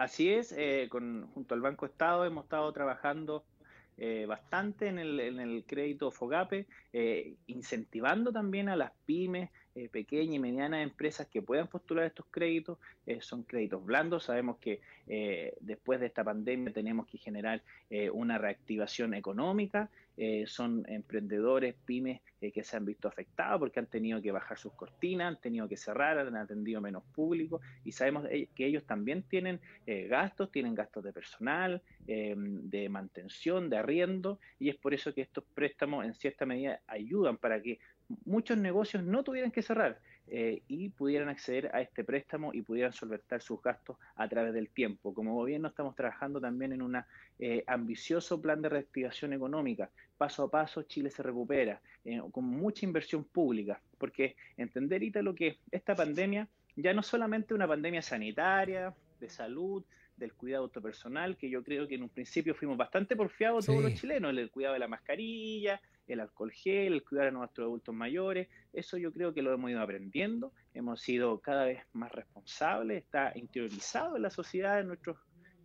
Así 0.00 0.30
es, 0.30 0.54
eh, 0.56 0.88
con, 0.90 1.26
junto 1.34 1.54
al 1.54 1.60
Banco 1.60 1.84
Estado 1.84 2.24
hemos 2.24 2.44
estado 2.44 2.72
trabajando 2.72 3.44
eh, 4.02 4.24
bastante 4.24 4.86
en 4.86 4.98
el, 4.98 5.20
en 5.20 5.40
el, 5.40 5.62
crédito 5.66 6.10
FOGAPE, 6.10 6.66
eh, 6.94 7.34
incentivando 7.48 8.32
también 8.32 8.70
a 8.70 8.76
las 8.76 8.92
pymes, 9.04 9.50
eh, 9.74 9.88
pequeñas 9.88 10.34
y 10.34 10.38
medianas 10.38 10.82
empresas 10.82 11.26
que 11.26 11.42
puedan 11.42 11.68
postular 11.68 12.06
estos 12.06 12.26
créditos. 12.30 12.78
son 13.20 13.42
créditos 13.42 13.84
blandos. 13.84 14.24
Sabemos 14.24 14.58
que 14.58 14.80
después 15.60 15.98
de 15.98 16.06
esta 16.06 16.22
pandemia 16.22 16.72
tenemos 16.72 17.06
que 17.06 17.18
generar 17.18 17.62
una 18.12 18.38
reactivación 18.38 19.14
económica. 19.14 19.90
son 20.46 20.84
emprendedores, 20.88 21.74
pymes 21.84 22.20
que 22.40 22.62
se 22.62 22.76
han 22.76 22.84
visto 22.84 23.08
afectados 23.08 23.58
porque 23.58 23.80
han 23.80 23.86
tenido 23.86 24.22
que 24.22 24.30
bajar 24.30 24.56
sus 24.56 24.72
cortinas, 24.72 25.28
han 25.28 25.40
tenido 25.40 25.68
que 25.68 25.76
cerrar, 25.76 26.18
han 26.18 26.36
atendido 26.36 26.80
menos 26.80 27.02
público 27.14 27.60
y 27.84 27.92
sabemos 27.92 28.28
que 28.54 28.66
ellos 28.66 28.84
también 28.84 29.24
tienen 29.24 29.60
gastos, 29.86 30.52
tienen 30.52 30.74
gastos 30.74 31.02
de 31.02 31.12
personal, 31.12 31.82
de 32.06 32.88
mantención, 32.88 33.68
de 33.68 33.76
y 34.58 34.68
es 34.68 34.76
por 34.76 34.94
eso 34.94 35.12
que 35.14 35.22
estos 35.22 35.44
préstamos 35.54 36.04
en 36.04 36.14
cierta 36.14 36.46
medida 36.46 36.80
ayudan 36.86 37.36
para 37.36 37.60
que 37.60 37.78
muchos 38.24 38.58
negocios 38.58 39.02
no 39.02 39.22
tuvieran 39.22 39.50
que 39.50 39.62
cerrar 39.62 39.98
eh, 40.32 40.62
y 40.68 40.90
pudieran 40.90 41.28
acceder 41.28 41.74
a 41.74 41.80
este 41.80 42.04
préstamo 42.04 42.54
y 42.54 42.62
pudieran 42.62 42.92
solventar 42.92 43.42
sus 43.42 43.60
gastos 43.60 43.96
a 44.14 44.28
través 44.28 44.54
del 44.54 44.68
tiempo. 44.68 45.12
Como 45.12 45.34
gobierno 45.34 45.66
estamos 45.66 45.96
trabajando 45.96 46.40
también 46.40 46.72
en 46.72 46.82
un 46.82 47.02
eh, 47.40 47.64
ambicioso 47.66 48.40
plan 48.40 48.62
de 48.62 48.68
reactivación 48.68 49.32
económica. 49.32 49.90
Paso 50.16 50.44
a 50.44 50.50
paso 50.50 50.84
Chile 50.84 51.10
se 51.10 51.24
recupera 51.24 51.80
eh, 52.04 52.20
con 52.30 52.44
mucha 52.44 52.86
inversión 52.86 53.24
pública, 53.24 53.80
porque 53.98 54.36
entender 54.56 55.02
lo 55.24 55.34
que 55.34 55.58
esta 55.72 55.96
pandemia 55.96 56.46
ya 56.76 56.94
no 56.94 57.02
solamente 57.02 57.52
una 57.52 57.66
pandemia 57.66 58.00
sanitaria, 58.00 58.94
de 59.18 59.28
salud, 59.28 59.84
del 60.16 60.34
cuidado 60.34 60.64
autopersonal, 60.64 61.36
que 61.36 61.50
yo 61.50 61.64
creo 61.64 61.88
que 61.88 61.96
en 61.96 62.04
un 62.04 62.08
principio 62.08 62.54
fuimos 62.54 62.76
bastante 62.76 63.16
porfiados 63.16 63.66
todos 63.66 63.82
los 63.82 63.94
chilenos, 63.94 64.36
el 64.36 64.50
cuidado 64.50 64.74
de 64.74 64.80
la 64.80 64.86
mascarilla, 64.86 65.80
el 66.12 66.20
alcohol 66.20 66.52
gel, 66.52 66.94
el 66.94 67.04
cuidar 67.04 67.28
a 67.28 67.30
nuestros 67.30 67.66
adultos 67.66 67.94
mayores, 67.94 68.48
eso 68.72 68.96
yo 68.96 69.12
creo 69.12 69.32
que 69.32 69.42
lo 69.42 69.52
hemos 69.52 69.70
ido 69.70 69.80
aprendiendo, 69.80 70.52
hemos 70.74 71.00
sido 71.00 71.38
cada 71.40 71.64
vez 71.64 71.82
más 71.92 72.12
responsables, 72.12 73.04
está 73.04 73.32
interiorizado 73.34 74.16
en 74.16 74.22
la 74.22 74.30
sociedad, 74.30 74.80
en 74.80 74.88
nuestros 74.88 75.16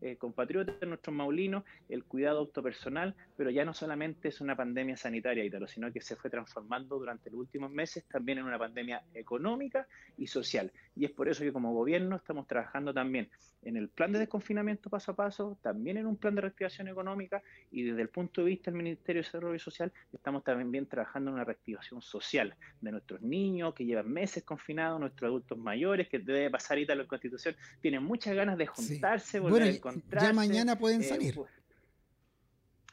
eh, 0.02 0.18
compatriotas, 0.18 0.76
nuestros 0.88 1.16
maulinos, 1.16 1.64
el 1.90 2.04
cuidado 2.04 2.40
autopersonal, 2.40 3.16
pero 3.36 3.50
ya 3.50 3.66
no 3.66 3.74
solamente 3.74 4.30
es 4.30 4.42
una 4.42 4.56
pandemia 4.56 4.98
sanitaria, 4.98 5.44
Italo, 5.44 5.68
sino 5.68 5.92
que 5.92 6.02
se 6.02 6.16
fue 6.16 6.30
transformando 6.30 6.98
durante 6.98 7.30
los 7.30 7.40
últimos 7.40 7.72
meses 7.72 8.06
también 8.06 8.38
en 8.38 8.46
una 8.46 8.58
pandemia 8.58 9.04
económica 9.14 9.88
y 10.18 10.28
social. 10.28 10.72
Y 10.96 11.06
es 11.06 11.12
por 11.12 11.28
eso 11.28 11.44
que 11.44 11.52
como 11.52 11.74
gobierno 11.74 12.16
estamos 12.16 12.48
trabajando 12.48 12.94
también 12.94 13.30
en 13.66 13.78
el 13.78 13.90
plan 13.90 14.12
de 14.12 14.20
desconfinamiento 14.20 14.90
paso 14.90 15.12
a 15.12 15.16
paso, 15.16 15.58
también 15.62 15.98
en 15.98 16.06
un 16.06 16.18
plan 16.18 16.36
de 16.36 16.42
reactivación 16.42 16.88
económica 16.88 17.42
y 17.72 17.84
desde 17.84 18.02
el 18.04 18.10
punto 18.10 18.42
de 18.42 18.48
vista 18.48 18.70
del 18.70 18.78
Ministerio 18.78 19.22
de 19.22 19.26
Desarrollo 19.26 19.60
Social 19.60 19.92
estamos 20.14 20.44
también 20.44 20.86
trabajando 20.86 21.32
en 21.32 21.36
una 21.36 21.44
reactivación 21.44 22.02
social 22.02 22.56
de 22.80 22.92
nuestros 22.92 23.22
niños 23.22 23.74
que 23.74 23.84
llevan 23.84 24.12
meses 24.12 24.44
confinados, 24.44 25.00
nuestros 25.00 25.30
adultos 25.30 25.58
mayores 25.58 26.08
que 26.08 26.20
debe 26.20 26.52
pasar 26.52 26.78
ahorita 26.78 26.96
la 26.96 27.08
Constitución, 27.08 27.56
tienen 27.82 28.04
muchas 28.04 28.36
ganas 28.36 28.58
de 28.58 28.68
juntarse, 28.68 29.40
volver 29.40 29.64
a 29.64 29.70
encontrarse. 29.70 30.28
Ya 30.28 30.34
mañana 30.34 30.78
pueden 30.78 31.02
eh, 31.02 31.06
salir. 31.06 31.36
Pues, 31.36 31.50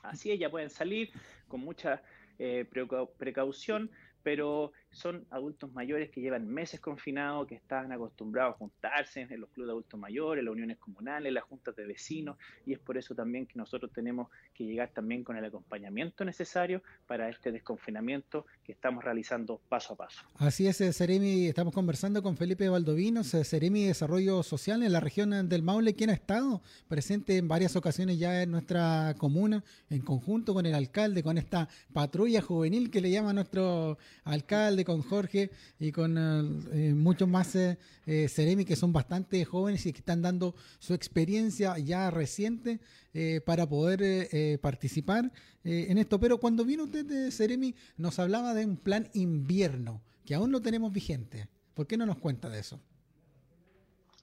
así 0.02 0.30
es, 0.30 0.38
ya 0.38 0.50
pueden 0.50 0.70
salir 0.70 1.10
con 1.48 1.60
mucha 1.60 2.02
eh, 2.38 2.66
precaución, 3.18 3.90
pero 4.22 4.72
son 4.92 5.26
adultos 5.30 5.72
mayores 5.72 6.10
que 6.10 6.20
llevan 6.20 6.46
meses 6.46 6.80
confinados, 6.80 7.46
que 7.46 7.54
están 7.54 7.90
acostumbrados 7.92 8.54
a 8.54 8.58
juntarse 8.58 9.22
en 9.22 9.40
los 9.40 9.50
clubes 9.50 9.68
de 9.68 9.72
adultos 9.72 9.98
mayores, 9.98 10.44
las 10.44 10.52
uniones 10.52 10.78
comunales, 10.78 11.32
las 11.32 11.44
juntas 11.44 11.74
de 11.74 11.86
vecinos, 11.86 12.36
y 12.66 12.74
es 12.74 12.78
por 12.78 12.96
eso 12.96 13.14
también 13.14 13.46
que 13.46 13.58
nosotros 13.58 13.90
tenemos 13.92 14.28
que 14.54 14.64
llegar 14.64 14.90
también 14.90 15.24
con 15.24 15.36
el 15.36 15.44
acompañamiento 15.44 16.24
necesario 16.24 16.82
para 17.06 17.28
este 17.28 17.52
desconfinamiento 17.52 18.46
que 18.64 18.72
estamos 18.72 19.02
realizando 19.02 19.60
paso 19.68 19.94
a 19.94 19.96
paso. 19.96 20.22
Así 20.36 20.66
es, 20.66 20.76
Seremi, 20.76 21.46
estamos 21.46 21.72
conversando 21.72 22.22
con 22.22 22.36
Felipe 22.36 22.68
Valdovinos, 22.68 23.28
Seremi 23.28 23.86
Desarrollo 23.86 24.42
Social 24.42 24.82
en 24.82 24.92
la 24.92 25.00
región 25.00 25.48
del 25.48 25.62
Maule, 25.62 25.94
quien 25.94 26.10
ha 26.10 26.14
estado 26.14 26.60
presente 26.88 27.38
en 27.38 27.48
varias 27.48 27.76
ocasiones 27.76 28.18
ya 28.18 28.42
en 28.42 28.50
nuestra 28.50 29.14
comuna, 29.16 29.64
en 29.88 30.02
conjunto 30.02 30.54
con 30.54 30.66
el 30.66 30.74
alcalde, 30.74 31.22
con 31.22 31.38
esta 31.38 31.68
patrulla 31.92 32.42
juvenil 32.42 32.90
que 32.90 33.00
le 33.00 33.10
llama 33.10 33.32
nuestro 33.32 33.98
alcalde 34.24 34.81
con 34.84 35.02
Jorge 35.02 35.50
y 35.78 35.92
con 35.92 36.16
eh, 36.18 36.88
eh, 36.88 36.94
muchos 36.94 37.28
más 37.28 37.54
eh, 37.54 37.76
Ceremi 38.28 38.64
que 38.64 38.76
son 38.76 38.92
bastante 38.92 39.44
jóvenes 39.44 39.84
y 39.86 39.92
que 39.92 39.98
están 39.98 40.22
dando 40.22 40.54
su 40.78 40.94
experiencia 40.94 41.78
ya 41.78 42.10
reciente 42.10 42.80
para 43.44 43.68
poder 43.68 44.58
participar 44.60 45.30
en 45.64 45.98
esto. 45.98 46.18
Pero 46.18 46.38
cuando 46.38 46.64
vino 46.64 46.84
usted, 46.84 47.30
Ceremi, 47.30 47.74
nos 47.98 48.18
hablaba 48.18 48.54
de 48.54 48.64
un 48.64 48.78
plan 48.78 49.10
invierno, 49.12 50.02
que 50.24 50.34
aún 50.34 50.50
lo 50.50 50.62
tenemos 50.62 50.92
vigente. 50.92 51.46
¿Por 51.74 51.86
qué 51.86 51.98
no 51.98 52.06
nos 52.06 52.16
cuenta 52.16 52.48
de 52.48 52.60
eso? 52.60 52.80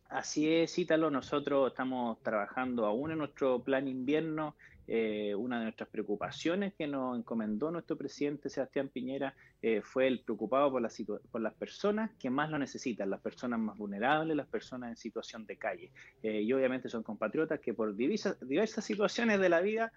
Así 0.09 0.51
es, 0.51 0.77
Ítalo, 0.79 1.11
nosotros 1.11 1.69
estamos 1.69 2.17
trabajando 2.23 2.87
aún 2.87 3.11
en 3.11 3.19
nuestro 3.19 3.63
plan 3.63 3.87
invierno 3.87 4.55
eh, 4.91 5.35
una 5.35 5.59
de 5.59 5.65
nuestras 5.65 5.87
preocupaciones 5.87 6.73
que 6.73 6.87
nos 6.87 7.15
encomendó 7.15 7.69
nuestro 7.69 7.95
presidente 7.95 8.49
Sebastián 8.49 8.89
Piñera 8.89 9.35
eh, 9.61 9.81
fue 9.83 10.07
el 10.07 10.21
preocupado 10.21 10.71
por, 10.71 10.81
por 11.29 11.41
las 11.41 11.53
personas 11.53 12.09
que 12.17 12.31
más 12.31 12.49
lo 12.49 12.57
necesitan, 12.57 13.11
las 13.11 13.21
personas 13.21 13.59
más 13.59 13.77
vulnerables, 13.77 14.35
las 14.35 14.47
personas 14.47 14.89
en 14.89 14.97
situación 14.97 15.45
de 15.45 15.57
calle. 15.57 15.91
Eh, 16.23 16.41
y 16.41 16.51
obviamente 16.53 16.89
son 16.89 17.03
compatriotas 17.03 17.59
que 17.59 17.75
por 17.75 17.95
diversas, 17.95 18.39
diversas 18.39 18.83
situaciones 18.83 19.39
de 19.39 19.49
la 19.49 19.61
vida 19.61 19.93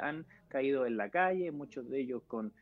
han 0.00 0.24
caído 0.48 0.86
en 0.86 0.96
la 0.96 1.08
calle, 1.08 1.50
muchos 1.50 1.88
de 1.88 2.00
ellos 2.00 2.22
con 2.28 2.52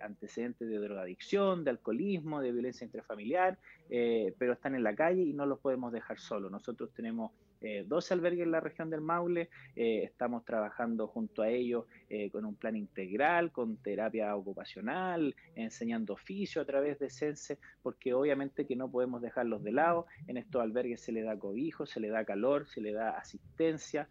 antecedentes 0.00 0.68
de 0.68 0.78
drogadicción, 0.78 1.64
de 1.64 1.70
alcoholismo, 1.70 2.40
de 2.40 2.52
violencia 2.52 2.84
intrafamiliar, 2.84 3.58
pero 3.88 4.52
están 4.52 4.76
en 4.76 4.84
la 4.84 4.94
calle 4.94 5.22
y 5.22 5.32
no 5.32 5.46
los 5.46 5.58
podemos 5.58 5.92
dejar 5.92 6.20
solos. 6.20 6.52
Nosotros 6.52 6.92
tenemos 6.92 7.32
eh, 7.60 7.84
12 7.86 8.14
albergues 8.14 8.44
en 8.44 8.52
la 8.52 8.60
región 8.60 8.90
del 8.90 9.00
Maule. 9.00 9.50
Eh, 9.76 10.02
estamos 10.04 10.44
trabajando 10.44 11.06
junto 11.08 11.42
a 11.42 11.48
ellos 11.48 11.84
eh, 12.08 12.30
con 12.30 12.44
un 12.44 12.54
plan 12.56 12.76
integral, 12.76 13.52
con 13.52 13.76
terapia 13.76 14.34
ocupacional, 14.36 15.34
enseñando 15.54 16.14
oficio 16.14 16.62
a 16.62 16.64
través 16.64 16.98
de 16.98 17.10
Sense, 17.10 17.58
porque 17.82 18.14
obviamente 18.14 18.66
que 18.66 18.76
no 18.76 18.90
podemos 18.90 19.20
dejarlos 19.22 19.62
de 19.62 19.72
lado. 19.72 20.06
En 20.26 20.36
estos 20.36 20.62
albergues 20.62 21.00
se 21.00 21.12
le 21.12 21.22
da 21.22 21.38
cobijo, 21.38 21.86
se 21.86 22.00
le 22.00 22.08
da 22.08 22.24
calor, 22.24 22.66
se 22.68 22.80
le 22.80 22.92
da 22.92 23.10
asistencia. 23.10 24.08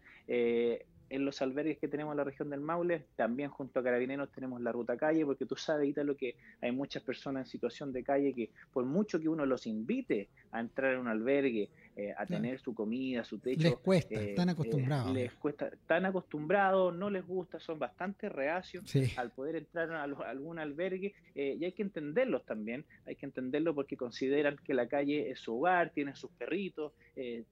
Eh, 1.10 1.16
en 1.20 1.24
los 1.24 1.42
albergues 1.42 1.78
que 1.78 1.88
tenemos 1.88 2.12
en 2.12 2.18
la 2.18 2.24
región 2.24 2.50
del 2.50 2.60
Maule, 2.60 3.04
también 3.16 3.50
junto 3.50 3.80
a 3.80 3.82
Carabineros 3.82 4.30
tenemos 4.32 4.60
la 4.60 4.72
ruta 4.72 4.96
calle, 4.96 5.24
porque 5.24 5.46
tú 5.46 5.56
sabes, 5.56 5.94
lo 5.96 6.16
que 6.16 6.36
hay 6.60 6.72
muchas 6.72 7.02
personas 7.02 7.46
en 7.46 7.50
situación 7.50 7.92
de 7.92 8.02
calle 8.02 8.32
que 8.32 8.50
por 8.72 8.84
mucho 8.84 9.20
que 9.20 9.28
uno 9.28 9.44
los 9.44 9.66
invite 9.66 10.28
a 10.52 10.60
entrar 10.60 10.94
en 10.94 11.00
un 11.00 11.08
albergue, 11.08 11.68
eh, 11.96 12.14
a 12.16 12.24
tener 12.24 12.58
su 12.60 12.74
comida, 12.74 13.24
su 13.24 13.38
techo. 13.38 13.62
Les 13.62 13.76
cuesta, 13.76 14.14
eh, 14.14 14.30
están 14.30 14.48
acostumbrados. 14.48 15.10
Eh, 15.10 15.14
les 15.14 15.32
cuesta, 15.34 15.68
están 15.68 16.06
acostumbrados, 16.06 16.94
no 16.94 17.10
les 17.10 17.26
gusta, 17.26 17.60
son 17.60 17.78
bastante 17.78 18.28
reacios 18.28 18.84
al 19.16 19.30
poder 19.30 19.56
entrar 19.56 19.90
a, 19.92 20.04
algún 20.04 20.58
albergue 20.58 21.14
y 21.34 21.64
hay 21.64 21.72
que 21.72 21.82
entenderlos 21.82 22.44
también, 22.44 22.84
hay 23.06 23.16
que 23.16 23.26
entenderlo 23.26 23.74
porque 23.74 23.96
consideran 23.96 24.56
que 24.64 24.72
la 24.72 24.88
calle 24.88 25.30
es 25.30 25.40
su 25.40 25.58
hogar, 25.58 25.90
tienen 25.90 26.14
sus 26.14 26.30
perritos, 26.30 26.92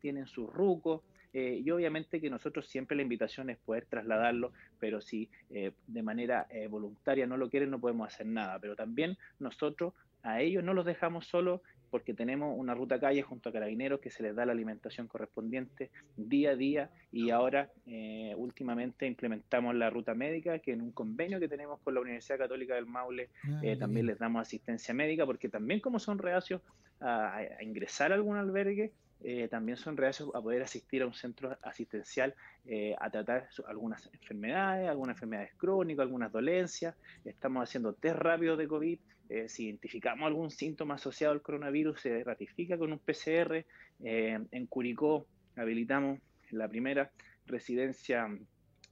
tienen 0.00 0.26
sus 0.26 0.50
rucos. 0.52 1.02
Y 1.32 1.70
obviamente 1.70 2.20
que 2.20 2.30
nosotros 2.30 2.66
siempre 2.66 2.96
la 2.96 3.02
invitación 3.02 3.50
es 3.50 3.58
poder 3.58 3.86
trasladarlo, 3.86 4.52
pero 4.78 5.00
si 5.00 5.28
de 5.50 6.02
manera 6.02 6.46
voluntaria 6.68 7.26
no 7.26 7.36
lo 7.36 7.50
quieren, 7.50 7.70
no 7.70 7.80
podemos 7.80 8.08
hacer 8.08 8.26
nada. 8.26 8.58
Pero 8.58 8.76
también 8.76 9.16
nosotros 9.38 9.92
a 10.22 10.40
ellos 10.40 10.64
no 10.64 10.74
los 10.74 10.84
dejamos 10.84 11.26
solos 11.26 11.60
porque 11.90 12.14
tenemos 12.14 12.54
una 12.58 12.74
ruta 12.74 13.00
calle 13.00 13.22
junto 13.22 13.48
a 13.48 13.52
carabineros 13.52 14.00
que 14.00 14.10
se 14.10 14.22
les 14.22 14.34
da 14.34 14.44
la 14.44 14.52
alimentación 14.52 15.06
correspondiente 15.06 15.90
día 16.16 16.50
a 16.50 16.56
día 16.56 16.90
y 17.12 17.30
ahora 17.30 17.70
eh, 17.86 18.34
últimamente 18.36 19.06
implementamos 19.06 19.74
la 19.74 19.90
ruta 19.90 20.14
médica 20.14 20.58
que 20.58 20.72
en 20.72 20.82
un 20.82 20.92
convenio 20.92 21.40
que 21.40 21.48
tenemos 21.48 21.80
con 21.80 21.94
la 21.94 22.00
Universidad 22.00 22.38
Católica 22.38 22.74
del 22.74 22.86
Maule 22.86 23.30
ah, 23.44 23.60
eh, 23.62 23.76
también 23.76 24.06
les 24.06 24.18
damos 24.18 24.42
asistencia 24.42 24.92
médica 24.92 25.24
porque 25.24 25.48
también 25.48 25.80
como 25.80 25.98
son 25.98 26.18
reacios 26.18 26.60
a, 27.00 27.40
ingresar 27.60 28.12
a 28.12 28.16
algún 28.16 28.36
albergue, 28.36 28.92
eh, 29.22 29.48
también 29.48 29.76
son 29.76 29.96
reacios 29.96 30.30
a 30.34 30.40
poder 30.40 30.62
asistir 30.62 31.02
a 31.02 31.06
un 31.06 31.14
centro 31.14 31.56
asistencial 31.62 32.34
a 33.00 33.10
tratar 33.10 33.48
algunas 33.66 34.10
enfermedades, 34.12 34.88
algunas 34.88 35.16
enfermedades 35.16 35.54
crónicas, 35.56 36.02
algunas 36.02 36.30
dolencias. 36.30 36.94
Estamos 37.24 37.62
haciendo 37.62 37.94
test 37.94 38.16
rápidos 38.16 38.58
de 38.58 38.68
COVID 38.68 38.98
eh, 39.28 39.48
si 39.48 39.64
identificamos 39.64 40.26
algún 40.26 40.50
síntoma 40.50 40.94
asociado 40.94 41.34
al 41.34 41.42
coronavirus, 41.42 42.00
se 42.00 42.24
ratifica 42.24 42.78
con 42.78 42.92
un 42.92 42.98
PCR. 42.98 43.64
Eh, 44.00 44.38
en 44.50 44.66
Curicó 44.66 45.26
habilitamos 45.56 46.20
la 46.50 46.68
primera 46.68 47.10
residencia 47.46 48.28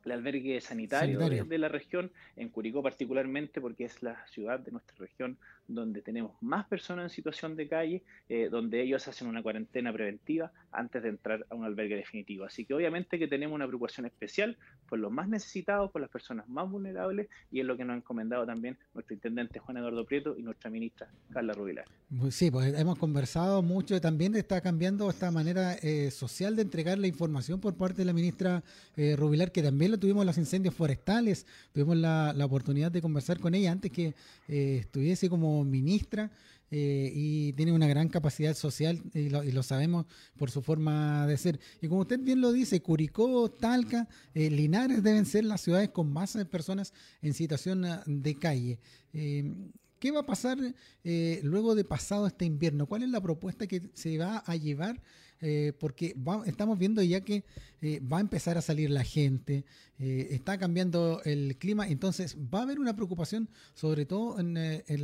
el 0.05 0.13
albergue 0.13 0.61
sanitario, 0.61 1.19
De, 1.19 1.59
la 1.59 1.69
región, 1.69 2.13
en 2.37 2.49
Curicó 2.49 2.81
particularmente, 2.81 3.61
porque 3.61 3.87
es 3.87 4.05
la 4.05 4.25
ciudad 4.29 4.61
de 4.61 4.71
nuestra 4.71 4.97
región 4.99 5.37
donde 5.69 6.03
tenemos 6.03 6.33
más 6.41 6.67
personas 6.67 7.05
en 7.05 7.11
situación 7.11 7.57
de 7.57 7.69
calle, 7.69 8.03
eh, 8.29 8.49
donde 8.51 8.83
ellos 8.83 9.07
hacen 9.09 9.29
una 9.29 9.43
cuarentena 9.43 9.93
preventiva 9.93 10.53
antes 10.71 11.03
de 11.03 11.09
entrar 11.09 11.47
a 11.51 11.55
un 11.55 11.65
albergue 11.65 11.97
definitivo. 11.97 12.45
Así 12.45 12.65
que 12.65 12.75
obviamente 12.75 13.19
que 13.19 13.29
tenemos 13.29 13.55
una 13.55 13.67
preocupación 13.67 14.07
especial 14.07 14.57
por 14.89 14.99
los 14.99 15.11
más 15.11 15.29
necesitados, 15.29 15.91
por 15.91 16.01
las 16.01 16.11
personas 16.11 16.49
más 16.49 16.71
vulnerables, 16.71 17.29
y 17.51 17.61
es 17.61 17.67
lo 17.67 17.77
que 17.77 17.85
nos 17.85 17.95
ha 17.95 17.97
encomendado 17.99 18.47
también 18.47 18.77
nuestro 18.95 19.15
intendente 19.15 19.59
Juan 19.59 19.79
Eduardo 19.79 20.05
Prieto 20.05 20.37
y 20.39 20.43
nuestra 20.43 20.71
ministra 20.71 21.09
Carla 21.33 21.53
Rubilar. 21.53 21.85
Sí, 22.31 22.51
pues 22.51 22.79
hemos 22.79 22.99
conversado 22.99 23.63
mucho, 23.63 24.01
también 24.01 24.35
está 24.37 24.61
cambiando 24.61 25.11
esta 25.11 25.31
manera 25.31 25.75
eh, 25.75 26.11
social 26.11 26.55
de 26.55 26.63
entregar 26.63 26.99
la 26.99 27.07
información 27.07 27.61
por 27.61 27.75
parte 27.75 27.99
de 27.99 28.05
la 28.05 28.13
ministra 28.13 28.63
eh, 28.97 29.17
Rubilar, 29.17 29.51
que 29.51 29.63
también 29.63 29.91
lo 29.91 29.99
tuvimos 29.99 30.25
los 30.25 30.39
incendios 30.39 30.75
forestales, 30.75 31.47
tuvimos 31.73 31.97
la, 31.97 32.35
oportunidad 32.47 32.93
de 32.93 33.03
conversar 33.03 33.41
con 33.41 33.57
ella 33.57 33.73
antes 33.73 33.91
que 33.91 34.15
eh, 34.47 34.79
estuviese 34.81 35.29
como 35.29 35.56
ministra. 35.65 36.31
Eh, 36.73 37.13
y 37.15 37.53
tiene 37.53 37.71
una 37.71 37.87
gran 37.87 38.09
capacidad 38.09 38.53
social 38.53 39.01
y 39.15 39.29
lo, 39.29 39.63
sabemos 39.63 40.05
por 40.37 40.51
su 40.51 40.63
forma 40.63 41.25
de 41.27 41.37
ser. 41.37 41.61
Y 41.81 41.87
como 41.87 42.01
usted 42.01 42.19
bien 42.19 42.41
lo 42.41 42.53
dice, 42.53 42.83
Curicó, 42.83 43.49
Talca, 43.49 44.09
eh, 44.35 44.51
Linares 44.51 45.01
deben 45.03 45.27
ser 45.27 45.45
las 45.45 45.61
ciudades 45.61 45.91
con 45.91 46.13
más 46.13 46.37
personas 46.51 46.93
en 47.23 47.35
situación 47.35 47.87
de 48.07 48.35
calle. 48.39 48.81
¿Qué 49.13 50.11
va 50.11 50.21
a 50.21 50.27
pasar 50.27 50.59
luego 51.05 51.77
de 51.77 51.85
pasado 51.85 52.27
este 52.27 52.45
invierno? 52.45 52.87
¿Cuál 52.87 53.05
es 53.05 53.11
la 53.11 53.21
propuesta 53.21 53.69
que 53.69 53.89
se 53.95 54.19
va 54.19 54.39
a 54.39 54.57
llevar 54.57 55.01
eh, 55.41 55.73
porque 55.79 56.15
estamos 56.47 56.79
viendo 56.79 57.03
ya 57.03 57.21
que 57.21 57.45
eh, 57.83 58.01
va 58.01 58.19
a 58.19 58.21
empezar 58.21 58.57
a 58.57 58.63
salir 58.63 58.89
la 58.91 59.05
gente, 59.05 59.65
eh, 59.99 60.29
está 60.31 60.57
cambiando 60.57 61.21
el 61.25 61.57
clima, 61.59 61.87
entonces 61.89 62.37
va 62.39 62.61
a 62.61 62.63
haber 62.63 62.79
una 62.79 62.97
preocupación 62.97 63.49
sobre 63.75 64.07
todo 64.07 64.39
en, 64.41 64.55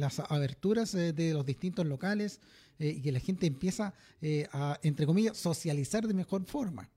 las 0.00 0.20
aberturas 0.20 0.92
de 0.92 1.32
los 1.34 1.44
distintos 1.44 1.86
locales 1.86 2.40
y 2.78 3.02
que 3.02 3.12
la 3.12 3.20
gente 3.20 3.46
empieza 3.46 3.94
a, 4.52 4.78
entre 4.82 5.06
comillas, 5.06 5.36
socializar 5.36 6.06
de 6.06 6.14
mejor 6.14 6.44
forma. 6.44 6.88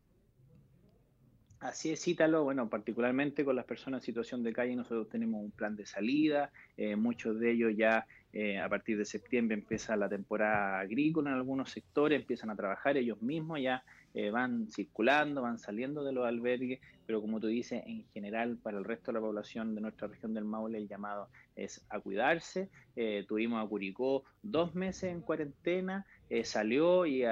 Así 1.60 1.92
es, 1.92 2.02
cítalo. 2.02 2.44
Bueno, 2.44 2.70
particularmente 2.70 3.44
con 3.44 3.56
las 3.56 3.66
personas 3.66 4.02
en 4.02 4.06
situación 4.06 4.44
de 4.44 4.54
calle, 4.54 4.76
nosotros 4.76 5.10
tenemos 5.10 5.44
un 5.44 5.52
plan 5.52 5.76
de 5.76 5.86
salida. 5.86 6.52
muchos 6.98 7.40
de 7.40 7.52
ellos 7.52 7.74
ya 7.76 8.08
eh, 8.38 8.60
a 8.60 8.68
partir 8.68 8.98
de 8.98 9.06
septiembre 9.06 9.56
empieza 9.56 9.96
la 9.96 10.10
temporada 10.10 10.82
agrícola 10.82 11.30
en 11.30 11.38
algunos 11.38 11.72
sectores, 11.72 12.20
empiezan 12.20 12.50
a 12.50 12.56
trabajar 12.58 12.98
ellos 12.98 13.22
mismos, 13.22 13.62
ya 13.62 13.82
eh, 14.14 14.30
van 14.30 14.68
circulando, 14.70 15.42
van 15.42 15.58
saliendo 15.58 16.04
de 16.04 16.12
los 16.12 16.28
albergues, 16.28 16.82
pero 17.06 17.22
como 17.22 17.40
tú 17.40 17.48
dices, 17.48 17.82
en 17.86 18.04
general 18.10 18.58
para 18.58 18.78
el 18.78 18.84
resto 18.84 19.14
de 19.14 19.20
la 19.20 19.22
población 19.22 19.74
de 19.74 19.80
nuestra 19.80 20.10
región 20.10 20.34
del 20.34 20.44
Maule 20.44 20.80
el 20.80 20.90
llamado 20.90 21.30
es 21.56 21.86
a 21.90 22.02
cuidarse. 22.02 22.68
Eh, 22.98 23.24
tuvimos 23.26 23.64
a 23.64 23.70
Curicó 23.70 24.26
dos 24.44 24.76
meses 24.76 25.14
en 25.14 25.22
cuarentena, 25.22 26.06
salió 26.44 27.06
y 27.06 27.24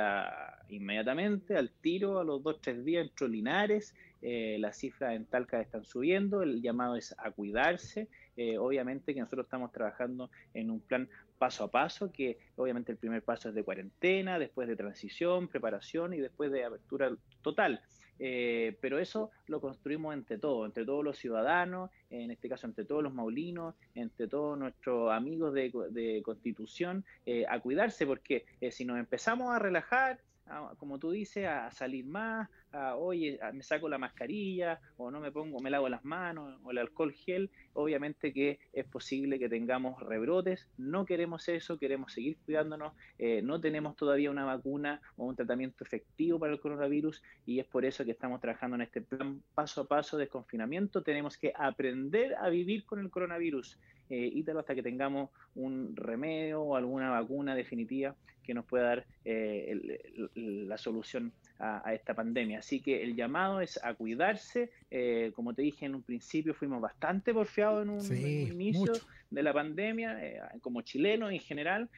inmediatamente 0.70 1.58
al 1.58 1.70
tiro, 1.82 2.20
a 2.20 2.24
los 2.24 2.42
dos, 2.42 2.62
tres 2.62 2.86
días 2.86 3.08
entró 3.08 3.28
Linares, 3.28 3.94
las 4.22 4.78
cifras 4.78 5.16
en 5.16 5.26
Talca 5.26 5.60
están 5.60 5.84
subiendo, 5.84 6.44
el 6.44 6.62
llamado 6.62 6.96
es 6.96 7.14
a 7.18 7.32
cuidarse. 7.32 8.08
Eh, 8.36 8.58
obviamente 8.58 9.14
que 9.14 9.20
nosotros 9.20 9.46
estamos 9.46 9.72
trabajando 9.72 10.30
en 10.54 10.70
un 10.70 10.80
plan 10.80 11.08
paso 11.38 11.66
a 11.66 11.72
paso, 11.72 12.12
que 12.12 12.38
obviamente 12.56 12.92
el 12.92 12.98
primer 12.98 13.22
paso 13.22 13.50
es 13.50 13.56
de 13.56 13.64
cuarentena, 13.64 14.40
después 14.40 14.68
de 14.68 14.76
transición, 14.76 15.48
preparación 15.48 16.14
y 16.14 16.20
después 16.20 16.52
de 16.52 16.66
apertura 16.66 17.12
total. 17.42 17.82
Eh, 18.20 18.78
pero 18.80 19.00
eso 19.00 19.32
lo 19.48 19.60
construimos 19.60 20.14
entre 20.14 20.38
todos, 20.38 20.68
entre 20.68 20.86
todos 20.86 21.04
los 21.04 21.18
ciudadanos, 21.18 21.90
en 22.10 22.32
este 22.32 22.48
caso 22.48 22.68
entre 22.68 22.86
todos 22.86 23.04
los 23.04 23.14
maulinos, 23.14 23.76
entre 23.96 24.28
todos 24.28 24.58
nuestros 24.58 25.12
amigos 25.12 25.54
de, 25.54 26.22
constitución, 26.24 27.04
eh, 27.26 27.46
a 27.50 27.60
cuidarse, 27.60 28.06
porque 28.06 28.46
si 28.72 28.86
nos 28.86 29.00
empezamos 29.00 29.54
a 29.54 29.60
relajar, 29.60 30.20
como 30.78 31.00
tú 31.00 31.12
dices, 31.12 31.46
a 31.48 31.72
salir 31.72 32.06
más, 32.06 32.50
a, 32.72 32.96
oye, 32.96 33.40
me 33.54 33.64
saco 33.64 33.88
la 33.88 33.98
mascarilla, 33.98 34.80
o 34.98 35.10
no 35.10 35.20
me 35.20 35.32
pongo, 35.32 35.60
me 35.60 35.70
lavo 35.70 35.90
las 35.90 36.04
manos, 36.04 36.60
o 36.64 36.72
el 36.72 36.78
alcohol 36.78 37.14
gel, 37.14 37.50
obviamente 37.74 38.34
que 38.34 38.60
es 38.74 38.86
posible 38.86 39.40
que 39.40 39.50
tengamos 39.50 40.02
rebrotes, 40.02 40.68
no 40.78 41.06
queremos 41.06 41.48
eso, 41.50 41.78
queremos 41.78 42.14
seguir 42.14 42.38
cuidándonos, 42.46 42.94
eh, 43.18 43.42
no 43.42 43.60
tenemos 43.62 43.96
todavía 43.96 44.32
una 44.32 44.46
vacuna 44.46 45.02
o 45.18 45.26
un 45.26 45.36
tratamiento 45.36 45.84
efectivo 45.84 46.40
para 46.40 46.54
el 46.54 46.60
coronavirus, 46.60 47.22
y 47.46 47.60
es 47.60 47.66
por 47.66 47.86
eso 47.86 48.04
que 48.04 48.12
estamos 48.12 48.42
trabajando 48.42 48.76
en 48.76 48.82
este 48.82 49.02
plan 49.02 49.42
paso 49.56 49.82
a 49.82 49.88
paso 49.88 50.18
de 50.18 50.28
confinamiento, 50.28 51.04
tenemos 51.04 51.38
que 51.38 51.54
aprender 51.56 52.36
a 52.36 52.50
vivir 52.50 52.86
con 52.86 53.00
el 53.00 53.10
coronavirus 53.10 53.78
eh, 54.10 54.32
Ítalo 54.34 54.60
hasta 54.60 54.76
que 54.76 54.84
tengamos 54.84 55.30
un 55.56 55.96
remedio 55.96 56.62
o 56.62 56.76
alguna 56.76 57.10
vacuna 57.10 57.56
definitiva 57.56 58.16
que 58.44 58.54
nos 58.54 58.66
pueda 58.66 58.84
dar 58.84 59.06
eh, 59.26 60.00
la 60.36 60.78
solución 60.78 61.32
a, 61.60 61.94
esta 61.94 62.14
pandemia. 62.14 62.60
Así 62.60 62.82
que 62.82 63.02
el 63.02 63.16
llamado 63.16 63.62
es 63.62 63.80
a 63.84 63.94
cuidarse. 63.94 64.70
Eh, 64.92 65.32
como 65.36 65.54
te 65.54 65.62
dije 65.62 65.86
en 65.86 65.96
un 65.96 66.04
principio, 66.04 66.54
fuimos 66.54 66.82
bastante 66.82 67.34
porfiados 67.34 67.84
en 67.84 67.90
un, 67.90 68.18
inicio 68.18 68.94
de 69.32 69.44
la 69.44 69.54
pandemia, 69.54 70.24
eh, 70.24 70.40
como 70.62 70.82
chilenos 70.82 71.32
en 71.32 71.40
general, 71.40 71.90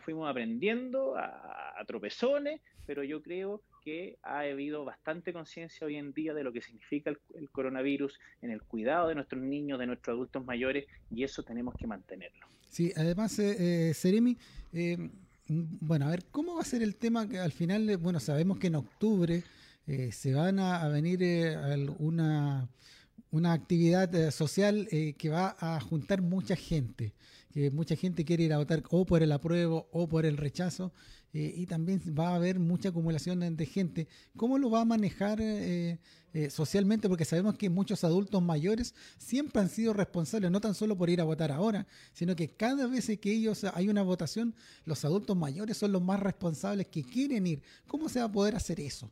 fuimos 0.00 0.28
aprendiendo 0.28 1.16
a, 1.16 1.78
a 1.78 1.84
tropezones, 1.86 2.60
pero 2.86 3.04
yo 3.04 3.22
creo 3.22 3.62
que 3.82 4.18
ha 4.22 4.40
habido 4.40 4.84
bastante 4.84 5.32
conciencia 5.32 5.86
hoy 5.86 5.96
en 5.96 6.12
día 6.12 6.34
de 6.34 6.44
lo 6.44 6.52
que 6.52 6.62
significa 6.62 7.10
el, 7.10 7.50
coronavirus 7.50 8.18
en 8.40 8.50
el 8.50 8.62
cuidado 8.62 9.08
de 9.08 9.14
nuestros 9.14 9.42
niños, 9.42 9.78
de 9.78 9.86
nuestros 9.86 10.14
adultos 10.14 10.44
mayores, 10.44 10.86
y 11.10 11.24
eso 11.24 11.42
tenemos 11.42 11.74
que 11.74 11.86
mantenerlo. 11.86 12.46
Sí, 12.70 12.92
además, 12.96 13.38
eh, 13.38 13.92
eh 13.92 14.36
eh, 14.72 15.10
bueno, 15.48 16.06
a 16.06 16.10
ver, 16.10 16.24
¿cómo 16.30 16.54
va 16.54 16.62
a 16.62 16.64
ser 16.64 16.82
el 16.82 16.96
tema 16.96 17.28
que 17.28 17.38
al 17.38 17.52
final, 17.52 17.88
eh, 17.90 17.96
bueno, 17.96 18.20
sabemos 18.20 18.58
que 18.58 18.68
en 18.68 18.76
octubre 18.76 19.42
se 20.12 20.32
van 20.32 20.60
a, 20.60 20.86
venir 20.88 21.58
una, 21.98 22.68
una 23.32 23.52
actividad 23.52 24.30
social 24.30 24.86
que 24.88 25.28
va 25.28 25.56
a 25.58 25.80
juntar 25.80 26.22
mucha 26.22 26.54
gente, 26.54 27.12
que 27.52 27.72
mucha 27.72 27.96
gente 27.96 28.24
quiere 28.24 28.44
ir 28.44 28.52
a 28.52 28.58
votar 28.58 28.84
o 28.90 29.04
por 29.04 29.24
el 29.24 29.32
apruebo 29.32 29.88
o 29.90 30.08
por 30.08 30.24
el 30.24 30.36
rechazo, 30.36 30.92
eh, 31.34 31.54
y 31.56 31.66
también 31.66 32.00
va 32.18 32.28
a 32.28 32.34
haber 32.34 32.58
mucha 32.58 32.90
acumulación 32.90 33.56
de 33.56 33.66
gente. 33.66 34.06
¿Cómo 34.36 34.58
lo 34.58 34.70
va 34.70 34.82
a 34.82 34.84
manejar 34.84 35.40
eh, 35.40 35.98
eh, 36.34 36.50
socialmente? 36.50 37.08
Porque 37.08 37.24
sabemos 37.24 37.56
que 37.56 37.70
muchos 37.70 38.04
adultos 38.04 38.42
mayores 38.42 38.94
siempre 39.16 39.62
han 39.62 39.70
sido 39.70 39.94
responsables, 39.94 40.50
no 40.50 40.60
tan 40.60 40.74
solo 40.74 40.96
por 40.96 41.08
ir 41.08 41.20
a 41.22 41.24
votar 41.24 41.50
ahora, 41.50 41.86
sino 42.12 42.36
que 42.36 42.50
cada 42.50 42.86
vez 42.86 43.06
que 43.18 43.32
ellos 43.32 43.64
hay 43.64 43.88
una 43.88 44.02
votación, 44.02 44.54
los 44.84 45.04
adultos 45.06 45.36
mayores 45.36 45.78
son 45.78 45.92
los 45.92 46.02
más 46.02 46.20
responsables 46.20 46.88
que 46.88 47.02
quieren 47.02 47.46
ir. 47.46 47.62
¿Cómo 47.86 48.10
se 48.10 48.18
va 48.18 48.26
a 48.26 48.32
poder 48.32 48.54
hacer 48.54 48.78
eso? 48.80 49.10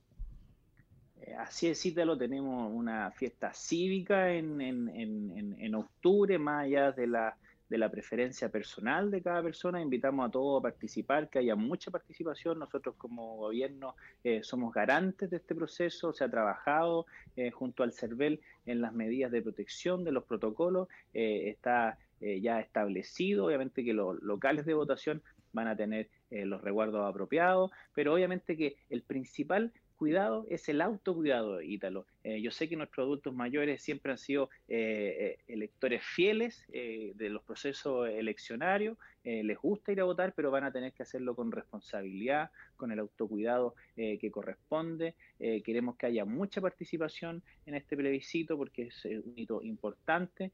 Así 1.38 1.68
es, 1.68 1.96
lo 1.96 2.18
tenemos 2.18 2.70
una 2.70 3.10
fiesta 3.12 3.52
cívica 3.54 4.30
en, 4.32 4.60
en, 4.60 4.88
en, 4.90 5.56
en 5.58 5.74
octubre, 5.74 6.38
más 6.38 6.64
allá 6.64 6.92
de 6.92 7.06
la 7.06 7.36
de 7.70 7.78
la 7.78 7.88
preferencia 7.88 8.50
personal 8.50 9.10
de 9.10 9.22
cada 9.22 9.42
persona. 9.42 9.80
Invitamos 9.80 10.28
a 10.28 10.30
todos 10.30 10.58
a 10.58 10.62
participar, 10.62 11.30
que 11.30 11.38
haya 11.38 11.54
mucha 11.54 11.90
participación. 11.90 12.58
Nosotros 12.58 12.96
como 12.98 13.36
gobierno 13.36 13.94
eh, 14.24 14.42
somos 14.42 14.74
garantes 14.74 15.30
de 15.30 15.36
este 15.36 15.54
proceso. 15.54 16.12
Se 16.12 16.24
ha 16.24 16.30
trabajado 16.30 17.06
eh, 17.36 17.52
junto 17.52 17.84
al 17.84 17.92
CERVEL 17.92 18.40
en 18.66 18.80
las 18.80 18.92
medidas 18.92 19.30
de 19.30 19.40
protección 19.40 20.04
de 20.04 20.12
los 20.12 20.24
protocolos. 20.24 20.88
Eh, 21.14 21.48
está 21.48 21.96
ya 22.20 22.60
establecido, 22.60 23.46
obviamente 23.46 23.82
que 23.82 23.94
los 23.94 24.20
locales 24.20 24.66
de 24.66 24.74
votación 24.74 25.22
van 25.54 25.68
a 25.68 25.74
tener 25.74 26.10
los 26.30 26.60
resguardos 26.60 27.08
apropiados, 27.08 27.70
pero 27.94 28.12
obviamente 28.12 28.58
que 28.58 28.76
el 28.90 29.00
principal 29.00 29.72
cuidado 29.96 30.44
es 30.50 30.68
el 30.68 30.82
autocuidado, 30.82 31.62
Ítalo. 31.62 32.04
Eh, 32.22 32.40
yo 32.42 32.50
sé 32.50 32.68
que 32.68 32.76
nuestros 32.76 33.04
adultos 33.04 33.34
mayores 33.34 33.82
siempre 33.82 34.12
han 34.12 34.18
sido 34.18 34.50
eh, 34.68 35.38
electores 35.48 36.02
fieles 36.04 36.66
de 36.70 37.28
los 37.28 37.42
procesos 37.42 38.08
eleccionarios, 38.08 38.98
les 39.22 39.58
gusta 39.58 39.92
ir 39.92 40.00
a 40.00 40.04
votar, 40.04 40.32
pero 40.34 40.50
van 40.50 40.64
a 40.64 40.72
tener 40.72 40.92
que 40.92 41.02
hacerlo 41.02 41.34
con 41.34 41.52
responsabilidad, 41.52 42.50
con 42.76 42.90
el 42.90 42.98
autocuidado 42.98 43.74
que 43.94 44.30
corresponde. 44.30 45.14
queremos 45.38 45.96
que 45.96 46.06
haya 46.06 46.24
mucha 46.24 46.60
participación 46.60 47.42
en 47.66 47.74
este 47.74 47.96
plebiscito 47.96 48.56
porque 48.56 48.84
es 48.84 49.04
un 49.04 49.34
hito 49.36 49.62
importante 49.62 50.52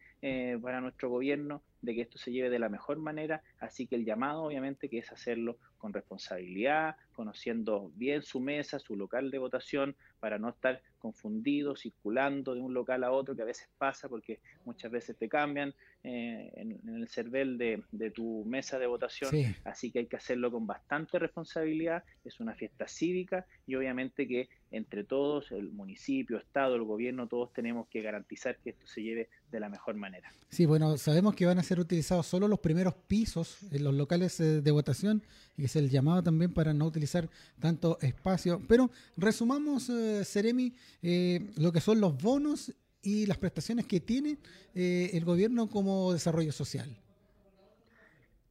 para 0.61 0.81
nuestro 0.81 1.11
gobierno 1.11 1.63
de 1.83 1.95
que 1.95 2.03
esto 2.03 2.19
se 2.19 2.33
lleve 2.33 2.51
de 2.51 2.59
la 2.59 2.69
mejor 2.69 2.99
manera, 2.99 3.43
así 3.61 3.87
que 3.87 3.95
el 3.95 4.05
llamado 4.05 4.43
obviamente 4.43 4.89
que 4.89 4.99
es 4.99 5.13
hacerlo 5.13 5.59
con 5.79 5.93
responsabilidad, 5.93 6.97
conociendo 7.13 7.93
bien 7.95 8.23
su 8.23 8.41
mesa, 8.41 8.79
su 8.79 8.97
local 8.97 9.31
de 9.31 9.39
votación, 9.39 9.95
para 10.27 10.41
no 10.41 10.49
estar 10.49 10.83
confundido, 10.99 11.77
circulando 11.77 12.53
de 12.53 12.61
un 12.61 12.75
local 12.75 13.05
a 13.05 13.13
otro, 13.13 13.37
que 13.37 13.43
a 13.43 13.45
veces 13.45 13.69
pasa 13.79 14.09
porque 14.09 14.41
muchas 14.65 14.91
veces 14.91 15.17
te 15.17 15.29
cambian 15.29 15.73
eh, 16.03 16.51
en, 16.57 16.81
el 16.97 17.07
cervel 17.07 17.57
de, 17.57 18.11
tu 18.11 18.45
mesa 18.45 18.77
de 18.81 18.89
votación, 18.89 19.31
así 19.65 19.93
que 19.93 20.01
hay 20.01 20.07
que 20.07 20.17
hacerlo 20.17 20.51
con 20.51 20.67
bastante 20.67 21.21
responsabilidad, 21.21 22.03
es 22.25 22.41
una 22.41 22.57
fiesta 22.57 22.89
cívica 22.89 23.47
y 23.69 23.77
obviamente 23.77 24.27
que 24.27 24.49
entre 24.77 25.05
todos, 25.05 25.51
el 25.53 25.71
municipio, 25.71 26.39
Estado, 26.39 26.77
el 26.77 26.85
gobierno, 26.85 27.27
todos 27.27 27.53
tenemos 27.53 27.89
que 27.89 28.03
garantizar 28.03 28.59
que 28.59 28.71
esto 28.71 28.87
se 28.87 29.03
lleve 29.03 29.29
de 29.51 29.61
la 29.61 29.69
mejor 29.69 29.95
manera. 29.97 30.31
Sí, 30.49 30.67
bueno, 30.67 30.97
sabemos 30.97 31.35
que 31.35 31.47
van 31.47 31.59
a 31.59 31.63
ser 31.63 31.81
utilizados 31.81 32.27
solo 32.27 32.49
los 32.49 32.61
primeros 32.61 32.95
pisos 32.95 33.59
en 33.73 33.85
los 33.85 33.95
locales 33.95 34.39
eh, 34.41 34.61
de 34.61 34.71
votación 34.71 35.23
y 35.57 35.65
es 35.65 35.77
el 35.77 35.91
llamado 35.91 36.23
también 36.23 36.53
para 36.53 36.73
no 36.73 36.87
utilizar 36.87 37.29
tanto 37.59 37.99
espacio. 38.01 38.63
Pero 38.69 38.91
resumamos, 39.17 39.89
eh, 39.89 40.25
Seremi, 40.25 40.75
eh, 41.03 41.51
lo 41.57 41.73
que 41.73 41.81
son 41.81 42.01
los 42.01 42.17
bonos 42.23 42.75
y 43.03 43.27
las 43.27 43.39
prestaciones 43.39 43.87
que 43.87 44.01
tiene 44.01 44.39
el 44.75 45.25
gobierno 45.25 45.69
como 45.69 46.13
desarrollo 46.13 46.53
social. 46.53 46.99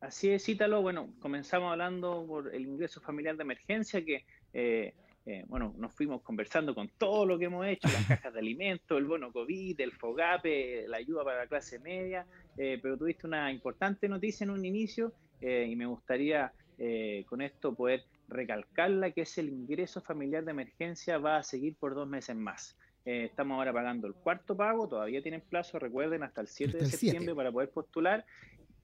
Así 0.06 0.30
es, 0.30 0.48
Ítalo. 0.48 0.84
Bueno, 0.84 1.10
comenzamos 1.20 1.72
hablando 1.72 2.26
por 2.28 2.54
el 2.54 2.62
ingreso 2.62 3.02
familiar 3.02 3.36
de 3.38 3.42
emergencia 3.42 4.06
que 4.06 4.24
eh, 4.54 4.94
bueno, 5.48 5.74
nos 5.78 5.92
fuimos 5.94 6.22
conversando 6.22 6.76
con 6.76 6.90
todo 6.98 7.26
lo 7.26 7.40
que 7.40 7.46
hemos 7.46 7.66
hecho, 7.66 7.88
las 7.88 8.06
cajas 8.08 8.34
de 8.34 8.40
alimentos, 8.40 8.98
el 8.98 9.06
bono 9.06 9.32
COVID, 9.32 9.80
el 9.82 9.92
FOGAPE, 9.92 10.88
la 10.88 10.98
ayuda 10.98 11.24
para 11.24 11.40
la 11.40 11.48
clase 11.48 11.80
media, 11.80 12.28
eh, 12.58 12.80
pero 12.82 12.98
tuviste 12.98 13.26
una 13.26 13.52
importante 13.52 14.08
noticia 14.08 14.44
en 14.44 14.52
un 14.52 14.64
inicio 14.64 15.14
eh, 15.42 15.68
y 15.68 15.76
me 15.76 15.86
gustaría 15.86 16.52
con 17.28 17.42
esto 17.42 17.74
poder 17.74 18.04
recalcarla, 18.28 19.12
que 19.12 19.22
es 19.22 19.38
el 19.38 19.48
ingreso 19.48 20.02
familiar 20.02 20.44
de 20.44 20.52
emergencia 20.52 21.18
va 21.18 21.38
a 21.38 21.44
seguir 21.44 21.78
por 21.78 21.96
dos 21.96 22.06
meses 22.06 22.36
más. 22.36 22.78
estamos 23.06 23.56
ahora 23.58 23.72
pagando 23.72 24.08
el 24.08 24.14
cuarto 24.14 24.58
pago, 24.58 24.86
todavía 24.86 25.22
tienen 25.22 25.40
plazo, 25.40 25.80
recuerden, 25.80 26.24
hasta 26.24 26.42
el 26.42 26.48
7 26.48 26.78
de 26.78 26.86
septiembre 26.86 27.34
para 27.34 27.50
poder 27.50 27.70
postular 27.70 28.26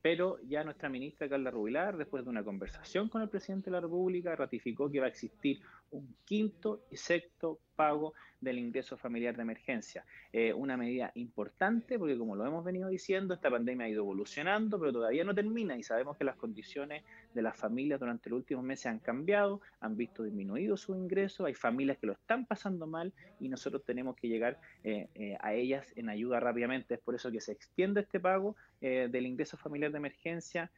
pero 0.01 0.39
ya 0.47 0.63
nuestra 0.63 0.89
ministra 0.89 1.29
Carla 1.29 1.51
Rubilar, 1.51 1.95
después 1.97 2.23
de 2.23 2.29
una 2.29 2.43
conversación 2.43 3.07
con 3.09 3.21
el 3.21 3.29
presidente 3.29 3.65
de 3.65 3.71
la 3.71 3.81
República, 3.81 4.35
ratificó 4.35 4.89
que 4.89 4.99
va 4.99 5.05
a 5.05 5.09
existir 5.09 5.61
un 5.91 6.15
quinto 6.25 6.85
y 6.89 6.97
sexto 6.97 7.59
pago 7.75 8.13
del 8.41 8.57
ingreso 8.57 8.97
familiar 8.97 9.35
de 9.35 9.43
emergencia. 9.43 10.03
Eh, 10.33 10.51
una 10.53 10.75
medida 10.75 11.11
importante 11.15 11.97
porque, 11.99 12.17
como 12.17 12.35
lo 12.35 12.45
hemos 12.45 12.65
venido 12.65 12.89
diciendo, 12.89 13.33
esta 13.33 13.49
pandemia 13.49 13.85
ha 13.85 13.89
ido 13.89 14.01
evolucionando, 14.01 14.79
pero 14.79 14.91
todavía 14.91 15.23
no 15.23 15.33
termina 15.33 15.77
y 15.77 15.83
sabemos 15.83 16.17
que 16.17 16.23
las 16.23 16.35
condiciones 16.35 17.03
de 17.33 17.41
las 17.41 17.55
familias 17.55 17.99
durante 17.99 18.29
los 18.29 18.37
últimos 18.37 18.63
meses 18.63 18.87
han 18.87 18.99
cambiado, 18.99 19.61
han 19.79 19.95
visto 19.95 20.23
disminuido 20.23 20.75
su 20.75 20.95
ingreso, 20.95 21.45
hay 21.45 21.53
familias 21.53 21.97
que 21.99 22.07
lo 22.07 22.13
están 22.13 22.45
pasando 22.45 22.87
mal 22.87 23.13
y 23.39 23.47
nosotros 23.47 23.83
tenemos 23.85 24.15
que 24.15 24.27
llegar 24.27 24.59
eh, 24.83 25.07
eh, 25.13 25.37
a 25.39 25.53
ellas 25.53 25.93
en 25.95 26.09
ayuda 26.09 26.39
rápidamente. 26.39 26.95
Es 26.95 26.99
por 26.99 27.13
eso 27.13 27.31
que 27.31 27.41
se 27.41 27.51
extiende 27.51 28.01
este 28.01 28.19
pago 28.19 28.55
del 28.81 29.27
ingreso 29.27 29.57
familiar 29.57 29.91
de 29.91 29.99
emergencia 29.99 30.71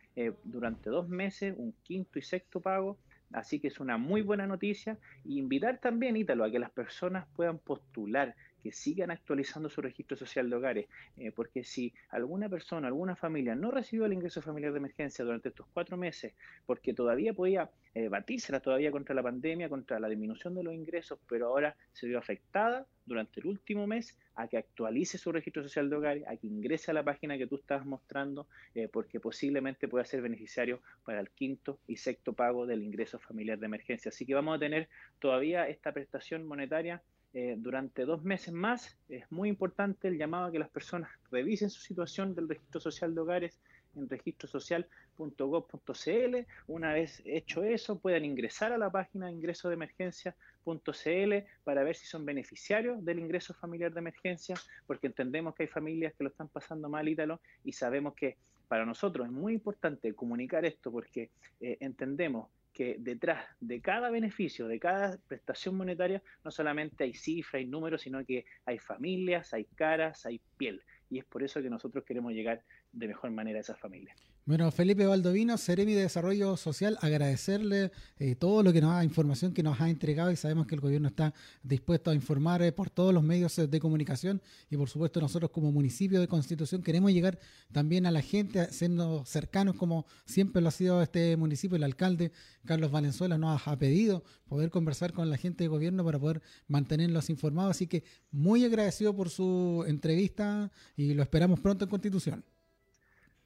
durante 0.44 0.89
dos 0.89 1.08
meses, 1.08 1.56
un 1.58 1.74
quinto 1.84 2.20
y 2.20 2.22
sexto 2.22 2.60
pago 2.60 2.98
Así 3.34 3.60
que 3.60 3.68
es 3.68 3.80
una 3.80 3.98
muy 3.98 4.22
buena 4.22 4.48
noticia. 4.48 4.98
Y 5.24 5.40
invitar 5.40 5.80
también, 5.80 6.16
Ítalo, 6.16 6.44
a 6.44 6.52
que 6.52 6.60
las 6.60 6.72
personas 6.72 7.28
puedan 7.36 7.60
postular, 7.60 8.36
que 8.64 8.72
sigan 8.72 9.11
actualizando 9.11 9.70
su 9.70 9.82
registro 9.82 10.16
social 10.16 10.49
de 10.49 10.55
hogares, 10.55 10.88
eh, 11.18 11.32
porque 11.36 11.66
si 11.66 11.93
alguna 12.09 12.47
persona, 12.47 12.88
alguna 12.88 13.16
familia 13.16 13.55
no 13.55 13.70
recibió 13.72 14.05
el 14.05 14.14
ingreso 14.14 14.41
familiar 14.41 14.72
de 14.72 14.80
emergencia 14.80 15.26
durante 15.26 15.49
estos 15.49 15.68
cuatro 15.74 15.97
meses, 15.97 16.34
porque 16.66 16.93
todavía 16.93 17.34
podía 17.34 17.70
eh, 17.93 18.07
batírsela 18.07 18.61
todavía 18.61 18.89
contra 18.89 19.14
la 19.14 19.22
pandemia, 19.22 19.70
contra 19.70 19.99
la 19.99 20.07
disminución 20.07 20.55
de 20.55 20.64
los 20.64 20.74
ingresos, 20.74 21.20
pero 21.28 21.47
ahora 21.47 21.76
se 21.91 22.07
vio 22.07 22.18
afectada 22.18 22.88
durante 23.05 23.41
el 23.41 23.47
último 23.47 23.86
mes 23.86 24.18
a 24.36 24.47
que 24.47 24.57
actualice 24.57 25.18
su 25.18 25.32
registro 25.32 25.61
social 25.61 25.89
de 25.89 25.95
hogares, 25.95 26.24
a 26.28 26.36
que 26.38 26.47
ingrese 26.47 26.91
a 26.91 26.93
la 26.93 27.03
página 27.03 27.38
que 27.38 27.47
tú 27.47 27.57
estás 27.57 27.86
mostrando, 27.86 28.47
eh, 28.74 28.88
porque 28.88 29.20
posiblemente 29.20 29.88
pueda 29.88 30.05
ser 30.05 30.22
beneficiario 30.22 30.82
para 31.05 31.20
el 31.20 31.30
quinto 31.30 31.80
y 31.86 31.97
sexto 31.97 32.34
pago 32.34 32.66
del 32.66 32.82
ingreso 32.82 33.20
familiar 33.20 33.59
de 33.59 33.66
emergencia. 33.66 34.09
Así 34.09 34.26
que 34.26 34.34
vamos 34.34 34.55
a 34.55 34.59
tener 34.59 34.89
todavía 35.20 35.68
esta 35.68 35.91
prestación 35.91 36.47
monetaria 36.47 37.01
eh, 37.34 37.56
durante 37.58 38.06
dos 38.06 38.24
meses 38.24 38.54
más. 38.54 38.96
Es 39.10 39.30
muy 39.32 39.50
importante 39.50 40.08
el 40.08 40.18
llamado 40.18 40.46
a 40.46 40.52
que 40.52 40.60
las 40.60 40.70
personas 40.70 41.10
revisen 41.32 41.72
su 41.72 41.82
situación 41.82 42.36
del 42.36 42.48
registro 42.48 42.80
social 42.80 43.16
de 43.16 43.22
hogares 43.22 43.60
en 43.96 44.08
registrosocial.gov.cl. 44.08 46.36
Una 46.68 46.94
vez 46.94 47.24
hecho 47.26 47.64
eso, 47.64 47.98
puedan 48.00 48.24
ingresar 48.26 48.72
a 48.72 48.78
la 48.78 48.92
página 48.92 49.32
ingreso 49.32 49.70
de 49.70 49.74
emergencia.cl 49.76 51.34
para 51.64 51.84
ver 51.84 51.96
si 51.96 52.06
son 52.06 52.24
beneficiarios 52.26 53.04
del 53.04 53.18
ingreso 53.20 53.56
familiar 53.56 53.92
de 53.94 54.00
emergencia, 54.00 54.56
porque 54.86 55.08
entendemos 55.08 55.56
que 55.56 55.64
hay 55.64 55.70
familias 55.70 56.14
que 56.14 56.24
lo 56.24 56.30
están 56.30 56.50
pasando 56.50 56.88
mal, 56.90 57.10
Ítalo, 57.10 57.42
y 57.64 57.74
sabemos 57.74 58.14
que 58.16 58.38
para 58.68 58.86
nosotros 58.86 59.26
es 59.28 59.34
muy 59.34 59.54
importante 59.54 60.14
comunicar 60.14 60.66
esto 60.66 60.92
porque 60.92 61.32
eh, 61.60 61.78
entendemos 61.80 62.50
que 62.74 62.98
detrás 63.00 63.46
de 63.60 63.82
cada 63.82 64.10
beneficio, 64.10 64.68
de 64.68 64.80
cada 64.80 65.18
prestación 65.28 65.76
monetaria, 65.76 66.22
no 66.44 66.52
solamente 66.52 67.04
hay 67.04 67.14
cifras 67.14 67.62
y 67.62 67.66
números, 67.66 68.02
sino 68.02 68.26
que 68.26 68.46
hay 68.66 68.80
familias, 68.80 69.54
hay 69.54 69.66
caras, 69.76 70.26
hay 70.26 70.42
piel. 70.58 70.82
Y 71.10 71.20
es 71.20 71.26
por 71.26 71.44
eso 71.44 71.62
que 71.62 71.70
nosotros 71.70 72.04
queremos 72.04 72.34
llegar 72.34 72.64
de 72.92 73.08
mejor 73.08 73.32
manera 73.32 73.60
a 73.60 73.62
esas 73.62 73.80
familias. 73.80 74.33
Bueno, 74.46 74.70
Felipe 74.72 75.06
Valdovino, 75.06 75.58
Ceremi 75.58 75.94
de 75.94 76.02
Desarrollo 76.02 76.58
Social, 76.58 76.98
agradecerle 77.00 77.94
eh, 78.18 78.36
todo 78.36 78.62
lo 78.62 78.74
que 78.74 78.82
nos 78.82 78.91
ha, 78.91 79.06
información 79.06 79.54
que 79.54 79.64
nos 79.64 79.80
ha 79.80 79.89
entregado 79.89 80.32
y 80.32 80.36
sabemos 80.36 80.68
que 80.68 80.76
el 80.76 80.82
gobierno 80.82 81.08
está 81.08 81.34
dispuesto 81.62 82.12
a 82.12 82.14
informar 82.14 82.62
eh, 82.62 82.74
por 82.74 82.89
todos 82.89 83.14
los 83.14 83.24
medios 83.24 83.58
eh, 83.58 83.68
de 83.68 83.80
comunicación 83.80 84.41
y 84.70 84.76
por 84.76 84.89
supuesto 84.89 85.22
nosotros 85.22 85.50
como 85.50 85.72
municipio 85.72 86.20
de 86.20 86.28
Constitución 86.28 86.84
queremos 86.84 87.14
llegar 87.14 87.39
también 87.72 88.06
a 88.06 88.12
la 88.12 88.22
gente, 88.22 88.68
siendo 88.74 89.24
cercanos 89.26 89.78
como 89.78 90.06
siempre 90.26 90.62
lo 90.62 90.68
ha 90.68 90.72
sido 90.72 91.02
este 91.02 91.38
municipio. 91.38 91.78
El 91.78 91.84
alcalde 91.86 92.34
Carlos 92.66 92.91
Valenzuela 92.91 93.38
nos 93.38 93.66
ha 93.66 93.80
pedido 93.80 94.26
poder 94.50 94.72
conversar 94.72 95.14
con 95.14 95.30
la 95.30 95.38
gente 95.38 95.64
de 95.64 95.70
gobierno 95.70 96.04
para 96.04 96.20
poder 96.20 96.41
mantenerlos 96.68 97.30
informados, 97.30 97.72
así 97.72 97.88
que 97.88 98.04
muy 98.30 98.66
agradecido 98.66 99.16
por 99.16 99.30
su 99.30 99.86
entrevista 99.88 100.70
y 100.98 101.14
lo 101.14 101.24
esperamos 101.24 101.62
pronto 101.62 101.86
en 101.86 101.89
Constitución. 101.89 102.44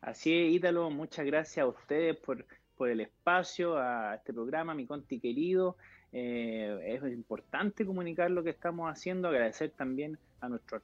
Así 0.01 0.33
es, 0.33 0.53
Ítalo, 0.53 0.89
muchas 0.89 1.25
gracias 1.25 1.63
a 1.63 1.67
ustedes 1.67 2.15
por, 2.17 2.45
por 2.75 2.89
el 2.89 3.01
espacio, 3.01 3.77
a 3.77 4.15
este 4.15 4.33
programa, 4.33 4.73
mi 4.73 4.85
Conti 4.85 5.19
querido. 5.19 5.75
Eh, 6.13 6.79
es 6.85 7.11
importante 7.11 7.85
comunicar 7.85 8.31
lo 8.31 8.43
que 8.43 8.51
estamos 8.51 8.89
haciendo, 8.89 9.27
agradecer 9.27 9.71
también 9.71 10.17
a 10.39 10.49
nuestro 10.49 10.81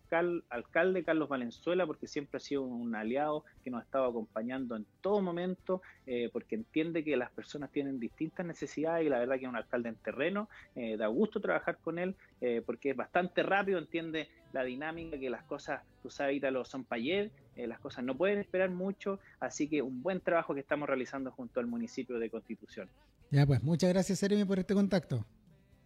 alcalde 0.49 1.03
Carlos 1.03 1.29
Valenzuela, 1.29 1.85
porque 1.85 2.07
siempre 2.07 2.37
ha 2.37 2.39
sido 2.39 2.63
un 2.63 2.95
aliado 2.95 3.43
que 3.63 3.69
nos 3.69 3.81
ha 3.81 3.83
estado 3.83 4.05
acompañando 4.05 4.75
en 4.75 4.85
todo 5.01 5.21
momento, 5.21 5.81
eh, 6.05 6.29
porque 6.31 6.55
entiende 6.55 7.03
que 7.03 7.15
las 7.17 7.31
personas 7.31 7.71
tienen 7.71 7.99
distintas 7.99 8.45
necesidades 8.45 9.05
y 9.05 9.09
la 9.09 9.19
verdad 9.19 9.35
que 9.35 9.43
es 9.43 9.49
un 9.49 9.55
alcalde 9.55 9.89
en 9.89 9.95
terreno, 9.95 10.49
eh, 10.75 10.97
da 10.97 11.07
gusto 11.07 11.39
trabajar 11.39 11.77
con 11.77 11.99
él, 11.99 12.15
eh, 12.41 12.61
porque 12.65 12.91
es 12.91 12.95
bastante 12.95 13.43
rápido, 13.43 13.79
entiende 13.79 14.29
la 14.51 14.63
dinámica, 14.63 15.19
que 15.19 15.29
las 15.29 15.43
cosas, 15.43 15.81
tú 16.01 16.09
sabes, 16.09 16.41
lo 16.41 16.65
son 16.65 16.83
para 16.83 17.01
las 17.55 17.79
cosas 17.79 18.03
no 18.03 18.15
pueden 18.15 18.39
esperar 18.39 18.69
mucho, 18.69 19.19
así 19.39 19.67
que 19.67 19.81
un 19.81 20.01
buen 20.01 20.19
trabajo 20.21 20.53
que 20.53 20.59
estamos 20.59 20.87
realizando 20.87 21.31
junto 21.31 21.59
al 21.59 21.67
municipio 21.67 22.17
de 22.17 22.29
Constitución. 22.29 22.89
Ya 23.31 23.45
pues, 23.45 23.63
muchas 23.63 23.91
gracias, 23.91 24.19
Jeremy, 24.19 24.45
por 24.45 24.59
este 24.59 24.73
contacto. 24.73 25.25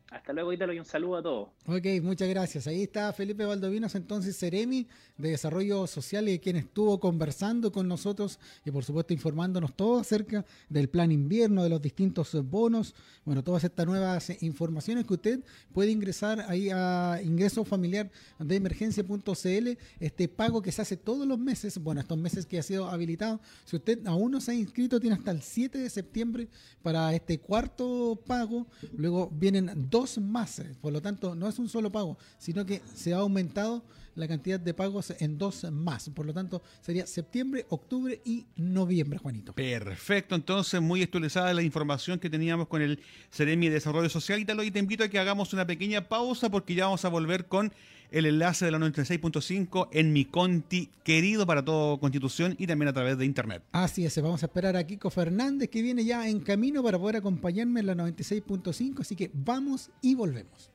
Hasta 0.10 0.32
luego, 0.32 0.54
Ítalo, 0.54 0.72
y 0.72 0.80
un 0.80 0.86
saludo 0.86 1.18
a 1.18 1.22
todos. 1.22 1.50
Ok, 1.66 1.86
muchas 2.02 2.30
gracias. 2.30 2.66
Ahí 2.66 2.84
está 2.84 3.12
Felipe 3.12 3.44
Valdovinos, 3.44 3.94
entonces 3.96 4.38
Ceremi 4.38 4.88
de 5.18 5.32
Desarrollo 5.32 5.86
Social, 5.86 6.30
y 6.30 6.40
quien 6.40 6.56
estuvo 6.56 6.98
conversando 6.98 7.74
con 7.74 7.90
nosotros 7.90 8.40
y 8.64 8.72
por 8.72 8.86
supuesto 8.86 9.14
informándonos 9.14 9.76
todo 9.76 10.00
acerca 10.00 10.46
del 10.70 10.88
plan 10.88 11.12
invierno, 11.12 11.62
de 11.62 11.70
los 11.70 11.82
distintos 11.82 12.38
bonos, 12.50 12.96
bueno, 13.26 13.44
todas 13.44 13.66
estas 13.66 13.86
nuevas 13.86 14.42
informaciones 14.42 15.06
que 15.06 15.14
usted 15.14 15.44
puede 15.74 15.92
ingresar 15.92 16.46
ahí 16.48 16.70
a 16.72 17.20
ingreso 17.22 17.66
familiar 17.66 18.10
de 18.40 18.56
emergencia.cl, 18.56 19.78
este 20.00 20.28
pago 20.30 20.62
que 20.62 20.72
se 20.72 20.82
hace 20.82 20.96
todos 20.96 21.28
los 21.28 21.38
meses, 21.38 21.80
bueno, 21.80 22.00
estos 22.00 22.18
meses 22.18 22.46
que 22.46 22.60
ha 22.60 22.64
sido 22.64 22.88
habilitado, 22.88 23.42
si 23.66 23.76
usted 23.76 24.08
aún 24.08 24.32
no 24.32 24.40
se 24.40 24.52
ha 24.52 24.56
inscrito, 24.56 25.02
tiene 25.02 25.18
hasta 25.18 25.32
el 25.32 25.42
7 25.42 25.78
de 25.78 25.90
septiembre 25.90 26.48
para 26.82 27.14
este 27.14 27.40
cuarto 27.40 28.18
pago, 28.26 28.68
luego 28.96 29.30
vienen 29.34 29.90
dos 29.90 29.97
dos 30.00 30.20
más. 30.20 30.62
Por 30.80 30.94
lo 30.94 31.02
tanto, 31.02 31.34
no 31.34 31.48
es 31.48 31.58
un 31.58 31.70
solo 31.70 31.92
pago, 31.92 32.18
sino 32.38 32.66
que 32.66 32.82
se 32.94 33.14
ha 33.14 33.18
aumentado 33.18 33.84
la 34.14 34.28
cantidad 34.28 34.60
de 34.60 34.74
pagos 34.74 35.14
en 35.20 35.38
dos 35.40 35.66
más. 35.72 36.10
Por 36.10 36.26
lo 36.26 36.34
tanto, 36.34 36.62
sería 36.82 37.08
septiembre, 37.08 37.66
octubre 37.70 38.22
y 38.24 38.46
noviembre, 38.56 39.18
Juanito. 39.18 39.54
Perfecto, 39.54 40.36
entonces 40.36 40.82
muy 40.82 41.02
actualizada 41.02 41.54
la 41.54 41.64
información 41.64 42.20
que 42.20 42.30
teníamos 42.30 42.68
con 42.68 42.82
el 42.82 43.00
Ceremi 43.32 43.70
de 43.70 43.76
Desarrollo 43.76 44.10
Social 44.10 44.40
y 44.40 44.72
te 44.72 44.80
invito 44.80 45.04
a 45.04 45.08
que 45.08 45.18
hagamos 45.18 45.54
una 45.54 45.66
pequeña 45.66 46.08
pausa 46.08 46.50
porque 46.50 46.76
ya 46.76 46.86
vamos 46.86 47.06
a 47.06 47.10
volver 47.10 47.48
con 47.48 47.74
el 48.12 48.26
enlace 48.26 48.66
de 48.66 48.72
la 48.72 48.78
96.5 48.80 49.90
en 49.92 50.14
mi 50.14 50.26
Conti 50.26 50.90
querido 51.04 51.46
para 51.46 51.64
todo 51.64 52.00
Constitución 52.00 52.56
y 52.58 52.68
también 52.68 52.90
a 52.90 52.94
través 52.94 53.18
de 53.18 53.26
internet. 53.26 53.64
Así 53.72 54.06
es, 54.06 54.22
vamos 54.22 54.44
a 54.44 54.48
esperar 54.48 54.76
a 54.76 54.86
Kiko 54.86 55.10
Fernández 55.10 55.70
que 55.70 55.82
viene 55.82 56.06
ya 56.06 56.28
en 56.28 56.40
camino 56.40 56.84
para 56.84 56.98
poder 57.00 57.18
acompañarme 57.18 57.82
en 57.82 57.88
la 57.88 57.96
96.5, 57.96 59.02
así 59.02 59.16
que 59.16 59.32
vamos 59.34 59.90
y 60.02 60.16
volvemos. 60.16 60.72